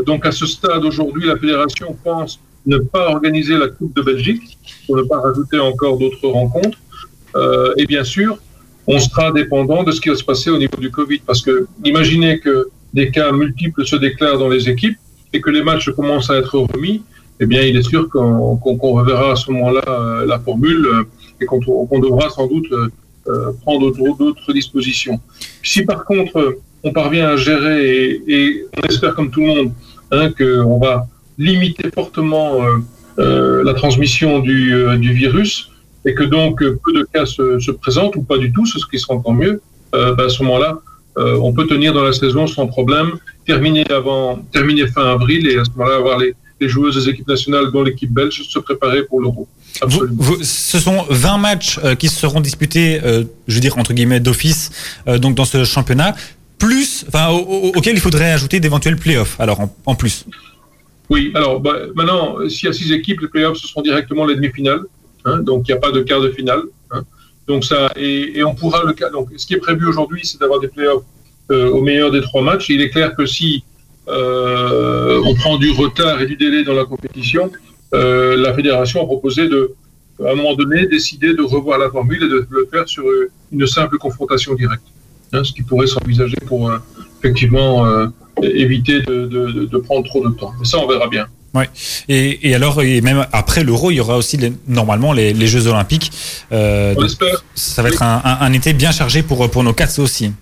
donc 0.06 0.24
à 0.24 0.32
ce 0.32 0.46
stade 0.46 0.84
aujourd'hui, 0.84 1.26
la 1.26 1.36
fédération 1.36 1.96
pense 2.04 2.40
ne 2.64 2.78
pas 2.78 3.08
organiser 3.08 3.58
la 3.58 3.68
Coupe 3.68 3.94
de 3.96 4.02
Belgique 4.02 4.56
pour 4.86 4.96
ne 4.96 5.02
pas 5.02 5.18
rajouter 5.20 5.58
encore 5.58 5.98
d'autres 5.98 6.28
rencontres. 6.28 6.78
et 7.76 7.86
bien 7.86 8.04
sûr, 8.04 8.38
on 8.86 8.98
sera 8.98 9.32
dépendant 9.32 9.82
de 9.82 9.90
ce 9.90 10.00
qui 10.00 10.08
va 10.08 10.16
se 10.16 10.24
passer 10.24 10.50
au 10.50 10.58
niveau 10.58 10.76
du 10.78 10.90
Covid, 10.90 11.20
parce 11.26 11.42
que 11.42 11.66
imaginez 11.84 12.38
que 12.38 12.68
des 12.92 13.10
cas 13.10 13.32
multiples 13.32 13.84
se 13.86 13.96
déclarent 13.96 14.38
dans 14.38 14.48
les 14.48 14.68
équipes 14.68 14.98
et 15.32 15.40
que 15.40 15.50
les 15.50 15.62
matchs 15.62 15.90
commencent 15.90 16.30
à 16.30 16.36
être 16.36 16.58
remis, 16.58 17.02
eh 17.40 17.46
bien, 17.46 17.62
il 17.62 17.76
est 17.76 17.82
sûr 17.82 18.08
qu'on 18.08 18.56
reverra 18.56 19.32
à 19.32 19.36
ce 19.36 19.50
moment-là 19.50 19.82
euh, 19.88 20.26
la 20.26 20.38
formule 20.38 20.86
euh, 20.86 21.02
et 21.40 21.44
qu'on 21.44 21.58
devra 21.98 22.30
sans 22.30 22.46
doute 22.46 22.70
euh, 22.72 23.52
prendre 23.62 23.90
d'autres 23.92 24.52
dispositions. 24.52 25.18
Si 25.62 25.82
par 25.84 26.04
contre 26.04 26.58
on 26.84 26.92
parvient 26.92 27.28
à 27.30 27.36
gérer 27.36 28.20
et, 28.26 28.66
on 28.76 28.88
espère 28.88 29.14
comme 29.14 29.30
tout 29.30 29.40
le 29.40 29.46
monde 29.46 29.72
hein, 30.10 30.30
qu'on 30.36 30.78
va 30.78 31.06
limiter 31.38 31.88
fortement 31.94 32.58
la 33.16 33.74
transmission 33.74 34.40
du, 34.40 35.12
virus 35.12 35.70
et 36.04 36.14
que 36.14 36.24
donc 36.24 36.58
peu 36.58 36.92
de 36.92 37.06
cas 37.12 37.26
se, 37.26 37.70
présentent 37.70 38.16
ou 38.16 38.22
pas 38.22 38.38
du 38.38 38.52
tout, 38.52 38.66
ce 38.66 38.84
qui 38.86 38.98
sera 38.98 39.14
encore 39.14 39.34
mieux, 39.34 39.60
ben, 39.92 40.18
à 40.18 40.28
ce 40.28 40.42
moment-là, 40.42 40.78
euh, 41.18 41.38
on 41.42 41.52
peut 41.52 41.66
tenir 41.66 41.92
dans 41.92 42.02
la 42.02 42.12
saison 42.12 42.46
sans 42.46 42.66
problème, 42.66 43.12
terminer 43.46 43.84
avant, 43.90 44.38
terminer 44.52 44.86
fin 44.86 45.12
avril 45.12 45.46
et 45.46 45.58
à 45.58 45.64
ce 45.64 45.70
moment-là 45.76 45.96
avoir 45.96 46.18
les, 46.18 46.34
joueuses 46.60 46.94
des 46.94 47.10
équipes 47.10 47.26
nationales, 47.26 47.72
dont 47.72 47.82
l'équipe 47.82 48.12
belge, 48.12 48.40
se 48.48 48.58
préparer 48.60 49.02
pour 49.02 49.20
l'Euro. 49.20 49.48
ce 50.42 50.78
sont 50.78 51.04
20 51.10 51.38
matchs 51.38 51.80
euh, 51.82 51.96
qui 51.96 52.08
seront 52.08 52.40
disputés, 52.40 53.00
euh, 53.02 53.24
je 53.48 53.54
veux 53.54 53.60
dire 53.60 53.76
entre 53.78 53.92
guillemets 53.92 54.20
d'office, 54.20 54.70
donc 55.18 55.34
dans 55.34 55.44
ce 55.44 55.64
championnat, 55.64 56.14
plus, 56.58 57.04
enfin, 57.08 57.30
auquel 57.30 57.96
il 57.96 58.00
faudrait 58.00 58.30
ajouter 58.30 58.60
d'éventuels 58.60 58.96
playoffs. 58.96 59.40
Alors 59.40 59.58
en, 59.86 59.94
plus. 59.96 60.24
Oui, 61.10 61.32
alors 61.34 61.58
bah, 61.58 61.78
maintenant, 61.96 62.36
s'il 62.48 62.66
y 62.66 62.70
a 62.70 62.72
six 62.72 62.92
équipes, 62.92 63.22
les 63.22 63.28
playoffs 63.28 63.58
ce 63.58 63.66
seront 63.66 63.82
directement 63.82 64.24
les 64.24 64.36
demi-finales, 64.36 64.82
hein, 65.24 65.38
donc 65.38 65.64
il 65.66 65.72
n'y 65.72 65.76
a 65.76 65.80
pas 65.80 65.90
de 65.90 66.00
quart 66.02 66.20
de 66.20 66.30
finale. 66.30 66.62
Donc 67.48 67.64
ça, 67.64 67.90
et, 67.96 68.42
on 68.44 68.54
pourra 68.54 68.84
le 68.84 68.92
cas. 68.92 69.10
Donc, 69.10 69.28
ce 69.36 69.46
qui 69.46 69.54
est 69.54 69.58
prévu 69.58 69.86
aujourd'hui, 69.86 70.20
c'est 70.24 70.40
d'avoir 70.40 70.60
des 70.60 70.68
playoffs 70.68 71.04
euh, 71.50 71.70
au 71.70 71.80
meilleur 71.80 72.10
des 72.10 72.20
trois 72.20 72.42
matchs. 72.42 72.68
il 72.68 72.80
est 72.80 72.90
clair 72.90 73.14
que 73.16 73.26
si 73.26 73.64
euh, 74.08 75.20
on 75.24 75.34
prend 75.34 75.58
du 75.58 75.70
retard 75.70 76.20
et 76.22 76.26
du 76.26 76.36
délai 76.36 76.64
dans 76.64 76.74
la 76.74 76.84
compétition, 76.84 77.50
euh, 77.94 78.36
la 78.36 78.54
fédération 78.54 79.02
a 79.02 79.04
proposé 79.04 79.48
de, 79.48 79.74
à 80.24 80.30
un 80.30 80.34
moment 80.34 80.54
donné, 80.54 80.86
décider 80.86 81.34
de 81.34 81.42
revoir 81.42 81.78
la 81.78 81.90
formule 81.90 82.22
et 82.22 82.28
de 82.28 82.46
le 82.48 82.68
faire 82.70 82.88
sur 82.88 83.04
une 83.50 83.66
simple 83.66 83.98
confrontation 83.98 84.54
directe. 84.54 84.84
Hein, 85.32 85.44
ce 85.44 85.52
qui 85.52 85.62
pourrait 85.62 85.86
s'envisager 85.86 86.36
pour 86.46 86.70
effectivement 87.18 87.86
éviter 88.42 89.00
de, 89.00 89.26
de, 89.26 89.78
prendre 89.78 90.06
trop 90.06 90.26
de 90.26 90.34
temps. 90.34 90.52
Mais 90.58 90.66
ça, 90.66 90.78
on 90.78 90.86
verra 90.86 91.08
bien. 91.08 91.26
Ouais. 91.54 91.68
Et, 92.08 92.48
et, 92.48 92.54
alors, 92.54 92.82
et 92.82 93.00
même 93.02 93.26
après 93.32 93.62
l'Euro, 93.62 93.90
il 93.90 93.96
y 93.96 94.00
aura 94.00 94.16
aussi 94.16 94.38
normalement 94.66 95.12
les, 95.12 95.34
les, 95.34 95.46
Jeux 95.46 95.66
Olympiques. 95.66 96.10
Euh, 96.50 96.94
on 96.96 97.04
espère. 97.04 97.44
Ça 97.54 97.82
va 97.82 97.90
être 97.90 98.02
un, 98.02 98.22
un, 98.24 98.52
été 98.54 98.72
bien 98.72 98.90
chargé 98.90 99.22
pour, 99.22 99.50
pour 99.50 99.62
nos 99.62 99.74
Cats 99.74 99.98
aussi. 99.98 100.32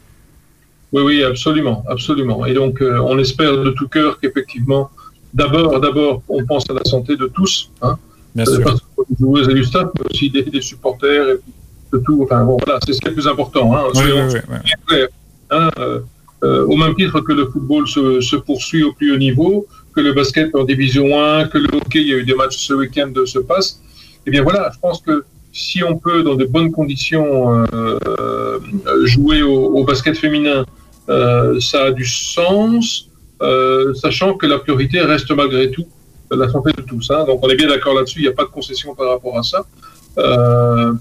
Oui, 0.92 1.02
oui, 1.02 1.24
absolument, 1.24 1.84
absolument. 1.88 2.46
Et 2.46 2.54
donc, 2.54 2.80
euh, 2.80 3.00
on 3.00 3.18
espère 3.18 3.56
de 3.56 3.70
tout 3.70 3.88
cœur 3.88 4.18
qu'effectivement, 4.20 4.90
d'abord, 5.34 5.80
d'abord, 5.80 6.22
on 6.28 6.44
pense 6.44 6.68
à 6.70 6.74
la 6.74 6.84
santé 6.84 7.16
de 7.16 7.26
tous, 7.26 7.70
hein, 7.82 7.96
bien 8.34 8.44
sûr. 8.44 8.58
des 8.58 9.16
joueuses 9.18 9.48
et 9.48 9.54
du 9.54 9.64
staff, 9.64 9.88
mais 9.98 10.06
aussi 10.10 10.30
des, 10.30 10.42
des, 10.42 10.60
supporters 10.60 11.28
et 11.28 11.38
de 11.92 11.98
tout. 11.98 12.22
Enfin, 12.24 12.44
bon, 12.44 12.56
voilà, 12.64 12.80
c'est 12.84 12.92
ce 12.92 13.00
qui 13.00 13.06
est 13.06 13.10
le 13.10 13.14
plus 13.14 13.28
important. 13.28 13.74
Hein, 13.74 13.82
oui, 13.94 14.02
oui, 14.04 14.56
clair, 14.86 15.08
hein, 15.50 15.70
euh, 15.78 16.00
euh, 16.42 16.66
au 16.66 16.76
même 16.76 16.94
titre 16.94 17.20
que 17.20 17.32
le 17.32 17.46
football 17.46 17.86
se, 17.86 18.20
se 18.20 18.36
poursuit 18.36 18.82
au 18.82 18.92
plus 18.92 19.14
haut 19.14 19.18
niveau, 19.18 19.66
que 19.94 20.00
le 20.00 20.12
basket 20.12 20.54
en 20.54 20.64
division 20.64 21.18
1, 21.20 21.48
que 21.48 21.58
le 21.58 21.68
hockey, 21.76 22.00
il 22.00 22.08
y 22.08 22.14
a 22.14 22.16
eu 22.16 22.24
des 22.24 22.34
matchs 22.34 22.58
ce 22.58 22.74
week-end 22.74 23.12
se 23.24 23.38
passent. 23.38 23.80
Eh 24.26 24.30
bien 24.30 24.42
voilà, 24.42 24.70
je 24.72 24.78
pense 24.78 25.00
que 25.00 25.24
si 25.52 25.82
on 25.82 25.96
peut, 25.96 26.22
dans 26.22 26.36
de 26.36 26.44
bonnes 26.44 26.70
conditions, 26.70 27.64
euh, 27.72 28.58
jouer 29.04 29.42
au, 29.42 29.84
basket 29.84 30.16
féminin, 30.16 30.64
euh, 31.08 31.58
ça 31.60 31.84
a 31.86 31.90
du 31.90 32.04
sens, 32.04 33.08
euh, 33.42 33.92
sachant 33.94 34.34
que 34.34 34.46
la 34.46 34.58
priorité 34.58 35.00
reste 35.00 35.30
malgré 35.32 35.70
tout 35.70 35.86
la 36.36 36.48
santé 36.48 36.70
de 36.76 36.82
tous. 36.82 37.10
Hein. 37.10 37.24
Donc 37.26 37.40
on 37.42 37.48
est 37.48 37.56
bien 37.56 37.68
d'accord 37.68 37.94
là-dessus, 37.94 38.20
il 38.20 38.22
n'y 38.22 38.28
a 38.28 38.32
pas 38.32 38.44
de 38.44 38.50
concession 38.50 38.94
par 38.94 39.08
rapport 39.08 39.38
à 39.38 39.42
ça. 39.42 39.64
Euh, 40.18 40.92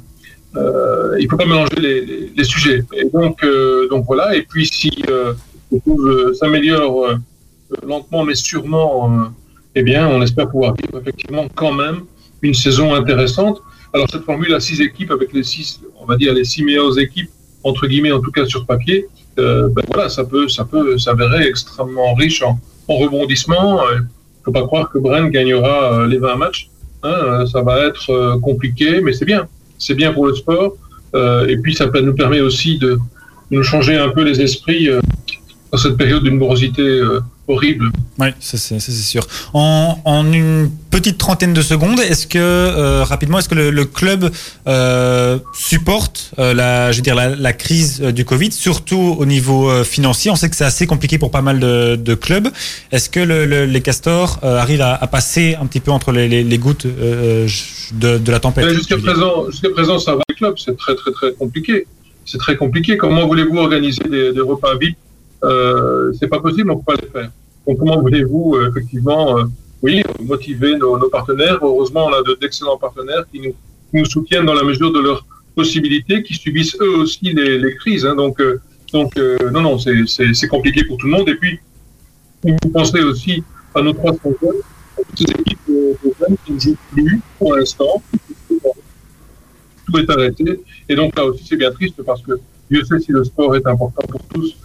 euh, 0.56 1.16
il 1.20 1.30
faut 1.30 1.38
pas 1.38 1.46
mélanger 1.46 1.76
les, 1.78 2.06
les, 2.06 2.34
les 2.36 2.44
sujets. 2.44 2.84
Et 2.94 3.06
donc, 3.06 3.44
euh, 3.44 3.88
donc 3.90 4.06
voilà. 4.06 4.36
Et 4.36 4.44
puis 4.44 4.66
si 4.66 4.92
les 5.72 5.82
choses 5.86 6.38
s'améliorent 6.38 7.16
lentement 7.86 8.24
mais 8.24 8.36
sûrement, 8.36 9.12
euh, 9.12 9.26
eh 9.76 9.84
bien, 9.84 10.08
on 10.08 10.22
espère 10.22 10.50
pouvoir 10.50 10.74
vivre 10.76 11.00
effectivement 11.00 11.48
quand 11.56 11.74
même 11.74 12.02
une 12.42 12.54
saison 12.54 12.94
intéressante. 12.94 13.62
Alors 13.94 14.08
cette 14.10 14.24
formule 14.24 14.54
à 14.54 14.60
six 14.60 14.82
équipes 14.82 15.12
avec 15.12 15.34
les 15.34 15.44
six, 15.44 15.82
on 16.00 16.06
va 16.06 16.16
dire 16.16 16.34
les 16.34 16.44
six 16.44 16.64
meilleures 16.64 16.98
équipes 17.00 17.30
entre 17.64 17.88
guillemets 17.88 18.12
en 18.12 18.22
tout 18.22 18.32
cas 18.32 18.46
sur 18.46 18.66
papier, 18.66 19.08
euh, 19.38 19.68
ben 19.70 19.84
voilà, 19.88 20.10
ça 20.10 20.24
peut, 20.24 20.48
ça 20.48 20.66
peut 20.66 20.98
s'avérer 20.98 21.48
extrêmement 21.48 22.14
riche 22.14 22.42
en, 22.42 22.60
en 22.88 22.96
rebondissements. 22.96 23.82
Il 23.92 24.44
faut 24.46 24.52
pas 24.52 24.66
croire 24.66 24.90
que 24.90 24.98
Brent 24.98 25.30
gagnera 25.30 25.94
euh, 25.94 26.08
les 26.08 26.18
20 26.18 26.36
matchs. 26.36 26.70
Hein, 27.04 27.10
euh, 27.10 27.46
ça 27.46 27.62
va 27.62 27.86
être 27.86 28.10
euh, 28.10 28.40
compliqué, 28.40 29.02
mais 29.02 29.14
c'est 29.14 29.26
bien. 29.26 29.48
C'est 29.78 29.96
bien 29.96 30.14
pour 30.14 30.28
le 30.28 30.36
sport. 30.36 30.76
Euh, 31.16 31.48
et 31.48 31.58
puis 31.58 31.76
ça 31.76 31.88
nous 31.88 32.14
permet 32.14 32.42
aussi 32.42 32.78
de, 32.78 33.00
nous 33.52 33.64
changer 33.64 33.98
un 33.98 34.10
peu 34.10 34.24
les 34.24 34.42
esprits 34.42 34.90
euh, 34.90 35.02
dans 35.72 35.78
cette 35.78 35.98
période 35.98 36.24
d'une 36.24 36.38
morosité 36.38 36.82
euh, 36.82 37.20
horrible. 37.50 37.92
Oui, 38.20 38.28
ça 38.40 38.58
c'est 38.58 38.80
sûr. 38.80 39.26
En, 39.54 40.00
en 40.06 40.32
une 40.32 40.70
petite 40.92 41.18
trentaine 41.18 41.54
de 41.54 41.62
secondes, 41.62 42.00
est-ce 42.00 42.28
que 42.28 42.38
euh, 42.40 43.04
rapidement, 43.04 43.40
est-ce 43.40 43.50
que 43.50 43.56
le, 43.56 43.70
le 43.72 43.86
club 43.86 44.32
euh, 44.68 45.40
supporte 45.54 46.32
euh, 46.40 46.54
la, 46.54 46.92
je 46.92 46.98
veux 46.98 47.02
dire 47.04 47.16
la, 47.16 47.36
la 47.36 47.54
crise 47.54 48.02
du 48.02 48.24
Covid, 48.26 48.52
surtout 48.52 49.16
au 49.20 49.26
niveau 49.26 49.84
financier? 49.84 50.32
On 50.32 50.36
sait 50.36 50.50
que 50.50 50.56
c'est 50.56 50.66
assez 50.66 50.88
compliqué 50.88 51.18
pour 51.18 51.32
pas 51.32 51.42
mal 51.42 51.60
de, 51.60 51.96
de 51.96 52.14
clubs. 52.16 52.50
Est-ce 52.92 53.10
que 53.10 53.20
le, 53.20 53.46
le- 53.46 53.66
les 53.66 53.82
castors 53.82 54.40
arrivent 54.44 54.82
à, 54.82 54.94
à 54.96 55.08
passer 55.08 55.56
un 55.60 55.66
petit 55.66 55.80
peu 55.80 55.92
entre 55.92 56.12
les, 56.12 56.28
les, 56.28 56.44
les 56.44 56.58
gouttes 56.58 56.86
de, 56.88 57.48
de 58.18 58.32
la 58.32 58.40
tempête? 58.40 58.70
Jusqu'à 58.70 58.98
présent, 58.98 59.46
présent, 59.74 60.00
ça 60.00 60.16
va. 60.16 60.22
C'est 60.56 60.78
très, 60.78 60.96
très, 60.96 61.12
très 61.12 61.34
compliqué. 61.34 61.86
C'est 62.26 62.38
très 62.38 62.56
compliqué. 62.56 62.96
Comment 62.96 63.28
voulez-vous 63.28 63.58
organiser 63.58 64.04
des, 64.10 64.32
des 64.32 64.40
repas 64.40 64.78
VIP 64.80 64.96
euh, 65.44 66.12
C'est 66.20 66.28
pas 66.28 66.40
possible, 66.40 66.72
on 66.72 66.78
peut 66.78 66.94
pas 66.96 67.02
les 67.02 67.08
faire. 67.10 67.32
Donc, 67.68 67.78
comment 67.80 68.00
voulez-vous 68.02 68.56
euh, 68.56 68.70
effectivement, 68.70 69.38
euh, 69.38 69.44
oui, 69.82 70.02
motiver 70.22 70.76
nos, 70.78 70.98
nos 70.98 71.10
partenaires? 71.10 71.60
Heureusement, 71.62 72.06
on 72.08 72.14
a 72.14 72.22
de- 72.24 72.38
d'excellents 72.40 72.78
partenaires 72.78 73.26
qui 73.32 73.40
nous, 73.40 73.52
qui 73.90 73.98
nous 74.00 74.06
soutiennent 74.06 74.46
dans 74.46 74.54
la 74.54 74.64
mesure 74.64 74.92
de 74.92 75.00
leurs 75.00 75.26
possibilités, 75.56 76.24
qui 76.24 76.34
subissent 76.34 76.78
eux 76.82 76.98
aussi 76.98 77.32
les, 77.34 77.58
les 77.58 77.76
crises. 77.76 78.06
hein. 78.06 78.16
Donc, 78.16 78.40
euh, 78.40 78.60
donc, 78.94 79.16
euh, 79.18 79.38
non, 79.52 79.62
non, 79.62 79.78
c'est 79.78 80.48
compliqué 80.48 80.84
pour 80.86 80.98
tout 80.98 81.06
le 81.08 81.14
monde. 81.14 81.30
Et 81.30 81.36
puis, 81.36 81.60
vous 82.44 82.70
pensez 82.74 83.02
aussi 83.02 83.44
à 83.76 83.82
nos 83.82 83.94
trois 83.94 84.14
jeunes, 84.24 84.34
à 84.98 85.02
toutes 85.04 85.18
ces 85.18 85.32
équipes 85.42 85.60
de, 85.68 85.96
de 86.04 86.14
jeunes 86.20 86.38
qui 86.46 86.54
ne 86.54 86.60
jouent 86.60 86.78
plus 86.92 87.22
pour 87.38 87.56
l'instant 87.56 88.02
tout 89.92 90.00
est 90.00 90.10
arrêté. 90.10 90.62
Et 90.88 90.96
donc 90.96 91.16
là 91.18 91.26
aussi, 91.26 91.46
c'est 91.48 91.58
bien 91.58 91.72
triste 91.72 92.02
parce 92.04 92.22
que 92.22 92.34
Dieu 92.70 92.84
sait 92.86 93.00
si 93.00 93.12
le 93.12 93.24
sport 93.24 93.56
est 93.56 93.66
important 93.66 94.04
pour 94.08 94.22
tous, 94.34 94.56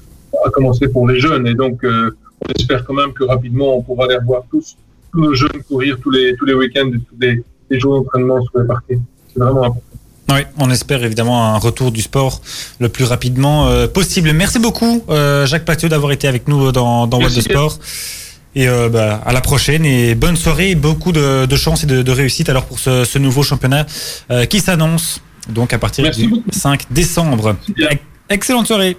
à 0.44 0.50
commencer 0.50 0.88
pour 0.88 1.08
les 1.08 1.20
jeunes. 1.20 1.46
Et 1.46 1.54
donc, 1.54 1.82
euh, 1.84 2.10
on 2.46 2.52
espère 2.58 2.84
quand 2.84 2.94
même 2.94 3.12
que 3.12 3.24
rapidement, 3.24 3.76
on 3.78 3.82
pourra 3.82 4.06
les 4.06 4.16
revoir 4.16 4.42
tous, 4.50 4.76
tous 5.12 5.20
nos 5.20 5.34
jeunes 5.34 5.62
courir 5.68 5.98
tous 6.02 6.10
les, 6.10 6.34
tous 6.36 6.44
les 6.44 6.54
week-ends, 6.54 6.90
tous 6.90 7.16
les, 7.20 7.42
les 7.70 7.80
jours 7.80 7.94
d'entraînement 7.98 8.40
sur 8.42 8.60
les 8.60 8.66
parquets. 8.66 8.98
C'est 9.32 9.40
vraiment 9.40 9.64
important. 9.64 9.82
Oui, 10.30 10.40
on 10.58 10.70
espère 10.70 11.04
évidemment 11.04 11.54
un 11.54 11.58
retour 11.58 11.92
du 11.92 12.00
sport 12.00 12.40
le 12.80 12.88
plus 12.88 13.04
rapidement 13.04 13.68
euh, 13.68 13.86
possible. 13.86 14.32
Merci 14.32 14.58
beaucoup, 14.58 15.04
euh, 15.10 15.44
Jacques 15.46 15.66
Pathieu, 15.66 15.88
d'avoir 15.90 16.12
été 16.12 16.26
avec 16.26 16.48
nous 16.48 16.72
dans, 16.72 17.06
dans 17.06 17.18
Merci. 17.18 17.40
the 17.40 17.42
Sport. 17.42 17.78
Et 18.56 18.68
euh, 18.68 18.88
bah, 18.88 19.20
à 19.26 19.32
la 19.32 19.40
prochaine 19.40 19.84
et 19.84 20.14
bonne 20.14 20.36
soirée 20.36 20.70
et 20.70 20.74
beaucoup 20.76 21.12
de, 21.12 21.44
de 21.44 21.56
chance 21.56 21.82
et 21.82 21.86
de, 21.86 22.02
de 22.02 22.12
réussite 22.12 22.48
alors 22.48 22.64
pour 22.66 22.78
ce, 22.78 23.04
ce 23.04 23.18
nouveau 23.18 23.42
championnat 23.42 23.84
euh, 24.30 24.44
qui 24.46 24.60
s'annonce 24.60 25.20
donc 25.48 25.72
à 25.72 25.78
partir 25.78 26.04
Merci 26.04 26.22
du 26.22 26.28
beaucoup. 26.28 26.50
5 26.52 26.84
décembre. 26.90 27.56
Excellente 28.30 28.66
soirée. 28.66 28.96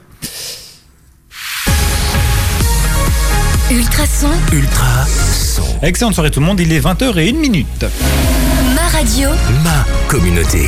Ultrason, 3.71 4.29
Ultra 4.53 5.05
son. 5.07 5.63
Excellente 5.81 6.13
soirée 6.13 6.29
tout 6.29 6.39
le 6.39 6.45
monde, 6.45 6.59
il 6.59 6.71
est 6.71 6.79
20h01 6.79 7.33
minute. 7.35 7.85
ma 8.75 8.87
radio, 8.89 9.29
Ma 9.63 9.83
communauté. 10.07 10.67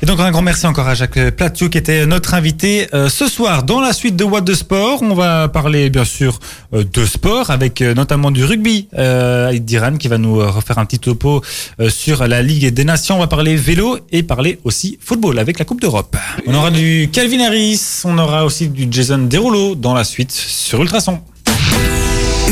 Et 0.00 0.06
donc 0.06 0.18
un 0.18 0.30
grand 0.32 0.42
merci 0.42 0.66
encore 0.66 0.88
à 0.88 0.94
Jacques 0.94 1.30
Platiot 1.30 1.68
qui 1.68 1.78
était 1.78 2.06
notre 2.06 2.34
invité 2.34 2.88
euh, 2.92 3.08
ce 3.08 3.28
soir 3.28 3.62
dans 3.62 3.80
la 3.80 3.92
suite 3.92 4.16
de 4.16 4.24
What 4.24 4.40
de 4.40 4.54
Sport. 4.54 5.00
On 5.02 5.14
va 5.14 5.46
parler 5.48 5.90
bien 5.90 6.04
sûr 6.04 6.40
euh, 6.74 6.82
de 6.90 7.04
sport 7.06 7.50
avec 7.50 7.80
euh, 7.82 7.94
notamment 7.94 8.30
du 8.32 8.44
rugby 8.44 8.88
euh, 8.98 9.56
Diran 9.58 9.96
qui 9.98 10.08
va 10.08 10.18
nous 10.18 10.40
euh, 10.40 10.50
refaire 10.50 10.78
un 10.78 10.86
petit 10.86 10.98
topo 10.98 11.42
euh, 11.80 11.88
sur 11.90 12.26
la 12.26 12.42
Ligue 12.42 12.72
des 12.74 12.84
Nations. 12.84 13.16
On 13.16 13.20
va 13.20 13.28
parler 13.28 13.54
vélo 13.54 13.98
et 14.10 14.22
parler 14.24 14.58
aussi 14.64 14.98
football 15.00 15.38
avec 15.38 15.58
la 15.60 15.64
Coupe 15.64 15.80
d'Europe. 15.80 16.16
On 16.46 16.54
aura 16.54 16.70
du 16.72 17.08
Calvin 17.12 17.40
Harris, 17.46 18.00
on 18.04 18.18
aura 18.18 18.44
aussi 18.44 18.68
du 18.68 18.88
Jason 18.90 19.18
Derulo 19.18 19.74
dans 19.76 19.94
la 19.94 20.02
suite 20.02 20.32
sur 20.32 20.80
Ultrason. 20.82 21.20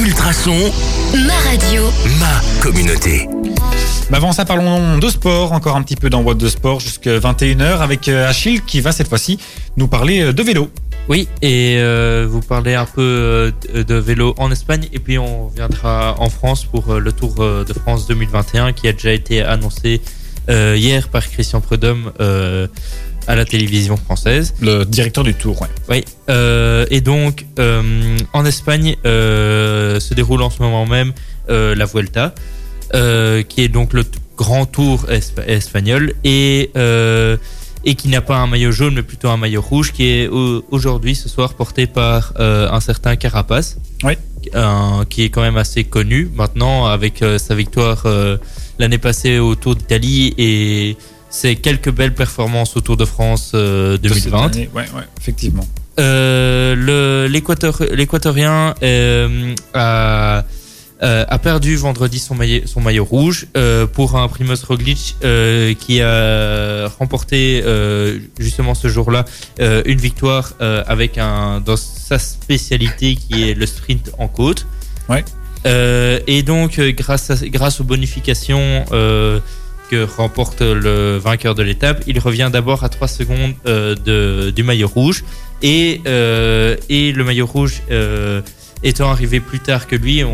Ultrason, 0.01 0.57
ma 1.27 1.35
radio, 1.51 1.83
ma 2.19 2.41
communauté. 2.63 3.29
Mais 4.11 4.17
avant 4.17 4.33
ça, 4.33 4.45
parlons 4.47 4.97
de 4.99 5.09
sport, 5.11 5.53
encore 5.53 5.77
un 5.77 5.83
petit 5.83 5.95
peu 5.97 6.09
dans 6.09 6.23
What 6.23 6.35
de 6.35 6.49
Sport 6.49 6.81
jusqu'à 6.81 7.19
21h 7.19 7.81
avec 7.81 8.09
euh, 8.09 8.29
Achille 8.29 8.63
qui 8.63 8.81
va 8.81 8.93
cette 8.93 9.09
fois-ci 9.09 9.39
nous 9.77 9.89
parler 9.89 10.23
euh, 10.23 10.33
de 10.33 10.43
vélo. 10.43 10.71
Oui, 11.09 11.29
et 11.43 11.77
euh, 11.79 12.27
vous 12.31 12.41
parlez 12.41 12.75
un 12.75 12.87
peu 12.87 13.53
de- 13.75 13.95
vélo 13.95 14.35
en 14.39 14.51
Espagne, 14.51 14.89
et 14.93 14.99
puis 15.01 15.19
on 15.19 15.49
viendra 15.49 16.15
en 16.19 16.31
France 16.31 16.65
pour 16.65 16.95
le 16.95 17.13
Tour 17.13 17.35
de 17.35 17.73
France 17.73 18.07
2021 18.07 18.73
qui 18.73 18.89
a 18.89 18.93
déjà 18.93 19.13
été 19.13 19.43
annoncé 19.43 20.01
euh, 20.49 20.77
hier 20.79 21.09
par 21.09 21.29
Christian 21.29 21.61
Prudhomme 21.61 22.13
euh, 22.21 22.67
à 23.27 23.37
la 23.37 23.45
télévision 23.45 23.97
française. 23.97 24.55
Le 24.61 24.85
directeur 24.85 25.25
du 25.25 25.35
tour, 25.35 25.61
ouais. 25.63 25.69
Oui, 25.89 26.05
euh, 26.29 26.87
et 26.91 27.01
donc 27.01 27.47
euh, 27.59 28.17
en 28.33 28.45
Espagne 28.45 28.97
euh, 29.07 30.01
se 30.01 30.15
déroule 30.15 30.43
en 30.43 30.51
ce 30.51 30.61
moment 30.63 30.87
même 30.87 31.13
la 31.49 31.85
Vuelta, 31.85 32.33
qui 32.93 33.61
est 33.63 33.69
donc 33.69 33.93
le 33.93 34.05
grand 34.37 34.67
tour 34.67 35.07
espa- 35.11 35.45
espagnol 35.47 36.13
et 36.25 36.71
et 37.83 37.95
qui 37.95 38.09
n'a 38.09 38.21
pas 38.21 38.37
un 38.37 38.47
maillot 38.47 38.73
jaune 38.73 38.95
mais 38.95 39.03
plutôt 39.03 39.31
un 39.31 39.37
maillot 39.37 39.63
rouge, 39.63 39.93
qui 39.93 40.05
est 40.05 40.29
au- 40.29 40.63
aujourd'hui 40.71 41.15
ce 41.15 41.29
soir 41.29 41.55
porté 41.55 41.87
par 41.87 42.35
un 42.39 42.81
certain 42.81 43.17
Carapace, 43.17 43.79
Oui. 44.05 44.15
qui 45.09 45.23
est 45.25 45.31
quand 45.31 45.43
même 45.43 45.57
assez 45.57 45.85
connu 45.85 46.31
maintenant 46.35 46.87
avec 46.87 47.23
euh, 47.23 47.37
sa 47.39 47.55
victoire 47.55 48.03
euh, 48.07 48.37
l'année 48.79 48.99
passée 48.99 49.39
au 49.39 49.55
Tour 49.57 49.75
d'Italie 49.77 50.35
et 50.39 50.97
ses 51.31 51.57
quelques 51.57 51.91
belles 51.91 52.15
performances 52.15 52.77
au 52.77 52.81
Tour 52.81 52.97
de 52.97 53.05
France 53.05 53.53
euh, 53.55 53.97
De 53.99 54.09
cette 54.09 54.25
2020. 54.31 54.47
année. 54.47 54.71
Ouais, 54.75 54.83
ouais, 54.95 55.03
effectivement. 55.21 55.67
Euh, 55.99 57.29
l'équatorien 57.29 58.75
euh, 58.83 59.55
a, 59.75 60.45
euh, 61.03 61.25
a 61.29 61.39
perdu 61.39 61.77
vendredi 61.77 62.19
son 62.19 62.35
maillot, 62.35 62.63
son 62.67 62.81
maillot 62.81 63.05
rouge 63.05 63.47
euh, 63.57 63.87
pour 63.87 64.17
un 64.17 64.27
Primoz 64.29 64.65
Roglic 64.65 65.17
euh, 65.25 65.75
qui 65.75 66.01
a 66.01 66.89
remporté 66.99 67.63
euh, 67.65 68.19
justement 68.39 68.75
ce 68.75 68.89
jour-là 68.89 69.25
euh, 69.61 69.83
une 69.87 69.99
victoire 69.99 70.53
euh, 70.61 70.83
avec 70.87 71.19
un 71.19 71.61
dans 71.61 71.77
sa 71.77 72.19
spécialité 72.19 73.17
qui 73.17 73.49
est 73.51 73.55
le 73.55 73.67
sprint 73.67 74.11
en 74.19 74.29
côte. 74.29 74.67
Ouais. 75.09 75.25
Euh, 75.67 76.21
et 76.27 76.43
donc 76.43 76.79
euh, 76.79 76.93
grâce 76.93 77.31
à, 77.31 77.37
grâce 77.49 77.81
aux 77.81 77.85
bonifications 77.85 78.87
euh, 78.93 79.41
remporte 79.95 80.61
le 80.61 81.19
vainqueur 81.19 81.55
de 81.55 81.63
l'étape, 81.63 82.03
il 82.07 82.19
revient 82.19 82.51
d'abord 82.53 82.85
à 82.85 82.89
3 82.89 83.09
secondes 83.09 83.55
euh, 83.67 84.51
du 84.51 84.63
maillot 84.63 84.89
rouge 84.89 85.25
et, 85.63 86.01
euh, 86.07 86.77
et 86.89 87.13
le 87.13 87.25
maillot 87.25 87.47
rouge 87.47 87.83
euh, 87.91 88.41
étant 88.83 89.11
arrivé 89.11 89.41
plus 89.41 89.61
tard 89.61 89.87
que 89.87 89.97
lui, 89.97 90.25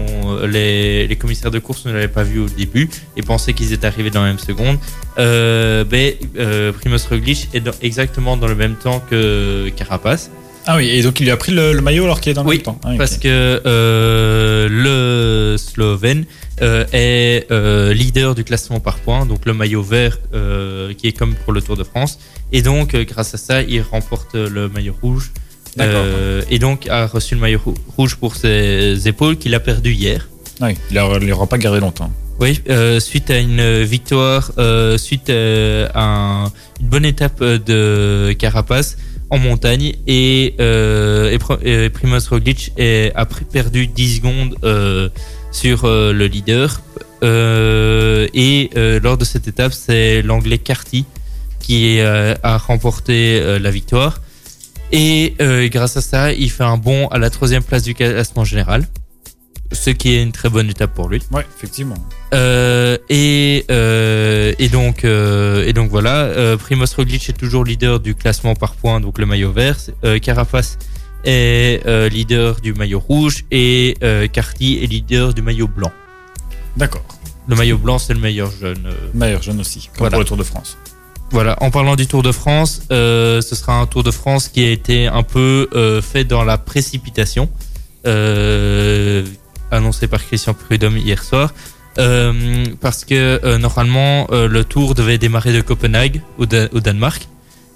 les, 0.49 1.07
les 1.07 1.17
commissaires 1.17 1.51
de 1.51 1.59
course 1.59 1.85
ne 1.87 1.93
l'avaient 1.93 2.09
pas 2.09 2.23
vu 2.23 2.39
au 2.41 2.49
début 2.49 2.89
et 3.17 3.23
pensaient 3.23 3.53
qu'ils 3.53 3.73
étaient 3.73 3.87
arrivés 3.87 4.11
dans 4.11 4.23
la 4.23 4.29
même 4.29 4.39
seconde. 4.39 4.79
Euh, 5.19 5.85
ben, 5.85 6.13
euh, 6.39 6.73
Roglic 7.11 7.49
est 7.55 7.69
exactement 7.83 8.37
dans 8.37 8.47
le 8.47 8.55
même 8.55 8.77
temps 8.77 9.01
que 9.11 9.69
Carapace. 9.77 10.31
Ah 10.69 10.77
oui, 10.77 10.89
et 10.89 11.03
donc 11.03 11.21
il 11.21 11.25
lui 11.25 11.31
a 11.31 11.37
pris 11.37 11.53
le, 11.53 11.73
le 11.73 11.81
maillot 11.81 12.05
alors 12.05 12.21
qu'il 12.21 12.31
est 12.31 12.35
dans 12.35 12.43
le 12.43 12.49
Oui, 12.49 12.61
temps. 12.61 12.79
Ah. 12.85 12.91
Parce 12.99 13.19
que 13.19 13.63
euh, 13.65 14.69
le 14.69 15.57
Slovène 15.59 16.25
euh, 16.63 16.85
est 16.93 17.47
euh, 17.53 17.95
leader 17.95 18.35
du 18.35 18.43
classement 18.45 18.81
par 18.81 18.97
points, 18.99 19.27
donc 19.27 19.47
le 19.47 19.55
maillot 19.55 19.83
vert 19.83 20.19
qui 20.99 21.07
est 21.09 21.13
comme 21.17 21.35
pour 21.35 21.53
le 21.53 21.63
Tour 21.63 21.77
de 21.77 21.85
France. 21.85 22.19
Et 22.53 22.63
donc, 22.63 22.95
grâce 22.97 23.35
à 23.35 23.39
ça, 23.39 23.63
il 23.63 23.83
remporte 23.83 24.35
le 24.35 24.69
maillot 24.69 24.95
rouge. 25.03 25.31
D'accord. 25.77 26.05
Et 26.51 26.59
donc 26.59 26.89
a 26.89 27.07
reçu 27.07 27.35
le 27.35 27.41
maillot 27.43 27.61
rou- 27.65 27.75
rouge 27.97 28.17
pour 28.17 28.35
ses 28.35 29.07
épaules 29.09 29.37
qu'il 29.37 29.55
a 29.55 29.61
perdu 29.61 29.93
hier. 29.93 30.29
Ah 30.61 30.67
oui, 30.69 30.75
il 30.91 30.97
ne 30.97 31.27
l'aura 31.29 31.47
pas 31.47 31.59
gardé 31.59 31.81
longtemps. 31.81 32.11
Oui, 32.41 32.61
euh, 32.71 32.99
suite 33.01 33.31
à 33.31 33.39
une 33.39 33.83
victoire, 33.83 34.53
euh, 34.59 34.97
suite 34.99 35.29
à 35.31 36.01
un- 36.03 36.53
une 36.81 36.89
bonne 36.89 37.05
étape 37.05 37.43
de 37.43 38.35
Carapace 38.39 38.97
en 39.31 39.39
montagne 39.39 39.95
et, 40.07 40.55
euh, 40.61 41.37
et, 41.63 41.91
Primoz 41.91 42.29
Roglic 42.29 42.73
a 43.15 43.27
perdu 43.53 43.87
10 43.87 44.17
secondes 44.17 44.57
euh, 44.65 45.09
sur 45.53 45.85
euh, 45.85 46.13
le 46.13 46.27
leader. 46.27 46.81
Euh, 47.23 48.29
et 48.35 48.71
lors 49.03 49.17
de 49.17 49.25
cette 49.25 49.49
étape, 49.49 49.73
c'est 49.73 50.23
l'anglais 50.23 50.59
Carty 50.59 51.05
qui 51.59 52.01
a 52.01 52.59
remporté 52.59 53.59
la 53.59 53.71
victoire. 53.71 54.21
Et 54.93 55.35
grâce 55.73 55.97
à 55.97 56.03
ça, 56.03 56.33
il 56.33 56.51
fait 56.51 56.65
un 56.65 56.77
bond 56.77 57.09
à 57.09 57.19
la 57.19 57.31
troisième 57.31 57.63
place 57.63 57.83
du 57.83 57.95
classement 57.95 58.45
général, 58.45 58.87
ce 59.73 59.91
qui 59.91 60.15
est 60.15 60.23
une 60.23 60.33
très 60.33 60.49
bonne 60.49 60.69
étape 60.71 60.95
pour 60.95 61.09
lui. 61.09 61.21
Ouais, 61.33 61.47
effectivement. 61.57 61.97
Euh, 62.35 62.99
et, 63.09 63.65
euh, 63.71 64.53
et 64.59 64.69
donc 64.69 65.05
euh, 65.05 65.67
et 65.67 65.73
donc 65.73 65.91
voilà, 65.91 66.57
Primoz 66.59 66.95
Roglic 66.95 67.29
est 67.29 67.33
toujours 67.33 67.65
leader 67.65 68.01
du 68.01 68.15
classement 68.15 68.55
par 68.55 68.75
points, 68.75 69.01
donc 69.01 69.19
le 69.19 69.27
maillot 69.27 69.53
vert. 69.53 69.77
Carapace 70.23 70.79
est 71.25 71.85
leader 72.11 72.61
du 72.61 72.73
maillot 72.75 73.01
rouge 73.01 73.45
et 73.51 73.97
Carty 74.33 74.81
est 74.83 74.87
leader 74.87 75.35
du 75.35 75.43
maillot 75.43 75.69
blanc. 75.69 75.93
D'accord. 76.77 77.05
Le 77.49 77.55
maillot 77.55 77.79
blanc, 77.79 77.99
c'est 77.99 78.13
le 78.13 78.21
meilleur 78.21 78.51
jeune. 78.51 78.93
Meilleur 79.15 79.41
jeune 79.41 79.61
aussi, 79.61 79.89
comme 79.89 79.99
Voilà. 79.99 80.11
pour 80.13 80.21
le 80.21 80.27
Tour 80.27 80.37
de 80.37 80.43
France. 80.43 80.77
Voilà, 81.31 81.57
en 81.61 81.71
parlant 81.71 81.97
du 81.97 82.07
Tour 82.07 82.23
de 82.23 82.33
France, 82.33 82.83
ce 82.91 83.41
sera 83.43 83.81
un 83.81 83.87
Tour 83.87 84.03
de 84.03 84.11
France 84.11 84.49
qui 84.49 84.65
a 84.65 84.71
été 84.71 85.07
un 85.07 85.23
peu 85.23 85.69
fait 86.03 86.25
dans 86.25 86.45
la 86.45 86.59
précipitation, 86.59 87.49
euh, 88.07 89.25
annoncé 89.77 90.09
par 90.09 90.25
Christian 90.25 90.55
Prudhomme 90.55 90.97
hier 90.97 91.23
soir, 91.23 91.53
euh, 91.99 92.65
parce 92.81 93.05
que 93.05 93.41
euh, 93.43 93.59
normalement 93.59 94.27
euh, 94.31 94.49
le 94.49 94.65
Tour 94.65 94.95
devait 94.95 95.17
démarrer 95.19 95.53
de 95.53 95.63
Copenhague 95.63 96.21
au, 96.39 96.45
au 96.45 96.81
Danemark, 96.81 97.29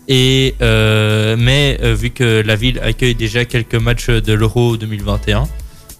et 0.09 0.55
mais 0.61 1.78
vu 1.94 2.11
que 2.11 2.42
la 2.44 2.57
ville 2.57 2.80
accueille 2.82 3.14
déjà 3.14 3.44
quelques 3.44 3.76
matchs 3.76 4.11
de 4.11 4.32
l'Euro 4.32 4.76
2021, 4.76 5.48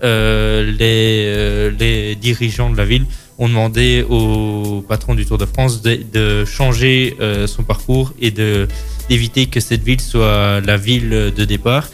euh, 0.03 0.72
les, 0.78 1.70
les 1.78 2.16
dirigeants 2.16 2.70
de 2.70 2.76
la 2.76 2.84
ville 2.84 3.07
ont 3.38 3.48
demandé 3.48 4.05
au 4.09 4.84
patron 4.88 5.14
du 5.14 5.26
Tour 5.26 5.38
de 5.38 5.46
France 5.46 5.80
de, 5.80 6.01
de 6.12 6.44
changer 6.44 7.16
son 7.46 7.62
parcours 7.62 8.12
et 8.20 8.32
d'éviter 8.32 9.46
que 9.46 9.61
cette 9.61 9.84
ville 9.84 10.01
soit 10.01 10.61
la 10.61 10.76
ville 10.76 11.32
de 11.36 11.44
départ. 11.44 11.88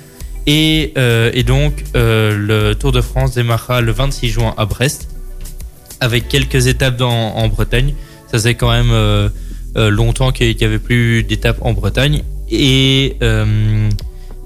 Et, 0.47 0.93
euh, 0.97 1.31
et 1.35 1.43
donc, 1.43 1.83
euh, 1.97 2.37
le 2.37 2.75
Tour 2.75 2.93
de 2.93 3.01
France 3.01 3.35
démarrera 3.35 3.81
le 3.81 3.93
26 3.93 4.29
juin 4.29 4.55
à 4.57 4.65
Brest, 4.65 5.09
avec 6.01 6.29
quelques 6.29 6.69
étapes 6.69 6.97
dans, 6.97 7.35
en 7.35 7.49
Bretagne. 7.49 7.95
Ça 8.27 8.33
faisait 8.33 8.55
quand 8.55 8.71
même 8.71 8.91
euh, 8.91 9.29
longtemps 9.77 10.31
qu'il 10.31 10.57
n'y 10.57 10.65
avait 10.65 10.79
plus 10.79 11.25
d'étapes 11.25 11.59
en 11.63 11.73
Bretagne. 11.73 12.23
Et, 12.49 13.17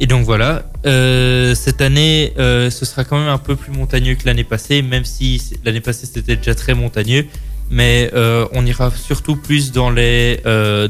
et 0.00 0.06
donc 0.06 0.24
voilà, 0.24 0.64
cette 0.84 1.82
année, 1.82 2.32
ce 2.36 2.70
sera 2.70 3.04
quand 3.04 3.18
même 3.18 3.28
un 3.28 3.38
peu 3.38 3.56
plus 3.56 3.72
montagneux 3.72 4.14
que 4.14 4.24
l'année 4.24 4.44
passée, 4.44 4.80
même 4.80 5.04
si 5.04 5.42
l'année 5.64 5.82
passée 5.82 6.06
c'était 6.10 6.36
déjà 6.36 6.54
très 6.54 6.72
montagneux. 6.72 7.26
Mais 7.70 8.10
on 8.52 8.64
ira 8.64 8.90
surtout 8.90 9.36
plus 9.36 9.70
dans 9.70 9.90
les, 9.90 10.40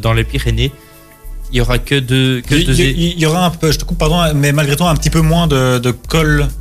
dans 0.00 0.12
les 0.12 0.22
Pyrénées. 0.22 0.70
Il 1.52 1.58
y 1.58 1.60
aura 1.60 1.78
que 1.78 1.96
deux, 1.98 2.40
que 2.42 2.54
Il 2.54 2.66
deux 2.66 2.74
y, 2.80 3.10
il 3.12 3.18
y 3.18 3.26
aura 3.26 3.44
un 3.46 3.50
peu, 3.50 3.72
je 3.72 3.78
te 3.78 3.84
coupe, 3.84 3.98
pardon, 3.98 4.20
mais 4.34 4.52
malgré 4.52 4.76
tout 4.76 4.84
un 4.84 4.94
petit 4.94 5.10
peu 5.10 5.20
moins 5.20 5.46
de, 5.46 5.78
de 5.78 5.94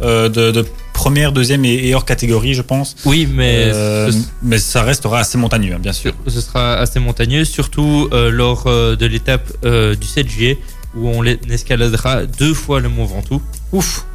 euh, 0.02 0.30
de, 0.30 0.52
de 0.52 0.66
première, 0.94 1.32
deuxième 1.32 1.64
et, 1.64 1.88
et 1.88 1.96
hors 1.96 2.06
catégorie, 2.06 2.54
je 2.54 2.62
pense. 2.62 2.96
Oui, 3.06 3.28
mais 3.32 3.66
Euh, 3.74 4.12
ce, 4.12 4.18
mais 4.42 4.58
ça 4.58 4.84
restera 4.84 5.20
assez 5.20 5.38
montagneux, 5.38 5.74
hein, 5.76 5.80
bien 5.80 5.94
sûr. 5.94 6.14
ce 6.28 6.42
sera 6.42 6.76
assez 6.76 7.00
montagneux, 7.00 7.46
surtout 7.46 8.10
euh, 8.12 8.30
lors 8.32 8.66
de 8.66 9.06
l'étape 9.06 9.48
du 9.64 10.08
7 10.08 10.28
juillet 10.28 10.58
où 10.96 11.08
on 11.08 11.24
escaladera 11.24 12.26
deux 12.26 12.54
fois 12.56 12.80
le 12.80 12.90
Mont 12.90 13.06
Ventoux. 13.06 13.42
Ouf. 13.72 14.06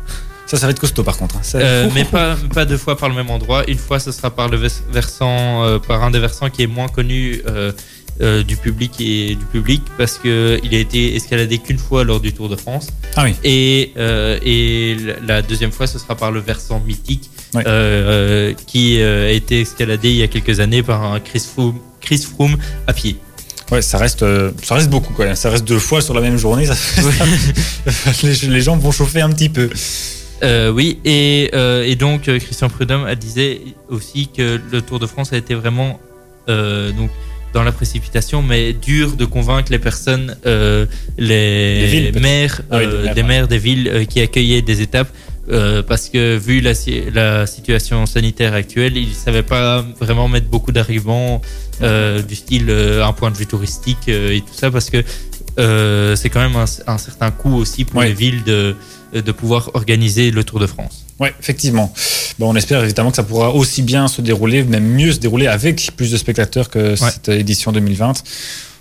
Ça, 0.46 0.58
ça 0.58 0.66
va 0.66 0.72
être 0.72 0.80
costaud 0.80 1.04
par 1.04 1.16
contre. 1.16 1.36
hein. 1.36 1.40
Ça- 1.42 1.58
Euh, 1.58 1.88
mais 1.94 2.04
pas, 2.04 2.36
pas 2.52 2.64
deux 2.66 2.76
fois 2.76 2.96
par 2.98 3.08
le 3.08 3.14
même 3.14 3.30
endroit. 3.30 3.62
Une 3.68 3.78
fois, 3.78 3.98
ce 3.98 4.12
sera 4.12 4.30
par 4.30 4.48
le 4.48 4.56
vers- 4.58 4.70
versant, 4.92 5.64
euh, 5.64 5.78
par 5.78 6.02
un 6.02 6.10
des 6.10 6.18
versants 6.18 6.50
qui 6.50 6.62
est 6.62 6.66
moins 6.66 6.88
connu 6.88 7.40
euh, 7.48 7.72
euh, 8.20 8.42
du 8.42 8.56
public 8.56 9.00
et 9.00 9.34
du 9.34 9.44
public 9.46 9.82
parce 9.98 10.18
que 10.18 10.60
il 10.62 10.74
a 10.74 10.78
été 10.78 11.16
escaladé 11.16 11.58
qu'une 11.58 11.78
fois 11.78 12.04
lors 12.04 12.20
du 12.20 12.32
Tour 12.32 12.48
de 12.48 12.56
France. 12.56 12.88
Ah 13.16 13.24
oui. 13.24 13.34
Et, 13.44 13.92
euh, 13.96 14.38
et 14.42 14.96
la 15.26 15.42
deuxième 15.42 15.72
fois, 15.72 15.86
ce 15.86 15.98
sera 15.98 16.14
par 16.14 16.30
le 16.30 16.40
versant 16.40 16.80
mythique 16.80 17.30
euh, 17.56 18.52
qui 18.66 19.02
a 19.02 19.30
été 19.30 19.62
escaladé 19.62 20.10
il 20.10 20.16
y 20.16 20.22
a 20.22 20.28
quelques 20.28 20.60
années 20.60 20.82
par 20.82 21.02
un 21.04 21.20
Chris 21.20 21.42
Froome, 21.52 21.78
Chris 22.00 22.18
Froome 22.18 22.56
à 22.86 22.92
pied. 22.92 23.16
Ouais, 23.72 23.82
ça 23.82 23.98
reste, 23.98 24.24
ça 24.62 24.74
reste 24.74 24.90
beaucoup 24.90 25.14
quand 25.14 25.24
même. 25.24 25.36
Ça 25.36 25.50
reste 25.50 25.64
deux 25.64 25.78
fois 25.78 26.00
sur 26.00 26.14
la 26.14 26.20
même 26.20 26.36
journée. 26.36 26.66
Ça, 26.66 26.74
les, 28.22 28.34
les 28.48 28.60
jambes 28.60 28.80
vont 28.80 28.92
chauffer 28.92 29.22
un 29.22 29.30
petit 29.30 29.48
peu. 29.48 29.70
Euh, 30.42 30.70
oui, 30.70 30.98
et, 31.04 31.50
euh, 31.54 31.84
et 31.84 31.96
donc 31.96 32.22
Christian 32.22 32.68
Prudhomme 32.68 33.12
disait 33.14 33.60
aussi 33.88 34.28
que 34.28 34.60
le 34.70 34.82
Tour 34.82 34.98
de 34.98 35.06
France 35.06 35.32
a 35.32 35.36
été 35.36 35.54
vraiment 35.54 36.00
euh, 36.48 36.92
donc 36.92 37.10
dans 37.54 37.62
la 37.62 37.72
précipitation, 37.72 38.42
mais 38.42 38.72
dur 38.72 39.12
de 39.16 39.24
convaincre 39.24 39.70
les 39.70 39.78
personnes, 39.78 40.36
euh, 40.44 40.86
les, 41.16 41.80
Les 41.82 41.86
villes, 41.86 42.10
peut-être. 42.12 42.22
maires, 42.22 42.60
Ah 42.70 42.78
oui, 42.78 42.84
euh, 42.84 42.90
les 42.90 43.04
maires, 43.04 43.14
des 43.14 43.22
maires 43.22 43.48
des 43.48 43.58
villes 43.58 43.88
euh, 43.88 44.04
qui 44.04 44.20
accueillaient 44.20 44.62
des 44.62 44.82
étapes. 44.82 45.08
euh, 45.50 45.82
parce 45.82 46.08
que 46.08 46.38
vu 46.38 46.60
la, 46.62 46.74
si- 46.74 47.02
la 47.12 47.46
situation 47.46 48.06
sanitaire 48.06 48.54
actuelle, 48.54 48.96
ils 48.96 49.10
ne 49.10 49.14
savaient 49.26 49.42
pas 49.56 49.84
vraiment 50.00 50.26
mettre 50.26 50.48
beaucoup 50.48 50.72
d'arguments 50.72 51.42
euh, 51.82 52.22
du 52.22 52.34
style 52.34 52.66
euh, 52.70 53.04
un 53.04 53.12
point 53.12 53.30
de 53.30 53.36
vue 53.36 53.46
touristique 53.46 54.08
et 54.08 54.40
tout 54.40 54.54
ça, 54.62 54.70
parce 54.70 54.88
que 54.90 55.04
c'est 56.16 56.30
quand 56.30 56.40
même 56.40 56.56
un, 56.56 56.64
un 56.94 56.98
certain 56.98 57.30
coût 57.30 57.54
aussi 57.56 57.84
pour 57.84 58.00
Ouais. 58.00 58.08
les 58.08 58.14
villes 58.14 58.42
de, 58.44 58.74
de 59.12 59.32
pouvoir 59.32 59.70
organiser 59.74 60.30
le 60.30 60.42
Tour 60.44 60.58
de 60.60 60.66
France. 60.66 61.03
Ouais, 61.20 61.32
effectivement. 61.40 61.92
Bon, 62.38 62.50
on 62.50 62.56
espère 62.56 62.82
évidemment 62.82 63.10
que 63.10 63.16
ça 63.16 63.22
pourra 63.22 63.50
aussi 63.50 63.82
bien 63.82 64.08
se 64.08 64.20
dérouler, 64.20 64.64
même 64.64 64.84
mieux 64.84 65.12
se 65.12 65.20
dérouler 65.20 65.46
avec 65.46 65.92
plus 65.96 66.10
de 66.10 66.16
spectateurs 66.16 66.68
que 66.68 66.96
cette 66.96 67.28
édition 67.28 67.72
2020. 67.72 68.22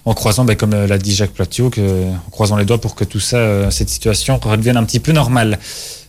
En 0.06 0.14
croisant, 0.14 0.44
ben, 0.44 0.56
comme 0.56 0.74
euh, 0.74 0.86
l'a 0.86 0.98
dit 0.98 1.16
Jacques 1.16 1.32
Platio, 1.32 1.70
que, 1.70 2.10
en 2.10 2.30
croisant 2.30 2.58
les 2.58 2.66
doigts 2.66 2.82
pour 2.82 2.94
que 2.94 3.06
tout 3.06 3.22
ça, 3.22 3.38
euh, 3.38 3.72
cette 3.72 3.90
situation 3.90 4.38
redevienne 4.38 4.76
un 4.76 4.84
petit 4.84 5.00
peu 5.00 5.14
normale. 5.14 5.60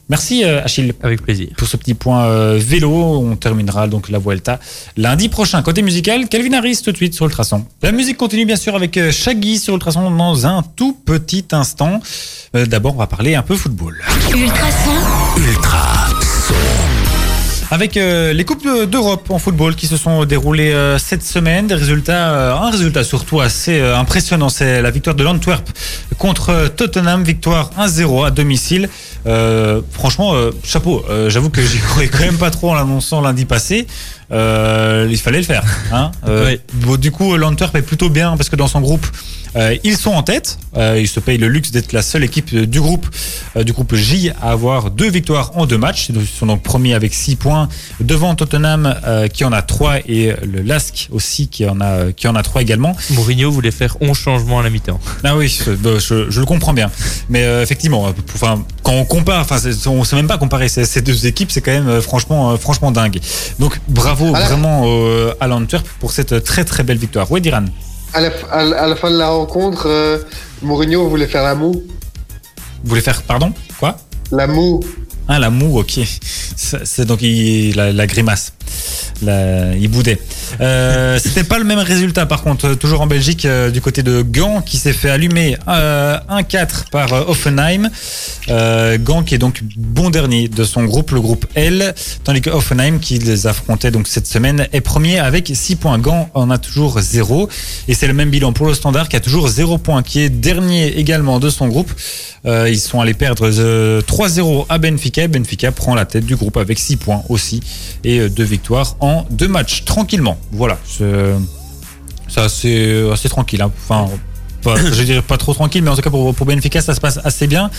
Merci 0.08 0.44
euh, 0.44 0.62
Achille 0.62 0.92
Avec 1.02 1.22
plaisir. 1.22 1.48
pour 1.56 1.66
ce 1.66 1.76
petit 1.76 1.94
point 1.94 2.24
euh, 2.26 2.58
vélo. 2.60 2.90
On 2.92 3.36
terminera 3.36 3.86
donc 3.88 4.08
la 4.10 4.18
Vuelta 4.18 4.58
lundi 4.96 5.28
prochain. 5.28 5.62
Côté 5.62 5.82
musical, 5.82 6.28
Calvin 6.28 6.52
Harris 6.52 6.80
tout 6.84 6.92
de 6.92 6.96
suite 6.96 7.14
sur 7.14 7.24
Ultrason. 7.26 7.64
La 7.82 7.92
musique 7.92 8.16
continue 8.16 8.44
bien 8.44 8.56
sûr 8.56 8.76
avec 8.76 8.96
euh, 8.96 9.10
Shaggy 9.10 9.58
sur 9.58 9.74
Ultrason 9.74 10.10
dans 10.10 10.46
un 10.46 10.62
tout 10.76 10.92
petit 11.04 11.46
instant. 11.52 12.00
Euh, 12.54 12.66
D'abord, 12.66 12.94
on 12.94 12.98
va 12.98 13.06
parler 13.06 13.34
un 13.34 13.42
peu 13.42 13.56
football. 13.56 13.98
Ultrason, 14.34 14.90
Ultra 15.38 16.08
son. 16.48 16.93
Avec 17.74 17.96
euh, 17.96 18.32
les 18.32 18.44
coupes 18.44 18.64
de- 18.64 18.84
d'Europe 18.84 19.28
en 19.30 19.40
football 19.40 19.74
qui 19.74 19.88
se 19.88 19.96
sont 19.96 20.24
déroulées 20.24 20.70
euh, 20.72 20.96
cette 20.96 21.24
semaine, 21.24 21.66
des 21.66 21.74
résultats, 21.74 22.30
euh, 22.30 22.54
un 22.54 22.70
résultat 22.70 23.02
surtout 23.02 23.40
assez 23.40 23.80
impressionnant, 23.80 24.48
c'est 24.48 24.80
la 24.80 24.92
victoire 24.92 25.16
de 25.16 25.24
l'Antwerp 25.24 25.68
contre 26.16 26.68
Tottenham, 26.76 27.24
victoire 27.24 27.72
1-0 27.76 28.26
à 28.26 28.30
domicile. 28.30 28.88
Franchement, 29.90 30.34
chapeau. 30.62 31.04
J'avoue 31.26 31.50
que 31.50 31.62
j'y 31.66 31.78
croyais 31.78 32.08
quand 32.08 32.20
même 32.20 32.38
pas 32.38 32.50
trop 32.52 32.70
en 32.70 32.74
l'annonçant 32.74 33.20
lundi 33.20 33.44
passé. 33.44 33.88
Euh, 34.32 35.06
il 35.10 35.18
fallait 35.18 35.38
le 35.38 35.44
faire. 35.44 35.64
Hein 35.92 36.10
Euh, 36.28 36.56
bon, 36.74 36.96
du 36.96 37.10
coup, 37.10 37.36
l'Antwerp 37.36 37.76
est 37.76 37.82
plutôt 37.82 38.08
bien 38.08 38.36
parce 38.36 38.48
que 38.48 38.56
dans 38.56 38.66
son 38.68 38.80
groupe, 38.80 39.06
euh, 39.56 39.76
ils 39.84 39.96
sont 39.96 40.10
en 40.12 40.22
tête. 40.22 40.58
Ils 40.76 41.06
se 41.06 41.20
payent 41.20 41.38
le 41.38 41.46
luxe 41.48 41.70
d'être 41.70 41.92
la 41.92 42.02
seule 42.02 42.24
équipe 42.24 42.52
du 42.54 42.80
groupe, 42.80 43.06
du 43.56 43.72
groupe 43.72 43.94
J, 43.94 44.30
à 44.42 44.50
avoir 44.50 44.90
deux 44.90 45.08
victoires 45.08 45.52
en 45.56 45.66
deux 45.66 45.78
matchs. 45.78 46.08
Ils 46.08 46.26
sont 46.26 46.46
donc 46.46 46.62
premiers 46.62 46.94
avec 46.94 47.14
six 47.14 47.36
points 47.36 47.68
devant 48.00 48.34
Tottenham 48.34 48.92
qui 49.32 49.44
en 49.44 49.52
a 49.52 49.62
trois 49.62 49.98
et 50.08 50.32
le 50.42 50.62
Lask 50.62 51.08
aussi 51.12 51.46
qui 51.48 51.68
en 51.68 51.80
a 51.80 52.10
qui 52.12 52.26
en 52.26 52.34
a 52.34 52.42
trois 52.42 52.62
également. 52.62 52.96
Mourinho 53.10 53.52
voulait 53.52 53.70
faire 53.70 53.96
11 54.00 54.16
changements 54.18 54.58
à 54.58 54.62
la 54.64 54.70
mi-temps. 54.70 54.98
Ah 55.22 55.36
oui, 55.36 55.46
je, 55.48 55.98
je- 56.00 56.30
je 56.30 56.40
le 56.40 56.46
comprends 56.46 56.72
bien. 56.74 56.90
Mais 57.28 57.44
effectivement, 57.62 58.12
enfin, 58.34 58.64
quand 58.84 58.92
on 58.92 59.04
compare, 59.04 59.40
enfin, 59.40 59.56
on 59.86 60.04
sait 60.04 60.14
même 60.14 60.28
pas 60.28 60.38
comparer 60.38 60.68
ces, 60.68 60.84
ces 60.84 61.02
deux 61.02 61.26
équipes, 61.26 61.50
c'est 61.50 61.60
quand 61.62 61.72
même 61.72 61.88
euh, 61.88 62.00
franchement, 62.00 62.52
euh, 62.52 62.56
franchement 62.56 62.92
dingue. 62.92 63.18
Donc 63.58 63.80
bravo 63.88 64.34
À 64.34 64.40
vraiment 64.44 64.82
euh, 64.86 65.34
à 65.40 65.46
l'Antwerp 65.48 65.86
pour 66.00 66.12
cette 66.12 66.44
très 66.44 66.64
très 66.64 66.82
belle 66.84 66.98
victoire. 66.98 67.26
Oui, 67.32 67.40
Diran. 67.40 67.64
À 68.12 68.20
la, 68.20 68.30
à 68.52 68.62
la- 68.62 68.82
à 68.82 68.86
la 68.86 68.94
fin 68.96 69.10
de 69.10 69.16
la 69.16 69.28
rencontre, 69.30 69.86
euh, 69.88 70.18
Mourinho 70.62 71.08
voulait 71.08 71.26
faire 71.26 71.42
la 71.42 71.54
moue. 71.56 71.82
Voulez 72.84 73.00
faire 73.00 73.22
pardon? 73.22 73.52
Quoi? 73.80 73.96
La 74.30 74.46
moue. 74.46 74.80
Ah 75.26 75.38
la 75.38 75.50
moue, 75.50 75.78
ok. 75.78 76.00
C'est 76.56 76.86
c'est 76.86 77.04
donc 77.06 77.22
il- 77.22 77.74
la, 77.76 77.90
la 77.92 78.06
grimace. 78.06 78.52
Il 79.22 79.88
boudait. 79.88 80.18
Euh, 80.60 81.18
c'était 81.22 81.44
pas 81.44 81.58
le 81.58 81.64
même 81.64 81.78
résultat 81.78 82.26
par 82.26 82.42
contre, 82.42 82.68
euh, 82.68 82.74
toujours 82.74 83.00
en 83.00 83.06
Belgique, 83.06 83.44
euh, 83.44 83.70
du 83.70 83.80
côté 83.80 84.02
de 84.02 84.22
Gand 84.22 84.60
qui 84.60 84.76
s'est 84.76 84.92
fait 84.92 85.10
allumer 85.10 85.56
1-4 85.66 86.90
par 86.90 87.28
Offenheim. 87.28 87.90
Gand 88.98 89.22
qui 89.22 89.34
est 89.34 89.38
donc 89.38 89.62
bon 89.76 90.10
dernier 90.10 90.48
de 90.48 90.64
son 90.64 90.84
groupe, 90.84 91.12
le 91.12 91.20
groupe 91.20 91.46
L, 91.54 91.94
tandis 92.24 92.40
que 92.40 92.50
Offenheim 92.50 92.98
qui 92.98 93.18
les 93.18 93.46
affrontait 93.46 93.90
donc 93.90 94.06
cette 94.08 94.26
semaine 94.26 94.66
est 94.72 94.80
premier 94.80 95.18
avec 95.18 95.50
6 95.54 95.76
points. 95.76 95.98
Gand 95.98 96.28
en 96.34 96.50
a 96.50 96.58
toujours 96.58 97.00
0 97.00 97.48
et 97.88 97.94
c'est 97.94 98.06
le 98.06 98.14
même 98.14 98.30
bilan 98.30 98.52
pour 98.52 98.66
le 98.66 98.74
Standard 98.74 99.08
qui 99.08 99.16
a 99.16 99.20
toujours 99.20 99.48
0 99.48 99.78
points, 99.78 100.02
qui 100.02 100.20
est 100.20 100.28
dernier 100.28 100.98
également 100.98 101.40
de 101.40 101.50
son 101.50 101.68
groupe. 101.68 101.92
ils 102.44 102.78
sont 102.78 103.00
allés 103.00 103.14
perdre 103.14 103.48
3-0 103.48 104.66
à 104.68 104.78
Benfica. 104.78 105.26
Benfica 105.28 105.72
prend 105.72 105.94
la 105.94 106.04
tête 106.04 106.26
du 106.26 106.36
groupe 106.36 106.56
avec 106.56 106.78
6 106.78 106.96
points 106.96 107.22
aussi 107.28 107.60
et 108.04 108.28
2 108.28 108.53
en 109.00 109.26
deux 109.30 109.48
matchs, 109.48 109.84
tranquillement. 109.84 110.38
Voilà, 110.52 110.78
c'est 110.86 112.40
assez, 112.40 113.28
tranquille. 113.28 113.62
Hein. 113.62 113.70
Enfin, 113.84 114.08
pas, 114.64 114.76
je 114.76 115.02
dirais 115.02 115.22
pas 115.22 115.36
trop 115.36 115.54
tranquille, 115.54 115.82
mais 115.82 115.90
en 115.90 115.96
tout 115.96 116.02
cas 116.02 116.10
pour, 116.10 116.34
pour 116.34 116.46
Benfica, 116.46 116.80
ça 116.80 116.94
se 116.94 117.00
passe 117.00 117.20
assez 117.22 117.46
bien. 117.46 117.70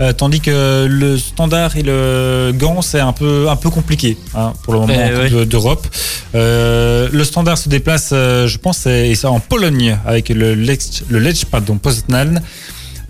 Euh, 0.00 0.12
tandis 0.12 0.40
que 0.40 0.86
le 0.88 1.18
Standard 1.18 1.76
et 1.76 1.82
le 1.82 2.52
Gant, 2.54 2.82
c'est 2.82 3.00
un 3.00 3.12
peu, 3.12 3.48
un 3.48 3.56
peu 3.56 3.70
compliqué 3.70 4.16
hein, 4.34 4.52
pour 4.62 4.74
le 4.74 4.80
moment 4.80 4.94
eh 4.94 5.46
d'Europe. 5.46 5.86
Euh, 6.34 7.08
le 7.10 7.24
Standard 7.24 7.58
se 7.58 7.68
déplace, 7.68 8.10
euh, 8.12 8.46
je 8.46 8.58
pense, 8.58 8.86
et 8.86 9.14
ça 9.14 9.30
en 9.30 9.40
Pologne 9.40 9.98
avec 10.06 10.28
le 10.28 10.54
Lech, 10.54 11.02
le 11.08 11.18
Lech 11.18 11.46
pardon, 11.46 11.78
Poznan. 11.78 12.40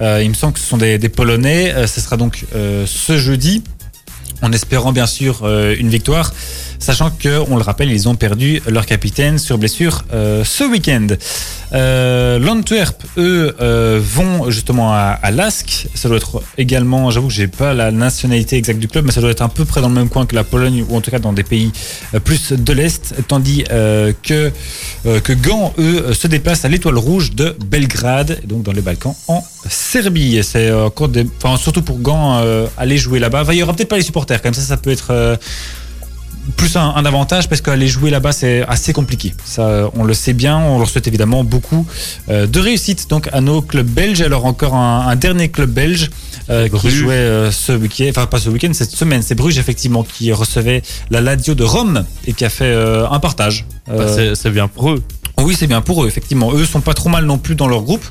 il 0.01 0.29
me 0.29 0.35
semble 0.35 0.55
que 0.55 0.61
ce 0.61 0.67
sont 0.67 0.79
des 0.79 0.99
Polonais. 1.09 1.75
ce 1.87 2.01
sera 2.01 2.17
donc 2.17 2.45
ce 2.53 3.19
jeudi 3.19 3.63
en 4.43 4.53
espérant 4.53 4.93
bien 4.93 5.07
sûr 5.07 5.41
euh, 5.43 5.75
une 5.79 5.89
victoire, 5.89 6.33
sachant 6.79 7.11
que, 7.11 7.43
on 7.49 7.57
le 7.57 7.63
rappelle, 7.63 7.91
ils 7.91 8.09
ont 8.09 8.15
perdu 8.15 8.61
leur 8.67 8.87
capitaine 8.87 9.39
sur 9.39 9.59
blessure 9.59 10.05
euh, 10.13 10.45
ce 10.45 10.65
week-end. 10.65 11.07
Euh, 11.73 12.39
L'Antwerp, 12.39 13.03
eux, 13.17 13.55
euh, 13.61 14.01
vont 14.03 14.51
justement 14.51 14.93
à, 14.93 15.19
à 15.23 15.31
Lask. 15.31 15.87
Ça 15.95 16.09
doit 16.09 16.19
être 16.19 16.43
également, 16.59 17.11
j'avoue 17.11 17.29
que 17.29 17.33
j'ai 17.33 17.49
pas 17.49 17.75
la 17.75 17.91
nationalité 17.91 18.57
exacte 18.57 18.79
du 18.79 18.89
club, 18.89 19.07
mais 19.07 19.13
ça 19.13 19.21
doit 19.21 19.31
être 19.31 19.43
à 19.43 19.49
peu 19.49 19.65
près 19.65 19.81
dans 19.81 19.89
le 19.89 19.95
même 19.95 20.09
coin 20.09 20.27
que 20.27 20.35
la 20.35 20.45
Pologne, 20.45 20.85
ou 20.89 20.97
en 20.97 21.01
tout 21.01 21.11
cas 21.11 21.19
dans 21.19 21.33
des 21.33 21.43
pays 21.43 21.73
plus 22.25 22.53
de 22.53 22.73
l'Est, 22.73 23.15
tandis 23.29 23.65
que, 23.65 24.53
que 25.03 25.33
Gand, 25.33 25.73
eux, 25.79 26.13
se 26.13 26.29
déplacent 26.29 26.65
à 26.65 26.69
l'Étoile 26.69 26.99
Rouge 26.99 27.33
de 27.33 27.57
Belgrade, 27.67 28.41
donc 28.45 28.63
dans 28.63 28.73
les 28.73 28.83
Balkans, 28.83 29.15
en 29.27 29.43
Serbie. 29.69 30.41
C'est 30.45 30.71
surtout 31.59 31.83
pour 31.83 31.99
Gand, 31.99 32.43
aller 32.77 32.99
jouer 32.99 33.19
là-bas. 33.19 33.43
Enfin, 33.43 33.53
il 33.53 33.59
y 33.59 33.63
aura 33.63 33.73
peut-être 33.73 33.89
pas 33.89 33.97
les 33.97 34.03
supporters, 34.03 34.24
comme 34.43 34.55
ça, 34.55 34.63
ça 34.63 34.77
peut 34.77 34.91
être 34.91 35.09
euh, 35.11 35.37
plus 36.57 36.77
un, 36.77 36.83
un 36.95 37.05
avantage 37.07 37.49
parce 37.49 37.63
qu'aller 37.63 37.89
jouer 37.89 38.11
là-bas 38.11 38.33
c'est 38.33 38.63
assez 38.69 38.93
compliqué. 38.93 39.35
Ça, 39.47 39.63
euh, 39.63 39.89
on 39.95 40.05
le 40.05 40.13
sait 40.13 40.35
bien. 40.35 40.59
On 40.59 40.79
leur 40.79 40.89
souhaite 40.91 41.07
évidemment 41.07 41.43
beaucoup 41.43 41.87
euh, 42.29 42.47
de 42.47 42.61
réussite 42.61 43.09
donc 43.09 43.29
à 43.33 43.41
nos 43.41 43.63
clubs 43.63 43.87
belges. 43.89 44.21
Alors 44.21 44.45
encore 44.45 44.75
un, 44.75 45.07
un 45.09 45.17
dernier 45.17 45.49
club 45.51 45.71
belge 45.71 46.11
euh, 46.51 46.69
qui 46.69 46.91
jouait 46.91 47.15
euh, 47.15 47.51
ce 47.51 47.73
week-end, 47.73 48.07
enfin 48.11 48.27
pas 48.27 48.39
ce 48.39 48.51
week-end, 48.51 48.71
cette 48.75 48.91
semaine. 48.91 49.23
C'est 49.23 49.35
Bruges 49.35 49.57
effectivement 49.59 50.03
qui 50.03 50.31
recevait 50.33 50.83
la 51.11 51.23
Lazio 51.23 51.55
de 51.55 51.65
Rome 51.65 52.05
et 52.27 52.35
qui 52.35 52.45
a 52.45 52.51
fait 52.51 52.75
un 52.75 53.19
partage. 53.21 53.65
Bah, 53.87 54.07
c'est- 54.35 54.51
bien 54.51 54.69
pour 54.69 54.91
eux. 54.91 55.03
oui, 55.39 55.57
c'est 55.59 55.67
bien 55.67 55.81
pour 55.81 56.05
eux, 56.05 56.09
effectivement. 56.09 56.53
Eux 56.55 56.65
sont 56.67 56.81
pas 56.83 56.95
trop 56.95 57.09
mal 57.09 57.25
non 57.25 57.39
plus 57.39 57.55
dans 57.55 57.67
leur 57.67 57.83
groupe, 57.83 58.05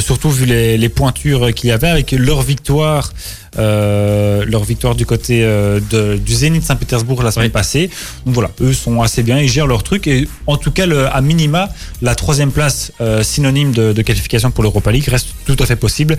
surtout 0.00 0.30
vu 0.30 0.46
les, 0.46 0.78
les 0.78 0.88
pointures 0.88 1.52
qu'il 1.52 1.68
y 1.68 1.72
avait 1.72 1.88
avec 1.88 2.12
leur 2.12 2.42
victoire, 2.42 3.12
euh, 3.58 4.44
leur 4.46 4.64
victoire 4.64 4.94
du 4.94 5.04
côté 5.06 5.42
euh, 5.42 5.80
de- 5.90 6.16
du 6.16 6.32
Zénith 6.34 6.62
Saint-Pétersbourg 6.64 7.22
la 7.22 7.30
semaine 7.30 7.46
Oui. 7.48 7.52
passée. 7.52 7.90
Donc 8.24 8.34
voilà, 8.34 8.50
eux 8.60 8.72
sont 8.72 9.02
assez 9.02 9.22
bien, 9.22 9.38
ils 9.40 9.48
gèrent 9.48 9.66
leur 9.66 9.82
truc 9.82 10.06
et 10.06 10.28
en 10.46 10.56
tout 10.56 10.70
cas, 10.70 10.86
le, 10.86 11.06
à 11.06 11.20
minima, 11.20 11.68
la 12.02 12.14
troisième 12.14 12.50
place 12.52 12.92
euh, 13.00 13.22
synonyme 13.22 13.72
de, 13.72 13.92
de 13.92 14.02
qualification 14.02 14.50
pour 14.50 14.62
l'Europa 14.62 14.92
League 14.92 15.06
reste 15.08 15.28
tout 15.46 15.56
à 15.58 15.66
fait 15.66 15.76
possible. 15.76 16.16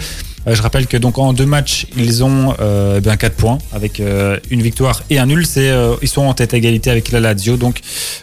Je 0.48 0.62
rappelle 0.62 0.88
que 0.88 0.98
donc 0.98 1.18
en 1.18 1.34
deux 1.34 1.46
matchs, 1.46 1.86
ils 1.98 2.24
ont 2.24 2.56
eh 2.60 3.02
bien 3.02 3.18
quatre 3.18 3.36
points 3.36 3.58
avec 3.74 4.02
une 4.50 4.62
victoire 4.62 5.04
et 5.10 5.20
un 5.20 5.26
nul. 5.26 5.46
C'est 5.46 5.70
ils 6.02 6.08
sont 6.08 6.22
en 6.22 6.34
tête 6.34 6.54
à 6.54 6.58
égalité 6.58 6.90
avec 6.90 7.12
la 7.12 7.20
Lazio, 7.20 7.58
donc 7.58 7.82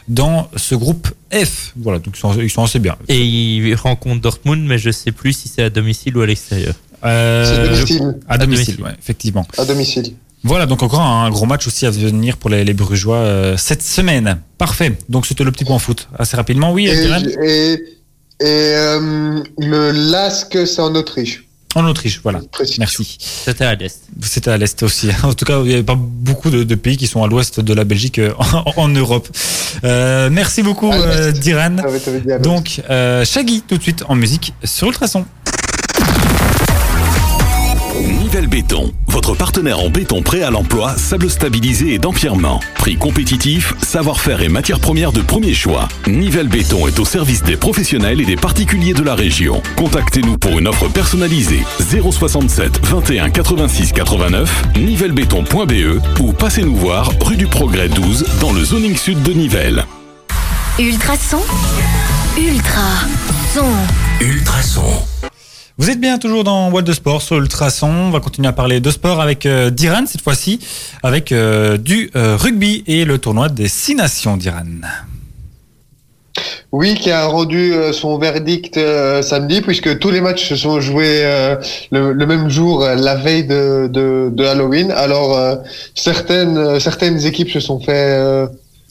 dans 0.09 0.49
ce 0.57 0.75
groupe 0.75 1.09
F. 1.33 1.73
Voilà, 1.77 1.99
donc 1.99 2.14
ils 2.17 2.21
sont, 2.21 2.33
ils 2.41 2.51
sont 2.51 2.64
assez 2.64 2.79
bien. 2.79 2.97
Et 3.09 3.21
ils 3.23 3.75
rencontrent 3.75 4.23
Dortmund, 4.23 4.64
mais 4.67 4.79
je 4.79 4.91
sais 4.91 5.12
plus 5.12 5.35
si 5.35 5.49
c'est 5.49 5.62
à 5.64 5.71
domicile 5.71 6.17
ou 6.17 6.23
à 6.23 6.27
l'extérieur. 6.27 6.75
Euh, 7.07 7.64
à 7.64 7.68
domicile. 7.68 8.14
À 8.28 8.38
domicile, 8.38 8.82
ouais, 8.82 8.90
effectivement. 8.98 9.46
À 9.59 9.64
domicile. 9.64 10.14
Voilà, 10.44 10.66
donc 10.66 10.82
encore 10.82 11.00
un 11.00 11.28
gros 11.30 11.46
match 11.46 11.66
aussi 11.66 11.86
à 11.86 11.90
venir 11.90 12.36
pour 12.36 12.50
les, 12.50 12.64
les 12.64 12.74
Brugeois 12.74 13.16
euh, 13.16 13.57
cette 13.57 13.82
semaine. 13.82 14.38
Parfait. 14.59 14.96
Donc 15.09 15.26
c'était 15.26 15.44
le 15.44 15.50
petit 15.50 15.64
point 15.64 15.78
foot. 15.78 16.09
Assez 16.18 16.36
rapidement, 16.36 16.72
oui, 16.72 16.86
Et, 16.86 16.94
Diran 16.94 17.20
et, 17.42 17.72
et 17.72 17.78
euh, 18.44 19.42
le 19.59 19.90
LASK, 19.90 20.66
c'est 20.66 20.80
en 20.80 20.94
Autriche. 20.94 21.42
En 21.74 21.84
Autriche, 21.84 22.20
voilà. 22.22 22.40
Précision. 22.52 22.80
Merci. 22.80 23.18
C'était 23.20 23.64
à 23.64 23.74
l'Est. 23.74 24.00
C'était 24.22 24.50
à 24.50 24.57
l'est 24.57 24.82
aussi. 24.82 25.09
En 25.24 25.34
tout 25.34 25.44
cas, 25.44 25.61
il 25.62 25.68
n'y 25.68 25.74
a 25.74 25.82
pas 25.82 25.96
beaucoup 25.98 26.50
de, 26.50 26.62
de 26.62 26.74
pays 26.74 26.96
qui 26.96 27.07
sont 27.07 27.22
à 27.22 27.26
l'ouest 27.26 27.61
de 27.61 27.74
la 27.74 27.84
Belgique 27.84 28.18
euh, 28.18 28.32
en, 28.38 28.72
en 28.76 28.88
Europe. 28.88 29.28
Euh, 29.84 30.30
merci 30.30 30.62
beaucoup, 30.62 30.90
euh, 30.90 31.32
Diran. 31.32 31.76
Ah. 31.78 32.38
Donc, 32.38 32.80
euh, 32.88 33.24
Shaggy, 33.24 33.62
tout 33.66 33.76
de 33.76 33.82
suite 33.82 34.04
en 34.09 34.14
musique 34.14 34.54
sur 34.64 34.86
Ultrason. 34.86 35.26
Béton, 38.57 38.90
votre 39.09 39.34
partenaire 39.34 39.80
en 39.80 39.90
béton 39.90 40.22
prêt 40.22 40.40
à 40.40 40.48
l'emploi, 40.50 40.96
sable 40.96 41.28
stabilisé 41.28 41.92
et 41.92 41.98
d'empierrement. 41.98 42.59
Prix 42.76 42.96
compétitif, 42.96 43.74
savoir-faire 43.82 44.40
et 44.40 44.48
matières 44.48 44.80
premières 44.80 45.12
de 45.12 45.20
premier 45.20 45.52
choix. 45.52 45.88
Nivelle 46.07 46.48
Béton 46.48 46.86
est 46.86 46.98
au 46.98 47.04
service 47.04 47.42
des 47.42 47.59
professionnels 47.59 48.18
et 48.18 48.24
des 48.24 48.36
particuliers 48.36 48.94
de 48.94 49.02
la 49.02 49.14
région. 49.14 49.61
Contactez-nous 49.76 50.38
pour 50.38 50.59
une 50.59 50.68
offre 50.68 50.88
personnalisée 50.88 51.64
067 51.80 52.80
21 52.82 53.28
86 53.28 53.92
89 53.92 54.68
nivellebéton.be 54.78 56.20
ou 56.20 56.32
passez-nous 56.32 56.76
voir 56.76 57.12
rue 57.20 57.36
du 57.36 57.48
Progrès 57.48 57.90
12 57.90 58.24
dans 58.40 58.54
le 58.54 58.64
zoning 58.64 58.96
sud 58.96 59.22
de 59.22 59.34
Nivelles. 59.34 59.84
Ultrason. 60.78 61.42
Ultra. 62.38 63.04
Son. 63.52 64.24
Ultrason. 64.24 65.04
Vous 65.79 65.91
êtes 65.91 66.01
bien 66.01 66.16
toujours 66.18 66.43
dans 66.43 66.70
Wall 66.70 66.85
de 66.85 66.93
Sport 66.95 67.20
sur 67.20 67.37
Ultrason. 67.37 67.89
On 67.91 68.11
va 68.11 68.20
continuer 68.20 68.49
à 68.49 68.53
parler 68.53 68.81
de 68.81 68.91
sport 68.91 69.20
avec 69.20 69.45
euh, 69.45 69.68
Diran 69.68 70.07
cette 70.07 70.22
fois-ci, 70.22 70.59
avec 71.03 71.33
euh, 71.33 71.77
du 71.77 72.11
euh, 72.16 72.35
rugby 72.37 72.83
et 72.87 73.05
le 73.05 73.18
tournoi 73.18 73.51
des 73.51 73.68
Six 73.68 73.95
Nations, 73.95 74.39
Diran. 74.39 74.64
Oui, 76.72 76.95
qui 76.95 77.11
a 77.11 77.27
rendu 77.27 77.74
euh, 77.74 77.93
son 77.93 78.16
verdict 78.18 78.81
samedi, 79.22 79.61
puisque 79.61 79.99
tous 79.99 80.11
les 80.11 80.22
matchs 80.22 80.49
se 80.49 80.57
sont 80.57 80.81
joués 80.81 81.22
le, 81.91 82.12
le 82.14 82.27
même 82.27 82.49
jour, 82.49 82.81
la 82.83 83.14
veille 83.16 83.45
de, 83.47 83.87
de, 83.93 84.31
de 84.33 84.45
Halloween. 84.45 84.91
Alors, 84.93 85.59
certaines, 85.95 86.81
certaines 86.81 87.22
équipes 87.27 87.51
se 87.51 87.61
sont 87.61 87.81
fait 87.81 88.18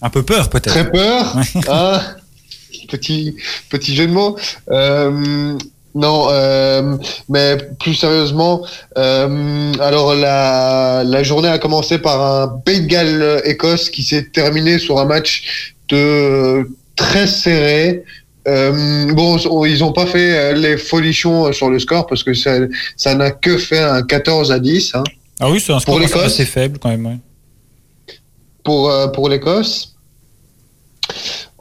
Un 0.03 0.09
peu 0.11 0.21
peur 0.21 0.49
peut-être. 0.51 0.69
très 0.69 0.91
peur. 0.91 1.35
Hein. 1.67 1.99
petit, 2.89 3.35
petit 3.71 3.95
jeu 3.95 4.05
de 4.05 4.11
mots. 4.13 4.37
Euh, 5.95 5.99
non, 5.99 6.27
euh, 6.29 6.97
mais 7.29 7.57
plus 7.79 7.95
sérieusement, 7.95 8.65
euh, 8.97 9.71
alors 9.79 10.13
la, 10.13 11.03
la 11.05 11.23
journée 11.23 11.47
a 11.47 11.57
commencé 11.57 11.97
par 11.97 12.21
un 12.21 12.47
Pays 12.65 12.81
de 12.81 12.87
Galles-Écosse 12.87 13.89
qui 13.89 14.03
s'est 14.03 14.29
terminé 14.31 14.77
sur 14.77 14.99
un 14.99 15.05
match 15.05 15.75
de 15.89 16.69
très 16.95 17.27
serré. 17.27 18.03
Euh, 18.47 19.11
bon, 19.13 19.37
ils 19.65 19.79
n'ont 19.79 19.93
pas 19.93 20.05
fait 20.05 20.37
euh, 20.37 20.53
les 20.53 20.77
folichons 20.77 21.51
sur 21.51 21.69
le 21.69 21.79
score 21.79 22.05
parce 22.05 22.23
que 22.23 22.33
ça 22.35 22.57
ça 22.95 23.15
n'a 23.15 23.31
que 23.31 23.57
fait 23.57 23.79
un 23.79 24.03
14 24.03 24.51
à 24.51 24.59
10 24.59 24.93
hein, 24.93 25.03
Ah 25.39 25.49
oui, 25.49 25.59
c'est 25.59 25.73
un 25.73 25.79
score 25.79 25.99
Pour 25.99 26.21
assez 26.21 26.45
faible 26.45 26.77
quand 26.77 26.89
même. 26.89 27.05
ouais. 27.07 27.17
pour, 28.63 28.89
euh, 28.89 29.07
pour 29.07 29.29
l'Écosse. 29.29 29.94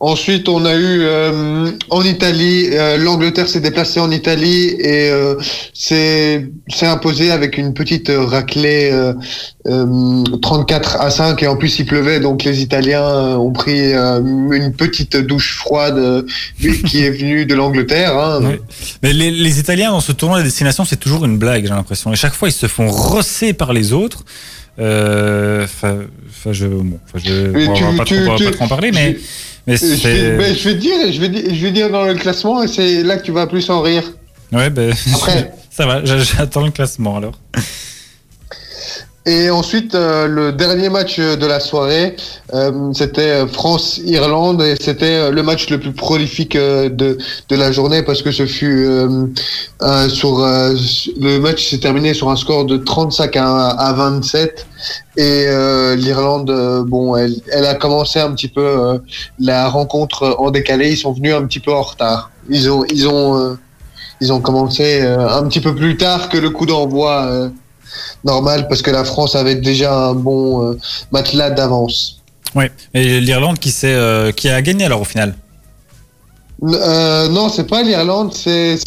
Ensuite, 0.06 0.50
on 0.50 0.66
a 0.66 0.74
eu 0.74 1.00
euh, 1.00 1.70
en 1.88 2.02
Italie, 2.02 2.68
euh, 2.72 2.98
l'Angleterre 2.98 3.48
s'est 3.48 3.60
déplacée 3.60 4.00
en 4.00 4.10
Italie 4.10 4.76
et 4.78 5.08
euh, 5.08 5.36
s'est 5.72 6.46
s'est 6.68 6.84
imposé 6.86 7.30
avec 7.30 7.56
une 7.56 7.72
petite 7.72 8.12
raclée 8.14 8.90
euh, 8.92 9.14
euh, 9.66 10.22
34 10.42 11.00
à 11.00 11.08
5 11.10 11.42
et 11.42 11.46
en 11.46 11.56
plus 11.56 11.78
il 11.78 11.86
pleuvait 11.86 12.20
donc 12.20 12.44
les 12.44 12.60
Italiens 12.60 13.02
ont 13.38 13.52
pris 13.52 13.92
une 13.94 14.74
petite 14.76 15.16
douche 15.16 15.56
froide 15.56 16.26
qui 16.86 17.02
est 17.02 17.10
venue 17.10 17.46
de 17.46 17.54
l'Angleterre. 17.54 18.14
Hein. 18.18 18.56
Mais 19.02 19.14
les, 19.14 19.30
les 19.30 19.58
Italiens 19.58 19.90
dans 19.92 20.00
ce 20.00 20.12
tournoi 20.12 20.38
des 20.38 20.44
destinations, 20.44 20.84
c'est 20.84 21.00
toujours 21.00 21.24
une 21.24 21.38
blague, 21.38 21.64
j'ai 21.64 21.70
l'impression. 21.70 22.12
Et 22.12 22.16
chaque 22.16 22.34
fois, 22.34 22.48
ils 22.48 22.52
se 22.52 22.66
font 22.66 22.88
rosser 22.90 23.54
par 23.54 23.72
les 23.72 23.94
autres. 23.94 24.22
Enfin, 24.78 25.98
je, 26.50 26.66
bon, 26.66 26.98
je, 27.14 27.32
Mais 27.54 27.68
on 27.68 27.72
va 27.72 27.78
tu- 27.78 27.96
pas, 27.96 28.04
tu- 28.04 28.14
trop, 28.16 28.24
on 28.26 28.30
va 28.32 28.36
tu- 28.36 28.44
pas 28.44 28.50
trop 28.50 28.64
en 28.64 28.68
parler, 28.68 28.92
mais, 28.92 29.16
mais 29.66 29.76
Je 29.76 29.86
vais, 29.86 29.96
c'est. 29.96 30.36
ben, 30.36 30.54
je 30.54 30.68
vais 30.68 30.74
te 30.74 30.80
dire, 30.80 31.12
je 31.12 31.20
vais, 31.20 31.28
di- 31.28 31.56
je 31.56 31.64
vais 31.66 31.72
dire 31.72 31.90
dans 31.90 32.04
le 32.04 32.14
classement 32.14 32.62
et 32.62 32.68
c'est 32.68 33.02
là 33.02 33.16
que 33.16 33.24
tu 33.24 33.32
vas 33.32 33.46
plus 33.46 33.68
en 33.70 33.80
rire. 33.82 34.02
Ouais, 34.52 34.70
ben, 34.70 34.92
Après. 35.14 35.52
ça 35.70 35.86
va. 35.86 36.04
j'a- 36.04 36.18
J'attends 36.18 36.64
le 36.64 36.70
classement 36.70 37.16
alors. 37.16 37.38
Et 39.26 39.48
ensuite, 39.48 39.94
euh, 39.94 40.26
le 40.26 40.52
dernier 40.52 40.90
match 40.90 41.18
de 41.18 41.46
la 41.46 41.58
soirée, 41.58 42.14
euh, 42.52 42.92
c'était 42.92 43.46
France-Irlande 43.46 44.60
et 44.60 44.76
c'était 44.78 45.14
euh, 45.14 45.30
le 45.30 45.42
match 45.42 45.70
le 45.70 45.80
plus 45.80 45.92
prolifique 45.92 46.56
euh, 46.56 46.90
de, 46.90 47.16
de 47.48 47.56
la 47.56 47.72
journée 47.72 48.02
parce 48.02 48.20
que 48.20 48.30
ce 48.30 48.44
fut 48.44 48.86
euh, 48.86 49.26
sur 50.10 50.40
le 50.40 51.38
match 51.38 51.70
s'est 51.70 51.78
terminé 51.78 52.12
sur 52.12 52.28
un 52.28 52.36
score 52.36 52.66
de 52.66 52.76
35 52.76 53.34
à, 53.36 53.68
à 53.68 53.92
27 53.94 54.66
et 55.16 55.46
l'Irlande, 55.96 56.84
bon, 56.86 57.16
elle, 57.16 57.36
elle 57.50 57.64
a 57.64 57.74
commencé 57.74 58.20
un 58.20 58.32
petit 58.32 58.48
peu 58.48 59.00
la 59.38 59.68
rencontre 59.68 60.36
en 60.38 60.50
décalé. 60.50 60.90
Ils 60.90 60.96
sont 60.96 61.12
venus 61.12 61.34
un 61.34 61.44
petit 61.46 61.60
peu 61.60 61.72
en 61.72 61.82
retard. 61.82 62.30
Ils 62.50 62.70
ont, 62.70 62.84
ils 62.92 63.08
ont, 63.08 63.56
ils 64.20 64.32
ont 64.32 64.40
commencé 64.40 65.00
un 65.02 65.44
petit 65.44 65.60
peu 65.60 65.74
plus 65.74 65.96
tard 65.96 66.28
que 66.28 66.36
le 66.36 66.50
coup 66.50 66.66
d'envoi. 66.66 67.50
Normal 68.24 68.66
parce 68.68 68.82
que 68.82 68.90
la 68.90 69.04
France 69.04 69.34
avait 69.36 69.56
déjà 69.56 69.94
un 69.94 70.14
bon 70.14 70.70
euh, 70.72 70.78
matelas 71.12 71.50
d'avance. 71.50 72.20
Ouais. 72.54 72.70
Et 72.94 73.20
l'Irlande 73.20 73.58
qui, 73.58 73.74
euh, 73.84 74.30
qui 74.32 74.48
a 74.48 74.62
gagné 74.62 74.84
alors 74.84 75.00
au 75.00 75.04
final? 75.04 75.34
Euh, 76.62 77.28
non, 77.28 77.48
c'est 77.50 77.66
pas 77.66 77.82
l'Irlande, 77.82 78.32
c'est 78.32 78.78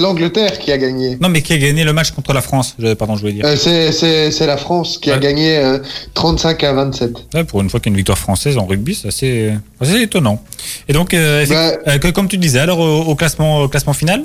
l'Angleterre 0.00 0.58
qui 0.58 0.70
a 0.72 0.78
gagné. 0.78 1.18
Non, 1.20 1.28
mais 1.28 1.42
qui 1.42 1.52
a 1.52 1.58
gagné 1.58 1.84
le 1.84 1.92
match 1.92 2.12
contre 2.12 2.32
la 2.32 2.40
France 2.40 2.76
je- 2.78 2.94
Pardon, 2.94 3.16
je 3.16 3.20
voulais 3.20 3.32
dire. 3.34 3.44
Euh, 3.44 3.56
c'est 3.56 4.46
la 4.46 4.56
France 4.56 4.96
qui 4.98 5.10
a 5.10 5.18
gagné 5.18 5.58
euh, 5.58 5.78
35 6.14 6.62
à 6.64 6.72
27. 6.72 7.12
Ouais, 7.34 7.44
pour 7.44 7.60
une 7.60 7.68
fois 7.68 7.80
qu'il 7.80 7.90
y 7.90 7.90
a 7.90 7.94
une 7.94 7.96
victoire 7.96 8.16
française 8.16 8.56
en 8.56 8.64
rugby, 8.64 8.94
c'est 8.94 9.08
assez, 9.08 9.52
assez 9.80 10.00
étonnant. 10.02 10.40
Et 10.88 10.92
donc, 10.92 11.10
que- 11.10 12.10
comme 12.10 12.28
tu 12.28 12.38
disais, 12.38 12.60
alors 12.60 12.78
au, 12.78 13.00
au 13.02 13.14
classement, 13.16 13.62
au 13.62 13.68
classement 13.68 13.92
final? 13.92 14.24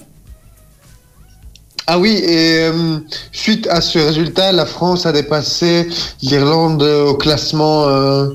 Ah 1.93 1.99
oui, 1.99 2.21
et 2.23 2.59
euh, 2.61 2.99
suite 3.33 3.67
à 3.67 3.81
ce 3.81 3.99
résultat, 3.99 4.53
la 4.53 4.65
France 4.65 5.05
a 5.05 5.11
dépassé 5.11 5.89
l'Irlande 6.21 6.81
au 6.83 7.15
classement 7.15 7.85
euh, 7.89 8.29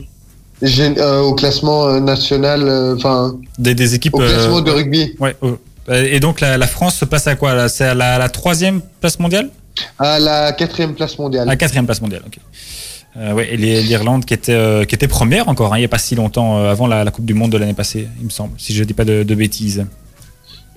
euh, 0.62 1.20
au 1.22 1.34
classement 1.34 1.98
national, 1.98 2.94
enfin 2.94 3.34
des, 3.58 3.74
des 3.74 3.94
équipes. 3.94 4.14
au 4.14 4.18
classement 4.18 4.60
de 4.60 4.70
rugby, 4.70 5.14
ouais, 5.20 5.34
euh, 5.42 5.54
et 5.88 6.20
donc 6.20 6.42
la, 6.42 6.58
la 6.58 6.66
France 6.66 6.96
se 6.96 7.06
place 7.06 7.26
à 7.28 7.34
quoi 7.34 7.70
C'est 7.70 7.86
à 7.86 7.94
la, 7.94 8.18
la 8.18 8.28
troisième 8.28 8.82
place 9.00 9.18
mondiale? 9.18 9.48
À 9.98 10.18
la 10.18 10.52
quatrième 10.52 10.92
place 10.92 11.18
mondiale. 11.18 11.48
À 11.48 11.52
la 11.52 11.56
quatrième 11.56 11.86
place 11.86 12.02
mondiale, 12.02 12.24
ok. 12.26 12.38
Euh, 13.16 13.32
ouais, 13.32 13.54
et 13.54 13.56
l'Irlande 13.56 14.26
qui 14.26 14.34
était, 14.34 14.52
euh, 14.52 14.84
qui 14.84 14.94
était 14.94 15.08
première 15.08 15.48
encore, 15.48 15.72
hein, 15.72 15.78
il 15.78 15.80
n'y 15.80 15.86
a 15.86 15.88
pas 15.88 15.96
si 15.98 16.14
longtemps, 16.14 16.58
euh, 16.58 16.70
avant 16.70 16.86
la, 16.86 17.04
la 17.04 17.10
Coupe 17.10 17.24
du 17.24 17.32
Monde 17.32 17.52
de 17.52 17.56
l'année 17.56 17.72
passée, 17.72 18.06
il 18.20 18.26
me 18.26 18.30
semble, 18.30 18.52
si 18.58 18.74
je 18.74 18.80
ne 18.80 18.84
dis 18.86 18.92
pas 18.92 19.06
de, 19.06 19.22
de 19.22 19.34
bêtises. 19.34 19.86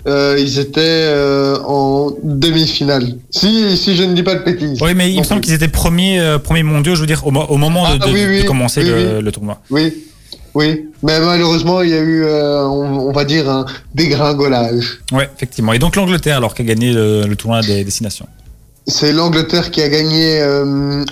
Euh, 0.07 0.37
ils 0.39 0.59
étaient 0.59 0.79
euh, 0.81 1.57
en 1.65 2.11
demi-finale. 2.23 3.15
Si 3.31 3.75
si 3.77 3.95
je 3.95 4.03
ne 4.03 4.13
dis 4.13 4.23
pas 4.23 4.35
de 4.35 4.43
bêtises. 4.43 4.79
Oui, 4.81 4.93
mais 4.95 5.11
il 5.11 5.19
me 5.19 5.23
semble 5.25 5.41
qu'ils 5.41 5.53
étaient 5.53 5.67
premiers, 5.67 6.19
euh, 6.19 6.39
premiers 6.39 6.63
mondiaux, 6.63 6.95
je 6.95 7.01
veux 7.01 7.07
dire, 7.07 7.25
au, 7.27 7.31
mo- 7.31 7.45
au 7.49 7.57
moment 7.57 7.83
de, 7.83 7.99
Ah, 8.01 8.07
de- 8.07 8.11
oui, 8.13 8.23
oui, 8.27 8.41
de 8.43 8.47
commencer 8.47 8.81
oui, 8.81 8.89
le, 8.89 9.17
oui. 9.17 9.21
le 9.23 9.31
tournoi. 9.31 9.59
Oui, 9.69 9.93
oui, 10.55 10.85
mais 11.03 11.19
malheureusement 11.19 11.81
il 11.81 11.89
y 11.89 11.93
a 11.93 11.99
eu, 12.01 12.23
on, 12.25 13.07
on 13.09 13.11
va 13.11 13.25
dire 13.25 13.49
un 13.49 13.65
dégringolage. 13.93 14.99
Ouais, 15.11 15.29
effectivement. 15.35 15.73
Et 15.73 15.79
donc 15.79 15.95
l'Angleterre, 15.95 16.37
alors, 16.37 16.53
qui 16.53 16.61
a 16.61 16.65
gagné 16.65 16.93
le, 16.93 17.23
le 17.27 17.35
tournoi 17.35 17.61
des 17.61 17.83
destinations. 17.83 18.27
C'est 18.87 19.11
l'Angleterre 19.13 19.69
qui 19.69 19.81
a 19.81 19.89
gagné 19.89 20.41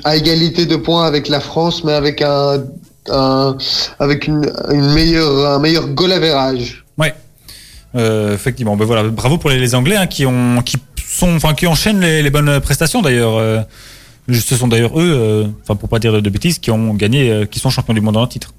à 0.03 0.15
égalité 0.15 0.65
de 0.65 0.75
points 0.77 1.05
avec 1.05 1.27
la 1.27 1.39
France, 1.39 1.83
mais 1.83 1.93
avec 1.93 2.21
un, 2.23 2.63
un 3.11 3.57
avec 3.99 4.27
une, 4.27 4.49
une 4.71 4.93
meilleure 4.93 5.45
un 5.55 5.59
meilleur 5.59 5.87
goal 5.89 6.11
average. 6.13 6.83
Ouais. 6.97 7.13
Euh, 7.95 8.33
effectivement. 8.35 8.75
Ben 8.75 8.85
voilà, 8.85 9.03
bravo 9.03 9.37
pour 9.37 9.49
les, 9.49 9.59
les 9.59 9.73
Anglais 9.75 9.95
hein, 9.95 10.07
qui 10.07 10.25
ont, 10.25 10.61
qui 10.61 10.77
sont, 11.07 11.35
enfin, 11.35 11.53
qui 11.53 11.67
enchaînent 11.67 12.01
les, 12.01 12.21
les 12.21 12.29
bonnes 12.29 12.59
prestations 12.59 13.01
d'ailleurs. 13.01 13.37
Euh, 13.37 13.61
ce 14.31 14.55
sont 14.57 14.67
d'ailleurs 14.67 14.99
eux, 14.99 15.13
euh, 15.15 15.47
enfin 15.63 15.75
pour 15.75 15.87
pas 15.87 15.99
dire 15.99 16.21
de 16.21 16.29
bêtises, 16.29 16.59
qui 16.59 16.69
ont 16.69 16.93
gagné, 16.93 17.29
euh, 17.31 17.45
qui 17.45 17.59
sont 17.59 17.69
champions 17.69 17.93
du 17.93 18.01
monde 18.01 18.17
en 18.17 18.27
titre. 18.27 18.53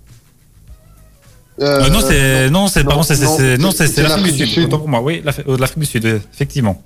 Non, 1.60 2.00
c'est 2.00 2.50
non, 2.50 2.68
c'est 2.68 2.84
pardon, 2.84 3.02
c'est 3.02 3.58
non, 3.58 3.70
c'est- 3.72 3.86
l'Afrique 4.02 4.36
du 4.36 4.46
Sud. 4.46 4.64
Autant 4.64 4.78
pour 4.78 4.88
moi, 4.88 5.00
oui, 5.02 5.20
l'Af- 5.24 5.40
l'Afrique 5.46 5.80
du 5.80 5.86
Sud, 5.86 6.20
effectivement. 6.32 6.80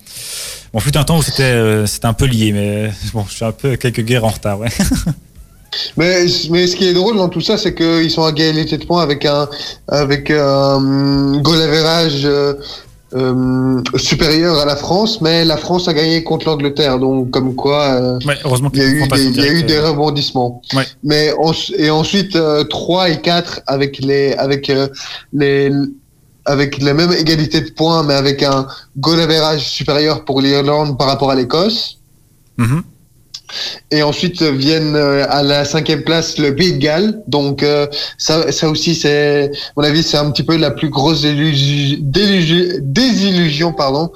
Bon, 0.72 0.80
fut 0.80 0.96
un 0.96 1.04
temps 1.04 1.18
où 1.18 1.22
c'était 1.22 1.86
c'était 1.86 2.06
un 2.06 2.14
peu 2.14 2.24
lié, 2.24 2.52
mais 2.52 2.90
bon, 3.12 3.24
je 3.28 3.34
suis 3.34 3.44
un 3.44 3.52
peu 3.52 3.76
quelques 3.76 4.00
guerres 4.00 4.24
en 4.24 4.30
retard, 4.30 4.58
ouais. 4.58 4.68
Mais, 5.96 6.26
mais 6.50 6.66
ce 6.66 6.76
qui 6.76 6.86
est 6.86 6.92
drôle 6.92 7.16
dans 7.16 7.28
tout 7.28 7.40
ça, 7.40 7.56
c'est 7.56 7.74
qu'ils 7.74 8.10
sont 8.10 8.24
à 8.24 8.30
égalité 8.30 8.78
de 8.78 8.84
points 8.84 9.02
avec 9.02 9.24
un 9.24 9.48
avec 9.88 10.30
un 10.30 11.40
goal 11.40 11.60
average 11.62 12.22
euh, 12.24 12.54
euh, 13.14 13.82
supérieur 13.96 14.58
à 14.58 14.64
la 14.64 14.76
France, 14.76 15.20
mais 15.20 15.44
la 15.44 15.56
France 15.56 15.86
a 15.86 15.92
gagné 15.92 16.24
contre 16.24 16.46
l'Angleterre, 16.46 16.98
donc 16.98 17.30
comme 17.30 17.54
quoi. 17.54 17.84
euh, 18.00 18.18
Ouais, 18.26 18.38
heureusement 18.44 18.70
Il 18.72 18.78
y 18.78 18.82
a 18.82 18.86
eu 18.86 19.06
des, 19.06 19.24
il 19.24 19.36
y 19.36 19.40
a 19.40 19.46
eu 19.48 19.62
directe, 19.62 19.66
des 19.66 19.78
rebondissements. 19.78 20.62
Ouais. 20.74 20.86
Mais 21.02 21.32
et 21.78 21.90
ensuite 21.90 22.36
euh, 22.36 22.64
3 22.64 23.10
et 23.10 23.20
4 23.20 23.60
avec 23.66 23.98
les 23.98 24.32
avec 24.34 24.70
les 25.32 25.70
avec 26.44 26.78
les 26.78 26.92
mêmes 26.92 27.12
égalités 27.12 27.60
de 27.60 27.70
points 27.70 28.02
mais 28.02 28.14
avec 28.14 28.42
un 28.42 28.66
goal 28.96 29.20
average 29.20 29.68
supérieur 29.68 30.24
pour 30.24 30.40
l'Irlande 30.40 30.96
par 30.96 31.06
rapport 31.06 31.30
à 31.30 31.34
l'Écosse. 31.34 31.98
mhm. 32.56 32.82
Et 33.90 34.02
ensuite 34.02 34.42
euh, 34.42 34.52
viennent 34.52 34.96
euh, 34.96 35.24
à 35.28 35.42
la 35.42 35.64
cinquième 35.64 36.02
place 36.02 36.36
le 36.38 36.54
Pays 36.54 36.74
de 36.74 36.78
Galles. 36.78 37.22
Donc 37.26 37.62
euh, 37.62 37.86
ça, 38.18 38.44
aussi 38.68 38.94
c'est, 38.94 39.46
à 39.46 39.50
mon 39.76 39.84
avis, 39.84 40.02
c'est 40.02 40.16
un 40.16 40.30
petit 40.30 40.42
peu 40.42 40.56
la 40.56 40.70
plus 40.70 40.88
grosse 40.88 41.20
désillusion 41.22 43.72
pardon 43.72 44.10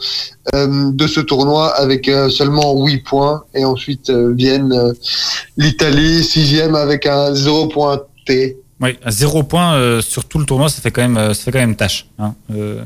de 0.52 1.06
ce 1.08 1.18
tournoi 1.20 1.74
avec 1.74 2.08
seulement 2.30 2.84
8 2.84 2.98
points. 2.98 3.42
Et 3.54 3.64
ensuite 3.64 4.10
viennent 4.10 4.92
l'Italie 5.56 6.22
sixième 6.22 6.76
avec 6.76 7.06
un 7.06 7.34
0 7.34 7.68
point. 8.78 8.88
Ouais, 8.88 8.98
à 9.04 9.10
zéro 9.10 9.42
point 9.42 9.74
euh, 9.74 10.02
sur 10.02 10.26
tout 10.26 10.38
le 10.38 10.44
tournoi, 10.44 10.68
ça 10.68 10.82
fait 10.82 10.90
quand 10.90 11.02
même, 11.02 11.16
euh, 11.16 11.34
ça 11.34 11.44
fait 11.44 11.52
quand 11.52 11.58
même 11.58 11.76
tâche. 11.76 12.06
Hein, 12.18 12.34
euh, 12.54 12.82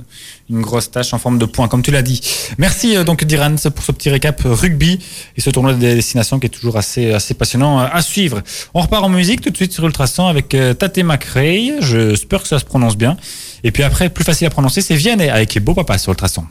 une 0.49 0.61
grosse 0.61 0.91
tâche 0.91 1.13
en 1.13 1.19
forme 1.19 1.39
de 1.39 1.47
points, 1.47 1.69
comme 1.69 1.83
tu 1.83 1.91
l'as 1.91 2.03
dit. 2.03 2.21
Merci 2.59 2.97
euh, 2.97 3.05
donc 3.05 3.25
Diran 3.25 3.55
pour 3.75 3.85
ce 3.85 3.93
petit 3.93 4.11
récap 4.11 4.45
euh, 4.47 4.55
rugby 4.55 4.99
et 5.37 5.41
ce 5.41 5.51
tournoi 5.51 5.75
des 5.75 5.95
destinations 5.97 6.39
qui 6.39 6.47
est 6.47 6.51
toujours 6.51 6.77
assez, 6.77 7.13
assez 7.13 7.35
passionnant 7.35 7.81
euh, 7.81 7.87
à 7.93 8.03
suivre. 8.03 8.41
On 8.75 8.81
repart 8.83 9.05
en 9.05 9.09
musique 9.09 9.41
tout 9.41 9.51
de 9.51 9.57
suite 9.57 9.73
sur 9.73 9.85
Ultrason 9.85 10.27
avec 10.27 10.49
Tate 10.79 10.99
McRae. 10.99 11.81
J'espère 11.81 12.43
que 12.43 12.49
ça 12.49 12.59
se 12.59 12.65
prononce 12.65 12.97
bien. 12.97 13.17
Et 13.65 13.73
puis 13.73 13.83
après, 13.83 14.09
plus 14.11 14.25
facile 14.25 14.47
à 14.47 14.51
prononcer, 14.51 14.81
c'est 14.83 14.95
Vianney 14.95 15.29
avec 15.29 15.59
Beau 15.63 15.75
Papa 15.75 15.99
sur 15.99 16.13
Ultrason. 16.13 16.45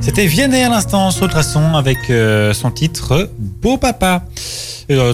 C'était 0.00 0.26
Vianney 0.26 0.62
à 0.62 0.68
l'instant 0.68 1.10
sur 1.10 1.24
Ultrason 1.24 1.74
avec 1.76 1.98
son 2.54 2.70
titre 2.70 3.30
Beau 3.38 3.76
Papa. 3.76 4.24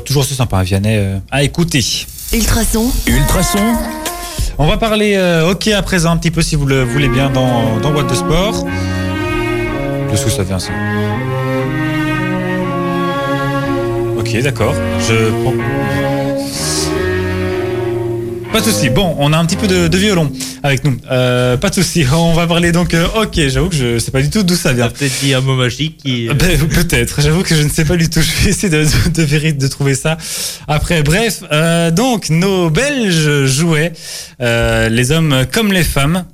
Toujours 0.04 0.22
assez 0.22 0.34
sympa, 0.34 0.62
Vianney 0.62 0.96
euh, 0.96 1.18
à 1.30 1.42
écouter. 1.42 1.84
Ultrason, 2.32 2.90
Ultrason, 3.06 3.58
On 4.58 4.66
va 4.66 4.76
parler 4.76 5.14
euh, 5.16 5.48
hockey 5.48 5.72
à 5.72 5.82
présent 5.82 6.10
un 6.10 6.16
petit 6.16 6.32
peu 6.32 6.42
si 6.42 6.56
vous 6.56 6.66
le 6.66 6.82
voulez 6.82 7.08
bien 7.08 7.30
dans, 7.30 7.78
dans 7.80 7.92
Boîte 7.92 8.10
de 8.10 8.14
Sport. 8.14 8.64
De 8.64 10.16
que 10.24 10.30
ça 10.30 10.42
vient 10.42 10.58
ça 10.58 10.72
Ok 14.18 14.36
d'accord. 14.42 14.74
Je. 15.08 16.05
Pas 18.52 18.60
de 18.62 18.64
souci. 18.70 18.88
Bon, 18.88 19.14
on 19.18 19.32
a 19.34 19.38
un 19.38 19.44
petit 19.44 19.56
peu 19.56 19.66
de, 19.66 19.86
de 19.88 19.98
violon 19.98 20.32
avec 20.62 20.82
nous. 20.84 20.96
Euh, 21.10 21.56
pas 21.58 21.68
de 21.68 21.74
souci. 21.74 22.06
On 22.12 22.32
va 22.32 22.46
parler 22.46 22.72
donc 22.72 22.94
euh, 22.94 23.06
hockey. 23.14 23.50
J'avoue 23.50 23.68
que 23.68 23.76
je 23.76 23.98
sais 23.98 24.10
pas 24.10 24.22
du 24.22 24.30
tout 24.30 24.42
d'où 24.42 24.54
ça 24.56 24.72
vient. 24.72 24.88
peut-être 24.88 25.12
dit 25.20 25.34
un 25.34 25.42
mot 25.42 25.56
magique 25.56 25.98
qui. 25.98 26.28
euh, 26.28 26.34
Ben, 26.34 26.58
Peut-être, 26.68 27.20
j'avoue 27.20 27.42
que 27.42 27.54
je 27.54 27.62
ne 27.62 27.68
sais 27.68 27.84
pas 27.84 27.96
du 27.96 28.08
tout. 28.08 28.20
Je 28.22 28.44
vais 28.44 28.50
essayer 28.50 28.70
de, 28.70 28.84
de, 29.10 29.50
de 29.52 29.66
trouver 29.68 29.94
ça 29.94 30.16
après. 30.68 31.02
Bref, 31.02 31.42
euh, 31.52 31.90
donc 31.90 32.30
nos 32.30 32.70
Belges 32.70 33.44
jouaient, 33.44 33.92
euh, 34.40 34.88
les 34.88 35.10
hommes 35.12 35.44
comme 35.52 35.72
les 35.72 35.84
femmes. 35.84 36.24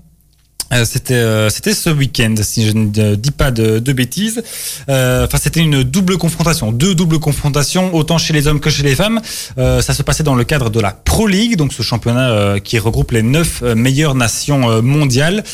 Euh, 0.72 0.84
c'était 0.84 1.14
euh, 1.14 1.50
c'était 1.50 1.74
ce 1.74 1.90
week-end 1.90 2.34
si 2.42 2.66
je 2.66 2.72
ne 2.72 3.14
dis 3.14 3.30
pas 3.30 3.50
de, 3.50 3.92
bêtises. 3.92 4.42
Euh, 4.88 5.26
Enfin 5.26 5.38
c'était 5.38 5.60
une 5.60 5.82
double 5.82 6.18
confrontation, 6.18 6.72
deux 6.72 6.94
doubles 6.94 7.18
confrontations 7.18 7.94
autant 7.94 8.18
chez 8.18 8.32
les 8.32 8.46
hommes 8.46 8.60
que 8.60 8.70
chez 8.70 8.82
les 8.82 8.94
femmes. 8.94 9.20
Euh, 9.58 9.80
ça 9.82 9.94
se 9.94 10.02
passait 10.02 10.22
dans 10.22 10.34
le 10.34 10.44
cadre 10.44 10.70
de 10.70 10.80
la 10.80 10.92
Pro 10.92 11.26
League, 11.26 11.56
donc 11.56 11.72
ce 11.72 11.82
championnat 11.82 12.30
euh, 12.30 12.58
qui 12.58 12.78
regroupe 12.78 13.12
les 13.12 13.22
neuf 13.22 13.62
euh, 13.62 13.74
meilleures 13.74 14.14
nations 14.14 14.70
euh, 14.70 14.82
mondiales. 14.82 15.44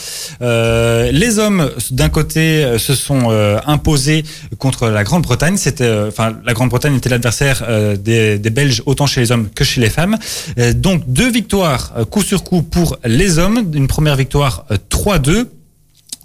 Euh, 0.40 1.10
les 1.10 1.38
hommes 1.38 1.70
d'un 1.90 2.08
côté 2.08 2.64
euh, 2.64 2.78
se 2.78 2.94
sont 2.94 3.30
euh, 3.30 3.58
imposés 3.66 4.24
contre 4.58 4.88
la 4.88 5.04
Grande-Bretagne. 5.04 5.56
C'était 5.56 5.84
euh, 5.84 6.08
enfin 6.08 6.36
la 6.44 6.54
Grande-Bretagne 6.54 6.94
était 6.96 7.08
l'adversaire 7.08 7.64
euh, 7.68 7.96
des, 7.96 8.38
Belges 8.50 8.82
autant 8.86 9.06
chez 9.06 9.20
les 9.20 9.32
hommes 9.32 9.48
que 9.54 9.64
chez 9.64 9.80
les 9.80 9.90
femmes. 9.90 10.16
Euh, 10.58 10.72
donc 10.72 11.02
deux 11.06 11.30
victoires 11.30 11.92
euh, 11.96 12.04
coup 12.04 12.22
sur 12.22 12.44
coup 12.44 12.62
pour 12.62 12.98
les 13.04 13.38
hommes, 13.38 13.70
une 13.74 13.88
première 13.88 14.16
victoire 14.16 14.64
euh, 14.70 14.76
3-2. 15.08 15.46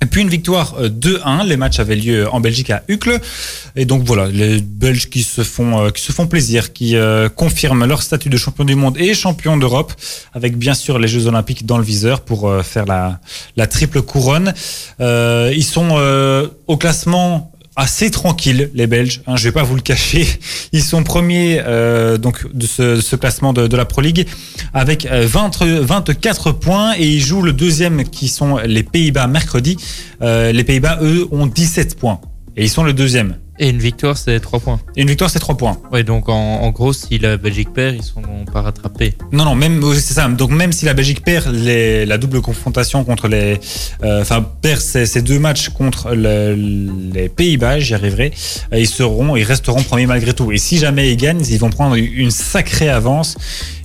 Et 0.01 0.05
puis 0.05 0.21
une 0.21 0.29
victoire 0.29 0.75
euh, 0.79 0.89
2-1. 0.89 1.45
Les 1.45 1.55
matchs 1.55 1.79
avaient 1.79 1.95
lieu 1.95 2.27
en 2.29 2.41
Belgique 2.41 2.69
à 2.69 2.83
Uccle. 2.89 3.21
Et 3.77 3.85
donc 3.85 4.03
voilà, 4.03 4.27
les 4.27 4.59
Belges 4.59 5.09
qui 5.09 5.23
se 5.23 5.43
font 5.43 5.79
euh, 5.79 5.89
qui 5.91 6.01
se 6.01 6.11
font 6.11 6.27
plaisir, 6.27 6.73
qui 6.73 6.97
euh, 6.97 7.29
confirment 7.29 7.85
leur 7.85 8.03
statut 8.03 8.27
de 8.27 8.35
champion 8.35 8.65
du 8.65 8.75
monde 8.75 8.97
et 8.97 9.13
champion 9.13 9.55
d'Europe, 9.55 9.93
avec 10.33 10.57
bien 10.57 10.73
sûr 10.73 10.99
les 10.99 11.07
Jeux 11.07 11.27
Olympiques 11.27 11.65
dans 11.65 11.77
le 11.77 11.85
viseur 11.85 12.19
pour 12.19 12.49
euh, 12.49 12.63
faire 12.63 12.85
la 12.85 13.67
triple 13.67 14.01
couronne. 14.01 14.53
Euh, 14.99 15.53
ils 15.55 15.63
sont 15.63 15.91
euh, 15.93 16.49
au 16.67 16.75
classement 16.75 17.52
assez 17.75 18.11
tranquille 18.11 18.69
les 18.73 18.87
Belges. 18.87 19.21
Hein, 19.27 19.35
je 19.35 19.43
vais 19.45 19.51
pas 19.51 19.63
vous 19.63 19.75
le 19.75 19.81
cacher. 19.81 20.27
Ils 20.73 20.83
sont 20.83 21.03
premiers 21.03 21.61
euh, 21.65 22.17
donc 22.17 22.45
de 22.53 22.65
ce, 22.65 23.01
ce 23.01 23.15
classement 23.15 23.53
de, 23.53 23.75
la 23.75 23.85
Pro 23.85 24.01
League 24.01 24.27
avec 24.73 25.05
euh, 25.05 25.25
20, 25.27 25.63
24 25.81 26.51
points 26.51 26.93
et 26.97 27.07
ils 27.07 27.19
jouent 27.19 27.41
le 27.41 27.53
deuxième 27.53 28.03
qui 28.03 28.27
sont 28.27 28.57
les 28.57 28.83
Pays-Bas 28.83 29.27
mercredi. 29.27 29.77
Euh, 30.21 30.51
les 30.51 30.63
Pays-Bas 30.63 30.99
eux 31.01 31.27
ont 31.31 31.47
17 31.47 31.97
points 31.97 32.21
et 32.55 32.63
ils 32.63 32.69
sont 32.69 32.83
le 32.83 32.93
deuxième. 32.93 33.37
Et 33.59 33.69
une 33.69 33.77
victoire, 33.79 34.17
c'est 34.17 34.39
3 34.39 34.59
points. 34.59 34.79
Et 34.95 35.01
une 35.03 35.07
victoire, 35.09 35.29
c'est 35.29 35.39
3 35.39 35.55
points. 35.57 35.77
Ouais, 35.91 36.03
donc 36.03 36.27
en, 36.27 36.33
en 36.35 36.69
gros, 36.71 36.91
si 36.91 37.19
la 37.19 37.37
Belgique 37.37 37.71
perd, 37.71 37.95
ils 37.95 38.03
sont 38.03 38.21
pas 38.51 38.61
rattrapés. 38.63 39.13
Non, 39.31 39.45
non, 39.45 39.53
même 39.55 39.83
oui, 39.83 39.95
c'est 39.99 40.15
ça. 40.15 40.27
Donc 40.27 40.49
même 40.49 40.71
si 40.71 40.85
la 40.85 40.93
Belgique 40.95 41.23
perd 41.23 41.53
les, 41.53 42.05
la 42.07 42.17
double 42.17 42.41
confrontation 42.41 43.03
contre 43.03 43.27
les, 43.27 43.59
euh, 44.03 44.21
enfin 44.21 44.41
perd 44.61 44.81
ces, 44.81 45.05
ces 45.05 45.21
deux 45.21 45.37
matchs 45.37 45.69
contre 45.69 46.15
le- 46.15 46.55
les 47.13 47.29
Pays-Bas, 47.29 47.79
j'y 47.79 47.93
arriverai, 47.93 48.31
euh, 48.73 48.79
ils 48.79 48.87
seront, 48.87 49.35
ils 49.35 49.43
resteront 49.43 49.83
premiers 49.83 50.07
malgré 50.07 50.33
tout. 50.33 50.51
Et 50.51 50.57
si 50.57 50.77
jamais 50.79 51.11
ils 51.11 51.17
gagnent, 51.17 51.43
ils 51.47 51.59
vont 51.59 51.69
prendre 51.69 51.95
une 51.95 52.31
sacrée 52.31 52.89
avance. 52.89 53.35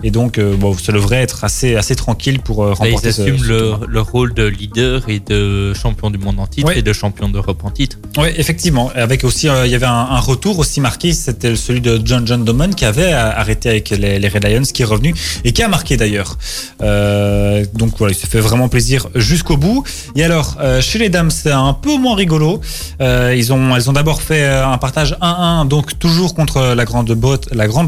Et 0.03 0.11
donc 0.11 0.39
euh, 0.39 0.57
bon, 0.57 0.75
ça 0.79 0.93
devrait 0.93 1.17
être 1.23 1.45
assez 1.45 1.75
assez 1.77 1.95
tranquille 1.97 2.39
pour 2.41 2.65
euh, 2.65 2.69
Là, 2.71 2.75
ils 2.81 2.85
remporter 2.93 3.13
ce, 3.13 3.23
assument 3.23 3.39
ce 3.39 3.49
leur, 3.49 3.87
leur 3.87 4.07
rôle 4.11 4.33
de 4.33 4.45
leader 4.45 5.09
et 5.09 5.19
de 5.21 5.75
champion 5.75 6.11
du 6.11 6.19
monde 6.19 6.39
en 6.41 6.47
titre 6.47 6.69
Ouais. 6.69 6.79
et 6.79 6.83
de 6.83 6.93
champion 6.93 7.29
d'Europe 7.29 7.61
en 7.65 7.71
titre. 7.71 7.99
Oui, 8.17 8.29
effectivement. 8.37 8.91
Avec 8.95 9.25
aussi, 9.25 9.49
euh, 9.59 9.67
il 9.67 9.73
y 9.73 9.75
avait 9.75 9.87
un, 9.87 10.21
retour 10.21 10.59
aussi 10.59 10.81
marqué, 10.81 11.13
c'était 11.13 11.57
celui 11.57 11.81
de 11.81 12.01
John 12.05 12.27
John 12.27 12.45
Doman 12.45 12.75
qui 12.75 12.85
avait 12.85 13.13
arrêté 13.13 13.69
avec 13.69 13.91
les, 13.91 14.29
Red 14.29 14.45
Lions, 14.45 14.63
qui 14.63 14.83
est 14.83 14.85
revenu 14.85 15.15
et 15.45 15.53
qui 15.53 15.63
a 15.63 15.69
marqué 15.69 15.97
d'ailleurs. 15.97 16.39
Euh, 16.83 17.65
donc 17.75 17.95
voilà, 17.99 18.13
il 18.13 18.17
se 18.17 18.27
fait 18.27 18.41
vraiment 18.41 18.69
plaisir 18.69 19.09
jusqu'au 19.15 19.57
bout. 19.57 19.85
Et 20.17 20.25
alors, 20.25 20.57
euh, 20.61 20.81
chez 20.81 20.99
les 20.99 21.09
dames, 21.09 21.31
c'est 21.31 21.53
un 21.53 21.73
peu 21.73 21.97
moins 21.97 22.17
rigolo. 22.17 22.61
Ils 23.01 23.53
ont, 23.53 23.75
elles 23.77 23.89
ont 23.89 23.93
d'abord 23.93 24.23
fait 24.23 24.47
un 24.47 24.79
partage 24.79 25.17
1-1, 25.21 25.67
donc 25.69 25.99
toujours 25.99 26.35
contre 26.35 26.75
la 26.75 26.85
Grande 26.85 27.13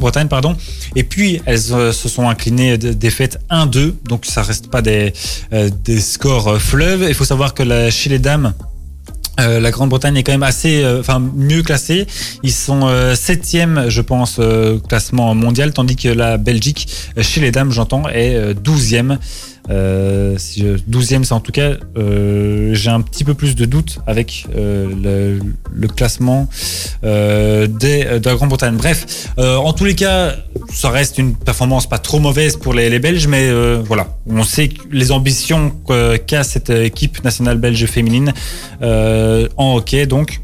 Bretagne, 0.01 0.29
pardon. 0.29 0.57
Et 0.97 1.05
puis 1.05 1.41
elles 1.47 1.61
se 1.61 2.09
sont 2.09 2.29
inclinées 2.29 2.79
défaite 2.79 3.41
1-2, 3.51 3.95
donc 4.05 4.27
ça 4.27 4.43
reste 4.43 4.69
pas 4.69 4.83
des, 4.83 5.13
scores 6.01 6.61
fleuves. 6.61 7.07
Il 7.09 7.15
faut 7.15 7.25
savoir 7.25 7.55
que 7.55 7.63
la- 7.63 7.91
chez 7.91 8.09
les 8.09 8.19
dames. 8.19 8.55
Euh, 9.41 9.61
la 9.61 9.71
Grande-Bretagne 9.71 10.17
est 10.17 10.23
quand 10.23 10.33
même 10.33 10.43
assez, 10.43 10.83
euh, 10.83 11.01
enfin 11.01 11.21
mieux 11.21 11.63
classée. 11.63 12.07
Ils 12.43 12.53
sont 12.53 12.83
euh, 12.85 13.15
septième, 13.15 13.89
je 13.89 14.03
pense, 14.03 14.37
euh, 14.39 14.79
classement 14.89 15.35
mondial, 15.35 15.73
tandis 15.73 15.97
que 15.97 16.09
la 16.09 16.37
Belgique, 16.37 16.89
chez 17.21 17.41
les 17.41 17.51
dames, 17.51 17.71
j'entends, 17.71 18.09
est 18.09 18.55
douzième. 18.55 19.19
Euh, 19.69 20.37
si 20.39 20.63
je- 20.63 20.79
douzième, 20.87 21.23
c'est 21.25 21.35
en 21.35 21.41
tout 21.41 21.53
cas, 21.53 21.73
euh, 21.97 22.75
j'ai 22.75 22.91
un 22.91 23.03
petit 23.03 23.25
peu 23.25 23.35
plus 23.35 23.55
de 23.55 23.65
doutes 23.67 23.99
avec 24.07 24.47
euh, 24.57 24.89
le, 25.39 25.41
le 25.73 25.89
classement 25.89 26.49
euh, 27.05 27.67
des, 27.67 28.05
de 28.19 28.29
la 28.29 28.35
Grande-Bretagne. 28.35 28.77
Bref, 28.77 29.29
euh, 29.39 29.57
en 29.57 29.73
tous 29.73 29.85
les 29.85 29.95
cas, 29.95 30.35
ça 30.73 30.91
reste 30.91 31.19
une 31.19 31.35
performance 31.37 31.89
pas 31.89 31.99
trop 31.99 32.19
mauvaise 32.19 32.57
pour 32.57 32.75
les, 32.75 32.91
les 32.91 32.99
Belges, 32.99 33.27
mais 33.29 33.49
euh, 33.49 33.81
voilà, 33.85 34.09
on 34.27 34.43
sait 34.43 34.71
les 34.91 35.13
ambitions 35.13 35.73
qu'a 36.27 36.43
cette 36.43 36.71
équipe 36.71 37.23
nationale 37.23 37.59
belge 37.59 37.85
féminine 37.87 38.33
euh, 38.83 39.47
en 39.57 39.77
hockey, 39.77 40.07
donc. 40.07 40.41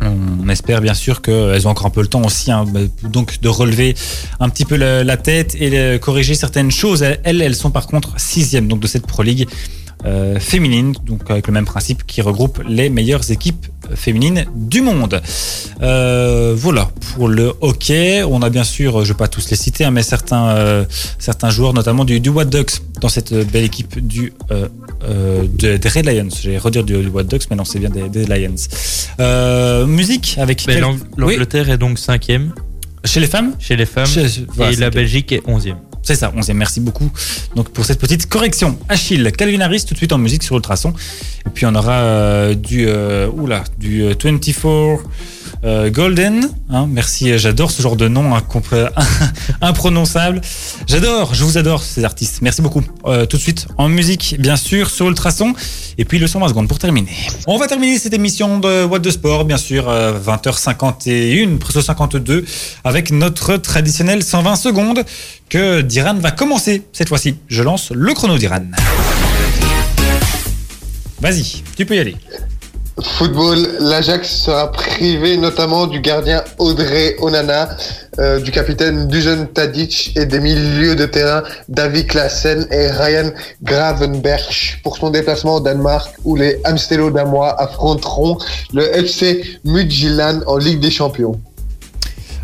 On 0.00 0.48
espère 0.48 0.80
bien 0.80 0.94
sûr 0.94 1.22
qu'elles 1.22 1.66
ont 1.66 1.70
encore 1.70 1.86
un 1.86 1.90
peu 1.90 2.02
le 2.02 2.06
temps 2.06 2.22
aussi, 2.22 2.50
hein, 2.50 2.64
bah, 2.68 2.80
donc 3.04 3.40
de 3.40 3.48
relever 3.48 3.94
un 4.40 4.48
petit 4.48 4.64
peu 4.64 4.76
la, 4.76 5.16
tête 5.16 5.56
et 5.58 5.98
corriger 5.98 6.34
certaines 6.34 6.70
choses. 6.70 7.02
Elles, 7.02 7.40
elles 7.42 7.56
sont 7.56 7.70
par 7.70 7.86
contre 7.86 8.18
sixième 8.18 8.68
donc 8.68 8.80
de 8.80 8.86
cette 8.86 9.06
Pro 9.06 9.22
League 9.22 9.48
euh, 10.06 10.38
féminine, 10.38 10.94
donc 11.04 11.28
avec 11.30 11.46
le 11.48 11.52
même 11.52 11.64
principe 11.64 12.06
qui 12.06 12.22
regroupe 12.22 12.62
les 12.68 12.88
meilleures 12.90 13.30
équipes 13.30 13.66
féminines 13.94 14.44
du 14.54 14.80
monde. 14.82 15.20
Euh, 15.82 16.54
voilà 16.56 16.90
pour 17.14 17.28
le 17.28 17.52
hockey. 17.60 18.22
On 18.24 18.40
a 18.42 18.50
bien 18.50 18.64
sûr, 18.64 19.04
je 19.04 19.12
vais 19.12 19.16
pas 19.16 19.28
tous 19.28 19.50
les 19.50 19.56
citer, 19.56 19.84
hein, 19.84 19.90
mais 19.90 20.02
certains 20.02 20.48
euh, 20.48 20.84
certains 21.18 21.50
joueurs, 21.50 21.72
notamment 21.74 22.04
du, 22.04 22.20
du 22.20 22.30
Ducks, 22.46 22.80
dans 23.00 23.08
cette 23.08 23.34
belle 23.50 23.64
équipe 23.64 23.98
du 24.06 24.32
euh, 24.50 24.68
euh, 25.04 25.42
de- 25.58 25.76
des 25.76 25.88
Red 25.88 26.06
Lions. 26.06 26.28
J'ai 26.40 26.58
redire 26.58 26.84
du, 26.84 26.94
du 26.98 27.10
Ducks, 27.24 27.44
mais 27.50 27.56
non, 27.56 27.64
c'est 27.64 27.78
bien 27.78 27.90
des, 27.90 28.08
des 28.08 28.24
Lions. 28.26 28.54
Euh, 29.20 29.86
musique 29.86 30.36
avec 30.38 30.62
quel- 30.66 30.84
L'Angleterre 31.16 31.70
est 31.70 31.78
donc 31.78 31.98
cinquième 31.98 32.52
chez 33.04 33.20
les 33.20 33.26
femmes? 33.26 33.52
chez 33.58 33.76
les 33.76 33.86
femmes 33.86 34.06
Chez- 34.06 34.44
voilà, 34.48 34.72
et 34.72 34.76
la. 34.76 34.90
Belgique 34.90 35.32
est 35.32 35.42
onzième. 35.46 35.78
C'est 36.06 36.14
ça, 36.14 36.32
11e. 36.36 36.52
Merci 36.52 36.78
beaucoup 36.78 37.10
donc 37.56 37.70
pour 37.70 37.84
cette 37.84 37.98
petite 37.98 38.28
correction. 38.28 38.78
Achille, 38.88 39.32
Calvin 39.36 39.60
Harris, 39.60 39.84
tout 39.84 39.94
de 39.94 39.98
suite 39.98 40.12
en 40.12 40.18
musique 40.18 40.44
sur 40.44 40.54
Ultrason. 40.54 40.94
Et 41.44 41.50
puis 41.50 41.66
on 41.66 41.74
aura 41.74 41.94
euh, 41.94 42.54
du, 42.54 42.86
euh, 42.86 43.28
oula, 43.28 43.64
du 43.76 44.04
euh, 44.04 44.14
24 44.14 45.02
euh, 45.64 45.90
Golden. 45.90 46.48
hein. 46.70 46.86
merci, 46.88 47.30
euh, 47.32 47.38
j'adore 47.38 47.70
ce 47.70 47.82
genre 47.82 47.96
de 47.96 48.08
nom 48.08 48.34
imprononçable. 49.60 50.40
J'adore, 50.86 51.34
je 51.34 51.44
vous 51.44 51.58
adore 51.58 51.82
ces 51.82 52.04
artistes. 52.04 52.40
Merci 52.42 52.62
beaucoup. 52.62 52.82
Euh, 53.06 53.26
tout 53.26 53.36
de 53.36 53.42
suite 53.42 53.66
en 53.78 53.88
musique, 53.88 54.36
bien 54.38 54.56
sûr, 54.56 54.90
sur 54.90 55.08
Ultrason. 55.08 55.54
Et 55.98 56.04
puis 56.04 56.18
le 56.18 56.26
120 56.26 56.48
secondes 56.48 56.68
pour 56.68 56.78
terminer. 56.78 57.10
On 57.46 57.58
va 57.58 57.66
terminer 57.66 57.98
cette 57.98 58.12
émission 58.12 58.58
de 58.58 58.84
What 58.84 58.98
de 59.00 59.10
Sport, 59.10 59.44
bien 59.44 59.56
sûr, 59.56 59.88
euh, 59.88 60.18
20h51, 60.18 61.58
presque 61.58 61.82
52, 61.82 62.44
avec 62.84 63.10
notre 63.10 63.56
traditionnel 63.56 64.22
120 64.22 64.56
secondes 64.56 65.04
que 65.48 65.80
Diran 65.80 66.14
va 66.14 66.30
commencer 66.32 66.82
cette 66.92 67.08
fois-ci. 67.08 67.36
Je 67.48 67.62
lance 67.62 67.92
le 67.92 68.12
chrono 68.14 68.36
d'Iran. 68.36 68.62
Vas-y, 71.20 71.62
tu 71.76 71.86
peux 71.86 71.96
y 71.96 71.98
aller. 71.98 72.16
Football, 73.02 73.58
l'Ajax 73.80 74.26
sera 74.44 74.72
privé 74.72 75.36
notamment 75.36 75.86
du 75.86 76.00
gardien 76.00 76.42
Audrey 76.56 77.14
Onana, 77.20 77.68
euh, 78.18 78.40
du 78.40 78.50
capitaine 78.50 79.06
Dusan 79.08 79.44
Tadic 79.52 80.16
et 80.16 80.24
des 80.24 80.40
milieux 80.40 80.96
de 80.96 81.04
terrain 81.04 81.42
David 81.68 82.06
Klassen 82.06 82.66
et 82.70 82.90
Ryan 82.90 83.32
Gravenberch 83.62 84.80
pour 84.82 84.96
son 84.96 85.10
déplacement 85.10 85.56
au 85.56 85.60
Danemark 85.60 86.14
où 86.24 86.36
les 86.36 86.58
Amstelo 86.64 87.10
damois 87.10 87.60
affronteront 87.60 88.38
le 88.72 88.84
FC 88.96 89.44
Midtjylland 89.64 90.40
en 90.46 90.56
Ligue 90.56 90.80
des 90.80 90.90
Champions. 90.90 91.38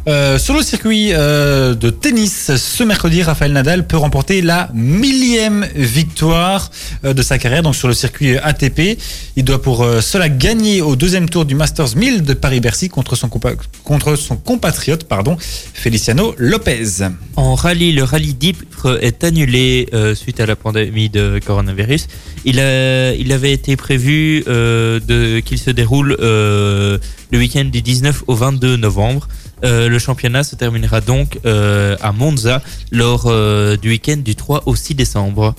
Euh, 0.09 0.37
sur 0.37 0.55
le 0.55 0.63
circuit 0.63 1.11
euh, 1.13 1.75
de 1.75 1.89
tennis, 1.89 2.51
ce 2.57 2.83
mercredi, 2.83 3.23
Rafael 3.23 3.53
Nadal 3.53 3.87
peut 3.87 3.97
remporter 3.97 4.43
la 4.43 4.69
millième 4.75 5.65
victoire 5.77 6.73
euh, 7.05 7.15
de 7.15 7.23
sa 7.23 7.39
carrière, 7.39 7.63
donc 7.63 7.77
sur 7.77 7.87
le 7.87 7.95
circuit 7.95 8.37
ATP. 8.37 8.99
Il 9.37 9.45
doit 9.45 9.63
pour 9.63 9.85
euh, 9.85 10.01
cela 10.01 10.29
gagner 10.29 10.83
au 10.83 10.97
deuxième 10.97 11.29
tour 11.29 11.45
du 11.45 11.55
Masters 11.55 11.95
1000 11.95 12.25
de 12.25 12.35
Paris-Bercy 12.35 12.89
contre 12.89 13.15
son, 13.15 13.29
compatriote 13.29 15.05
pardon, 15.05 15.37
Feliciano 15.39 16.35
Lopez. 16.37 17.07
En 17.37 17.55
rallye, 17.55 17.93
le 17.93 18.03
rallye 18.03 18.35
d'Ypres 18.35 18.99
est 19.01 19.23
annulé 19.23 19.89
euh, 19.95 20.17
suite 20.17 20.41
à 20.41 20.47
la 20.47 20.57
pandémie 20.57 21.11
de 21.11 21.39
coronavirus. 21.47 22.09
Il, 22.45 22.59
a, 22.59 23.15
il 23.15 23.33
avait 23.33 23.53
été 23.53 23.77
prévu 23.77 24.43
qu'il 24.45 25.59
se 25.59 25.71
déroule 25.71 26.17
le 26.21 26.99
week-end 27.39 27.65
du 27.65 27.83
19 27.83 28.25
au 28.27 28.35
22 28.35 28.77
novembre. 28.77 29.29
Euh, 29.65 29.89
le 29.89 29.99
championnat 29.99 30.43
se 30.43 30.57
terminera 30.57 31.01
donc 31.01 31.39
euh, 31.47 31.97
à 32.01 32.13
Monza 32.13 32.63
lors 32.91 33.25
euh, 33.27 33.77
du 33.77 33.91
week-end 33.91 34.17
du 34.17 34.35
3 34.35 34.65
au 34.67 34.75
6 34.75 34.95
décembre. 34.95 35.55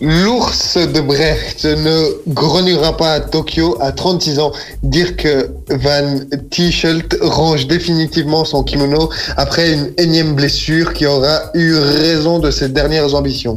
L'ours 0.00 0.76
de 0.76 1.00
Brecht 1.00 1.64
ne 1.64 2.30
grognera 2.32 2.96
pas 2.96 3.14
à 3.14 3.20
Tokyo 3.20 3.76
à 3.80 3.92
36 3.92 4.38
ans. 4.40 4.52
Dire 4.82 5.16
que 5.16 5.50
Van 5.70 6.20
Tichelt 6.50 7.16
range 7.20 7.66
définitivement 7.66 8.44
son 8.44 8.62
kimono 8.62 9.10
après 9.36 9.72
une 9.72 9.92
énième 9.96 10.34
blessure 10.34 10.92
qui 10.92 11.06
aura 11.06 11.50
eu 11.54 11.74
raison 11.74 12.38
de 12.38 12.50
ses 12.50 12.68
dernières 12.68 13.14
ambitions. 13.14 13.56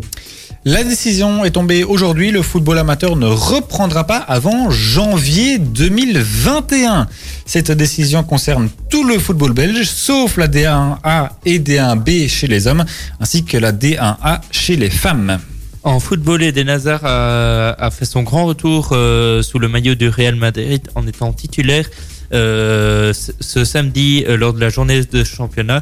La 0.65 0.83
décision 0.83 1.45
est 1.45 1.51
tombée 1.51 1.85
aujourd'hui. 1.85 2.31
Le 2.31 2.41
football 2.41 2.79
amateur 2.79 3.15
ne 3.15 3.27
reprendra 3.27 4.03
pas 4.03 4.17
avant 4.17 4.69
janvier 4.69 5.57
2021. 5.57 7.07
Cette 7.45 7.71
décision 7.71 8.23
concerne 8.23 8.69
tout 8.89 9.05
le 9.05 9.19
football 9.19 9.53
belge, 9.53 9.85
sauf 9.85 10.35
la 10.35 10.49
D1A 10.49 11.29
et 11.45 11.59
D1B 11.59 12.27
chez 12.27 12.47
les 12.47 12.67
hommes, 12.67 12.83
ainsi 13.21 13.45
que 13.45 13.57
la 13.57 13.71
D1A 13.71 14.41
chez 14.51 14.75
les 14.75 14.89
femmes. 14.89 15.39
En 15.83 16.01
football, 16.01 16.43
Eden 16.43 16.67
Hazard 16.67 17.05
a, 17.05 17.89
fait 17.89 18.03
son 18.03 18.23
grand 18.23 18.45
retour 18.45 18.89
euh, 18.91 19.41
sous 19.41 19.59
le 19.59 19.69
maillot 19.69 19.95
du 19.95 20.09
Real 20.09 20.35
Madrid 20.35 20.81
en 20.93 21.07
étant 21.07 21.31
titulaire 21.31 21.89
euh, 22.33 23.13
ce, 23.13 23.63
samedi 23.63 24.25
euh, 24.27 24.35
lors 24.35 24.51
de 24.51 24.59
la 24.59 24.67
journée 24.67 25.05
de 25.05 25.23
championnat, 25.23 25.81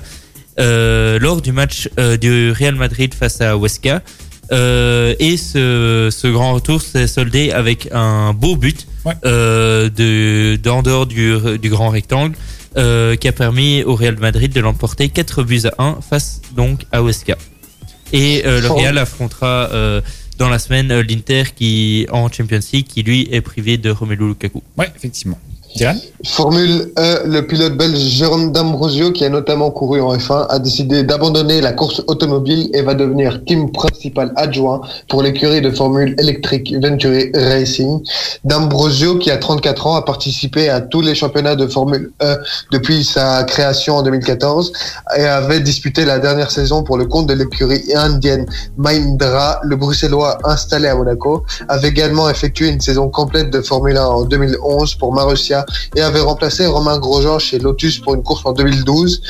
lors 0.59 1.41
du 1.41 1.51
match 1.51 1.89
du 2.21 2.51
Real 2.51 2.75
Madrid 2.75 3.15
face 3.15 3.41
à 3.41 3.55
Huesca. 3.55 4.03
Euh, 4.51 5.13
et 5.19 5.35
ce, 5.37 6.09
ce 6.11 6.27
grand 6.27 6.53
retour 6.53 6.81
s'est 6.81 7.07
soldé 7.07 7.51
avec 7.51 7.89
un 7.91 8.33
beau 8.33 8.55
but 8.55 8.87
Ouais. 9.05 9.13
euh, 9.25 9.89
de, 9.89 10.57
d'en 10.61 10.81
dehors 10.81 11.05
du, 11.05 11.33
du 11.61 11.69
grand 11.69 11.89
rectangle 11.89 12.35
euh, 12.77 13.15
qui 13.15 13.27
a 13.27 13.31
permis 13.31 13.83
au 13.83 13.95
Real 13.95 14.17
Madrid 14.17 14.51
de 14.51 14.59
l'emporter 14.59 15.07
4 15.09 15.43
buts 15.43 15.61
à 15.77 15.81
1 15.83 15.99
face 16.07 16.41
donc 16.55 16.81
à 16.91 17.01
Huesca. 17.01 17.37
Et 18.13 18.41
le 18.45 18.61
Fort. 18.61 18.77
Real 18.77 18.97
affrontera 18.97 19.69
dans 20.37 20.49
la 20.49 20.59
semaine 20.59 20.99
l'Inter 21.01 21.43
qui 21.55 22.05
en 22.11 22.29
Champions 22.31 22.59
League 22.73 22.87
qui 22.87 23.03
lui 23.03 23.27
est 23.31 23.41
privé 23.41 23.77
de 23.77 23.89
Romelu 23.89 24.27
Lukaku. 24.29 24.61
Ouais, 24.77 24.89
effectivement. 24.95 25.39
Formule 26.25 26.91
1, 26.95 27.25
le 27.25 27.41
pilote 27.45 27.77
belge 27.77 27.99
Jérôme 27.99 28.51
D'Ambrosio, 28.51 29.11
qui 29.11 29.23
a 29.23 29.29
notamment 29.29 29.69
couru 29.69 30.01
en 30.01 30.15
F1, 30.15 30.47
a 30.49 30.59
décidé 30.59 31.03
d'abandonner 31.03 31.61
la 31.61 31.71
course 31.71 32.01
automobile 32.07 32.69
et 32.73 32.81
va 32.81 32.95
devenir 32.95 33.43
team 33.45 33.71
principal 33.71 34.33
adjoint 34.35 34.81
pour 35.07 35.21
l'écurie 35.21 35.61
de 35.61 35.69
Formule 35.69 36.15
électrique 36.19 36.73
Venturi 36.81 37.31
Racing. 37.33 38.01
D'Ambrosio, 38.43 39.17
qui 39.17 39.29
a 39.29 39.37
34 39.37 39.87
ans, 39.87 39.95
a 39.95 40.01
participé 40.01 40.69
à 40.69 40.81
tous 40.81 41.01
les 41.01 41.13
championnats 41.15 41.55
de 41.55 41.67
Formule 41.67 42.11
1 42.19 42.37
depuis 42.71 43.03
sa 43.03 43.43
création 43.43 43.97
en 43.97 44.03
2014 44.03 44.73
et 45.17 45.25
avait 45.25 45.59
disputé 45.59 46.05
la 46.05 46.19
dernière 46.19 46.51
saison 46.51 46.83
pour 46.83 46.97
le 46.97 47.05
compte 47.05 47.27
de 47.27 47.33
l'écurie 47.33 47.83
indienne 47.95 48.45
Mahindra. 48.77 49.59
Le 49.63 49.75
bruxellois 49.75 50.39
installé 50.43 50.87
à 50.87 50.95
Monaco 50.95 51.45
avait 51.69 51.89
également 51.89 52.29
effectué 52.29 52.69
une 52.69 52.81
saison 52.81 53.09
complète 53.09 53.49
de 53.49 53.61
Formule 53.61 53.97
1 53.97 54.05
en 54.05 54.23
2011 54.23 54.95
pour 54.95 55.13
Marussia 55.13 55.56
et 55.95 56.01
avait 56.01 56.19
remplacé 56.19 56.65
Romain 56.65 56.99
Grosjean 56.99 57.39
chez 57.39 57.59
Lotus 57.59 57.99
pour 57.99 58.15
une 58.15 58.23
course 58.23 58.45
en 58.45 58.53
2012. 58.53 59.21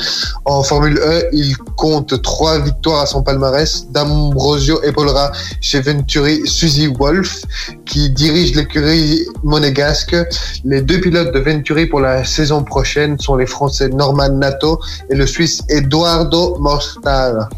En 0.44 0.62
Formule 0.62 1.00
1, 1.04 1.20
il 1.32 1.56
compte 1.76 2.20
trois 2.22 2.58
victoires 2.58 3.02
à 3.02 3.06
son 3.06 3.22
palmarès. 3.22 3.86
D'Ambrosio 3.90 4.82
épaulera 4.82 5.32
chez 5.60 5.80
Venturi 5.80 6.42
Suzy 6.46 6.88
Wolf, 6.88 7.42
qui 7.86 8.10
dirige 8.10 8.54
l'écurie 8.54 9.26
monégasque. 9.42 10.16
Les 10.64 10.82
deux 10.82 11.00
pilotes 11.00 11.32
de 11.32 11.40
Venturi 11.40 11.86
pour 11.86 12.00
la 12.00 12.24
saison 12.24 12.62
prochaine 12.62 13.18
sont 13.18 13.36
les 13.36 13.46
Français 13.46 13.88
Norman 13.88 14.30
Nato 14.30 14.80
et 15.10 15.14
le 15.14 15.26
Suisse 15.26 15.62
Eduardo 15.68 16.56
Mostar. 16.60 17.48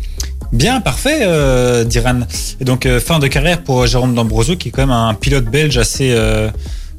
Bien, 0.53 0.81
parfait, 0.81 1.21
euh, 1.23 1.85
Diran. 1.85 2.21
Et 2.61 2.65
donc, 2.65 2.85
euh, 2.85 2.99
fin 2.99 3.21
de 3.21 3.29
carrière 3.29 3.63
pour 3.63 3.87
Jérôme 3.87 4.15
D'Ambrosio, 4.15 4.57
qui 4.57 4.69
est 4.69 4.71
quand 4.73 4.83
même 4.83 4.91
un 4.91 5.15
pilote 5.15 5.45
belge 5.45 5.79
assez, 5.79 6.13
euh, 6.13 6.49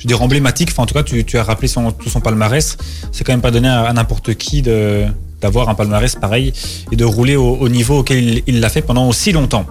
je 0.01 0.05
veux 0.05 0.07
dire, 0.07 0.21
emblématique. 0.23 0.69
Enfin, 0.71 0.81
en 0.81 0.85
tout 0.87 0.95
cas, 0.95 1.03
tu, 1.03 1.23
tu 1.23 1.37
as 1.37 1.43
rappelé 1.43 1.67
son, 1.67 1.91
tout 1.91 2.09
son 2.09 2.21
palmarès. 2.21 2.75
C'est 3.11 3.23
quand 3.23 3.33
même 3.33 3.41
pas 3.41 3.51
donné 3.51 3.67
à, 3.67 3.81
à 3.83 3.93
n'importe 3.93 4.33
qui 4.33 4.63
de 4.63 5.03
d'avoir 5.41 5.69
un 5.69 5.73
palmarès 5.75 6.15
pareil 6.15 6.53
et 6.91 6.95
de 6.95 7.03
rouler 7.03 7.35
au, 7.35 7.55
au 7.55 7.67
niveau 7.69 7.99
auquel 7.99 8.43
il- 8.47 8.59
l'a 8.59 8.69
fait 8.69 8.81
pendant 8.83 9.07
aussi 9.07 9.31
longtemps. 9.31 9.65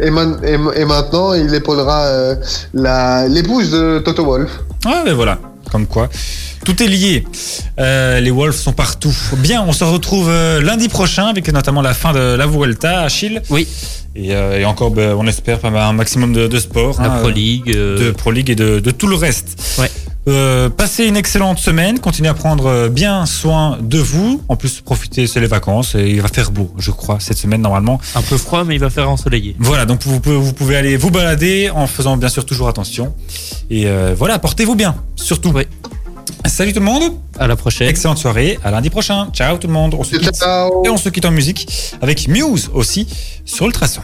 Et, 0.00 0.10
man- 0.10 0.38
et, 0.44 0.80
et 0.80 0.84
maintenant, 0.84 1.32
il 1.34 1.52
épaulera 1.54 2.04
euh, 2.06 2.34
l'épouse 3.28 3.70
de 3.70 4.00
Toto 4.00 4.24
Wolf. 4.24 4.50
Ah, 4.86 5.02
ben 5.04 5.14
voilà, 5.14 5.38
comme 5.68 5.86
quoi. 5.86 6.08
Tout 6.64 6.82
est 6.82 6.86
lié. 6.86 7.24
Euh, 7.78 8.20
les 8.20 8.30
Wolves 8.30 8.54
sont 8.56 8.72
partout. 8.72 9.14
Bien, 9.38 9.64
on 9.66 9.72
se 9.72 9.84
retrouve 9.84 10.28
euh, 10.28 10.60
lundi 10.60 10.88
prochain 10.88 11.26
avec 11.26 11.48
notamment 11.52 11.82
la 11.82 11.94
fin 11.94 12.12
de 12.12 12.34
la 12.34 12.46
Vuelta, 12.46 13.00
Achille. 13.02 13.42
Oui. 13.50 13.66
Et, 14.16 14.34
euh, 14.34 14.58
et 14.58 14.64
encore, 14.64 14.90
ben, 14.90 15.14
on 15.18 15.26
espère 15.26 15.60
pas 15.60 15.70
mal, 15.70 15.82
un 15.82 15.92
maximum 15.92 16.32
de, 16.32 16.48
de 16.48 16.58
sport. 16.58 17.00
La 17.00 17.12
hein, 17.12 17.18
Pro 17.20 17.30
League. 17.30 17.70
euh, 17.74 18.06
de 18.06 18.10
Pro 18.10 18.30
League 18.32 18.50
et 18.50 18.56
de, 18.56 18.80
de 18.80 18.90
tout 18.90 19.06
le 19.06 19.14
reste. 19.16 19.60
Ouais. 19.78 19.90
Euh, 20.26 20.68
passez 20.68 21.06
une 21.06 21.16
excellente 21.16 21.58
semaine, 21.58 22.00
continuez 22.00 22.28
à 22.28 22.34
prendre 22.34 22.66
euh, 22.66 22.88
bien 22.90 23.24
soin 23.24 23.78
de 23.80 23.98
vous. 23.98 24.42
En 24.48 24.56
plus, 24.56 24.80
profitez, 24.82 25.26
c'est 25.26 25.40
les 25.40 25.46
vacances 25.46 25.94
et 25.94 26.06
il 26.10 26.20
va 26.20 26.28
faire 26.28 26.50
beau, 26.50 26.70
je 26.76 26.90
crois, 26.90 27.18
cette 27.18 27.38
semaine 27.38 27.62
normalement. 27.62 27.98
Un 28.14 28.20
peu 28.22 28.36
froid, 28.36 28.64
mais 28.64 28.74
il 28.74 28.80
va 28.80 28.90
faire 28.90 29.08
ensoleillé. 29.08 29.56
Voilà, 29.58 29.86
donc 29.86 30.02
vous 30.04 30.20
pouvez, 30.20 30.36
vous 30.36 30.52
pouvez 30.52 30.76
aller 30.76 30.96
vous 30.98 31.10
balader 31.10 31.70
en 31.70 31.86
faisant 31.86 32.16
bien 32.18 32.28
sûr 32.28 32.44
toujours 32.44 32.68
attention. 32.68 33.14
Et 33.70 33.86
euh, 33.86 34.14
voilà, 34.18 34.38
portez-vous 34.38 34.74
bien, 34.74 34.96
surtout. 35.16 35.50
Oui. 35.54 35.62
Salut 36.44 36.72
tout 36.74 36.80
le 36.80 36.84
monde, 36.84 37.12
À 37.38 37.46
la 37.46 37.56
prochaine. 37.56 37.88
excellente 37.88 38.18
soirée, 38.18 38.58
à 38.62 38.70
lundi 38.70 38.90
prochain. 38.90 39.28
Ciao 39.32 39.56
tout 39.56 39.66
le 39.66 39.72
monde, 39.72 39.94
on 39.98 40.04
se 40.04 40.16
quitte. 40.16 40.36
Ciao. 40.36 40.84
Et 40.84 40.90
on 40.90 40.96
se 40.98 41.08
quitte 41.08 41.24
en 41.24 41.30
musique 41.30 41.66
avec 42.02 42.28
Muse 42.28 42.70
aussi 42.74 43.06
sur 43.46 43.64
Ultrason. 43.66 44.02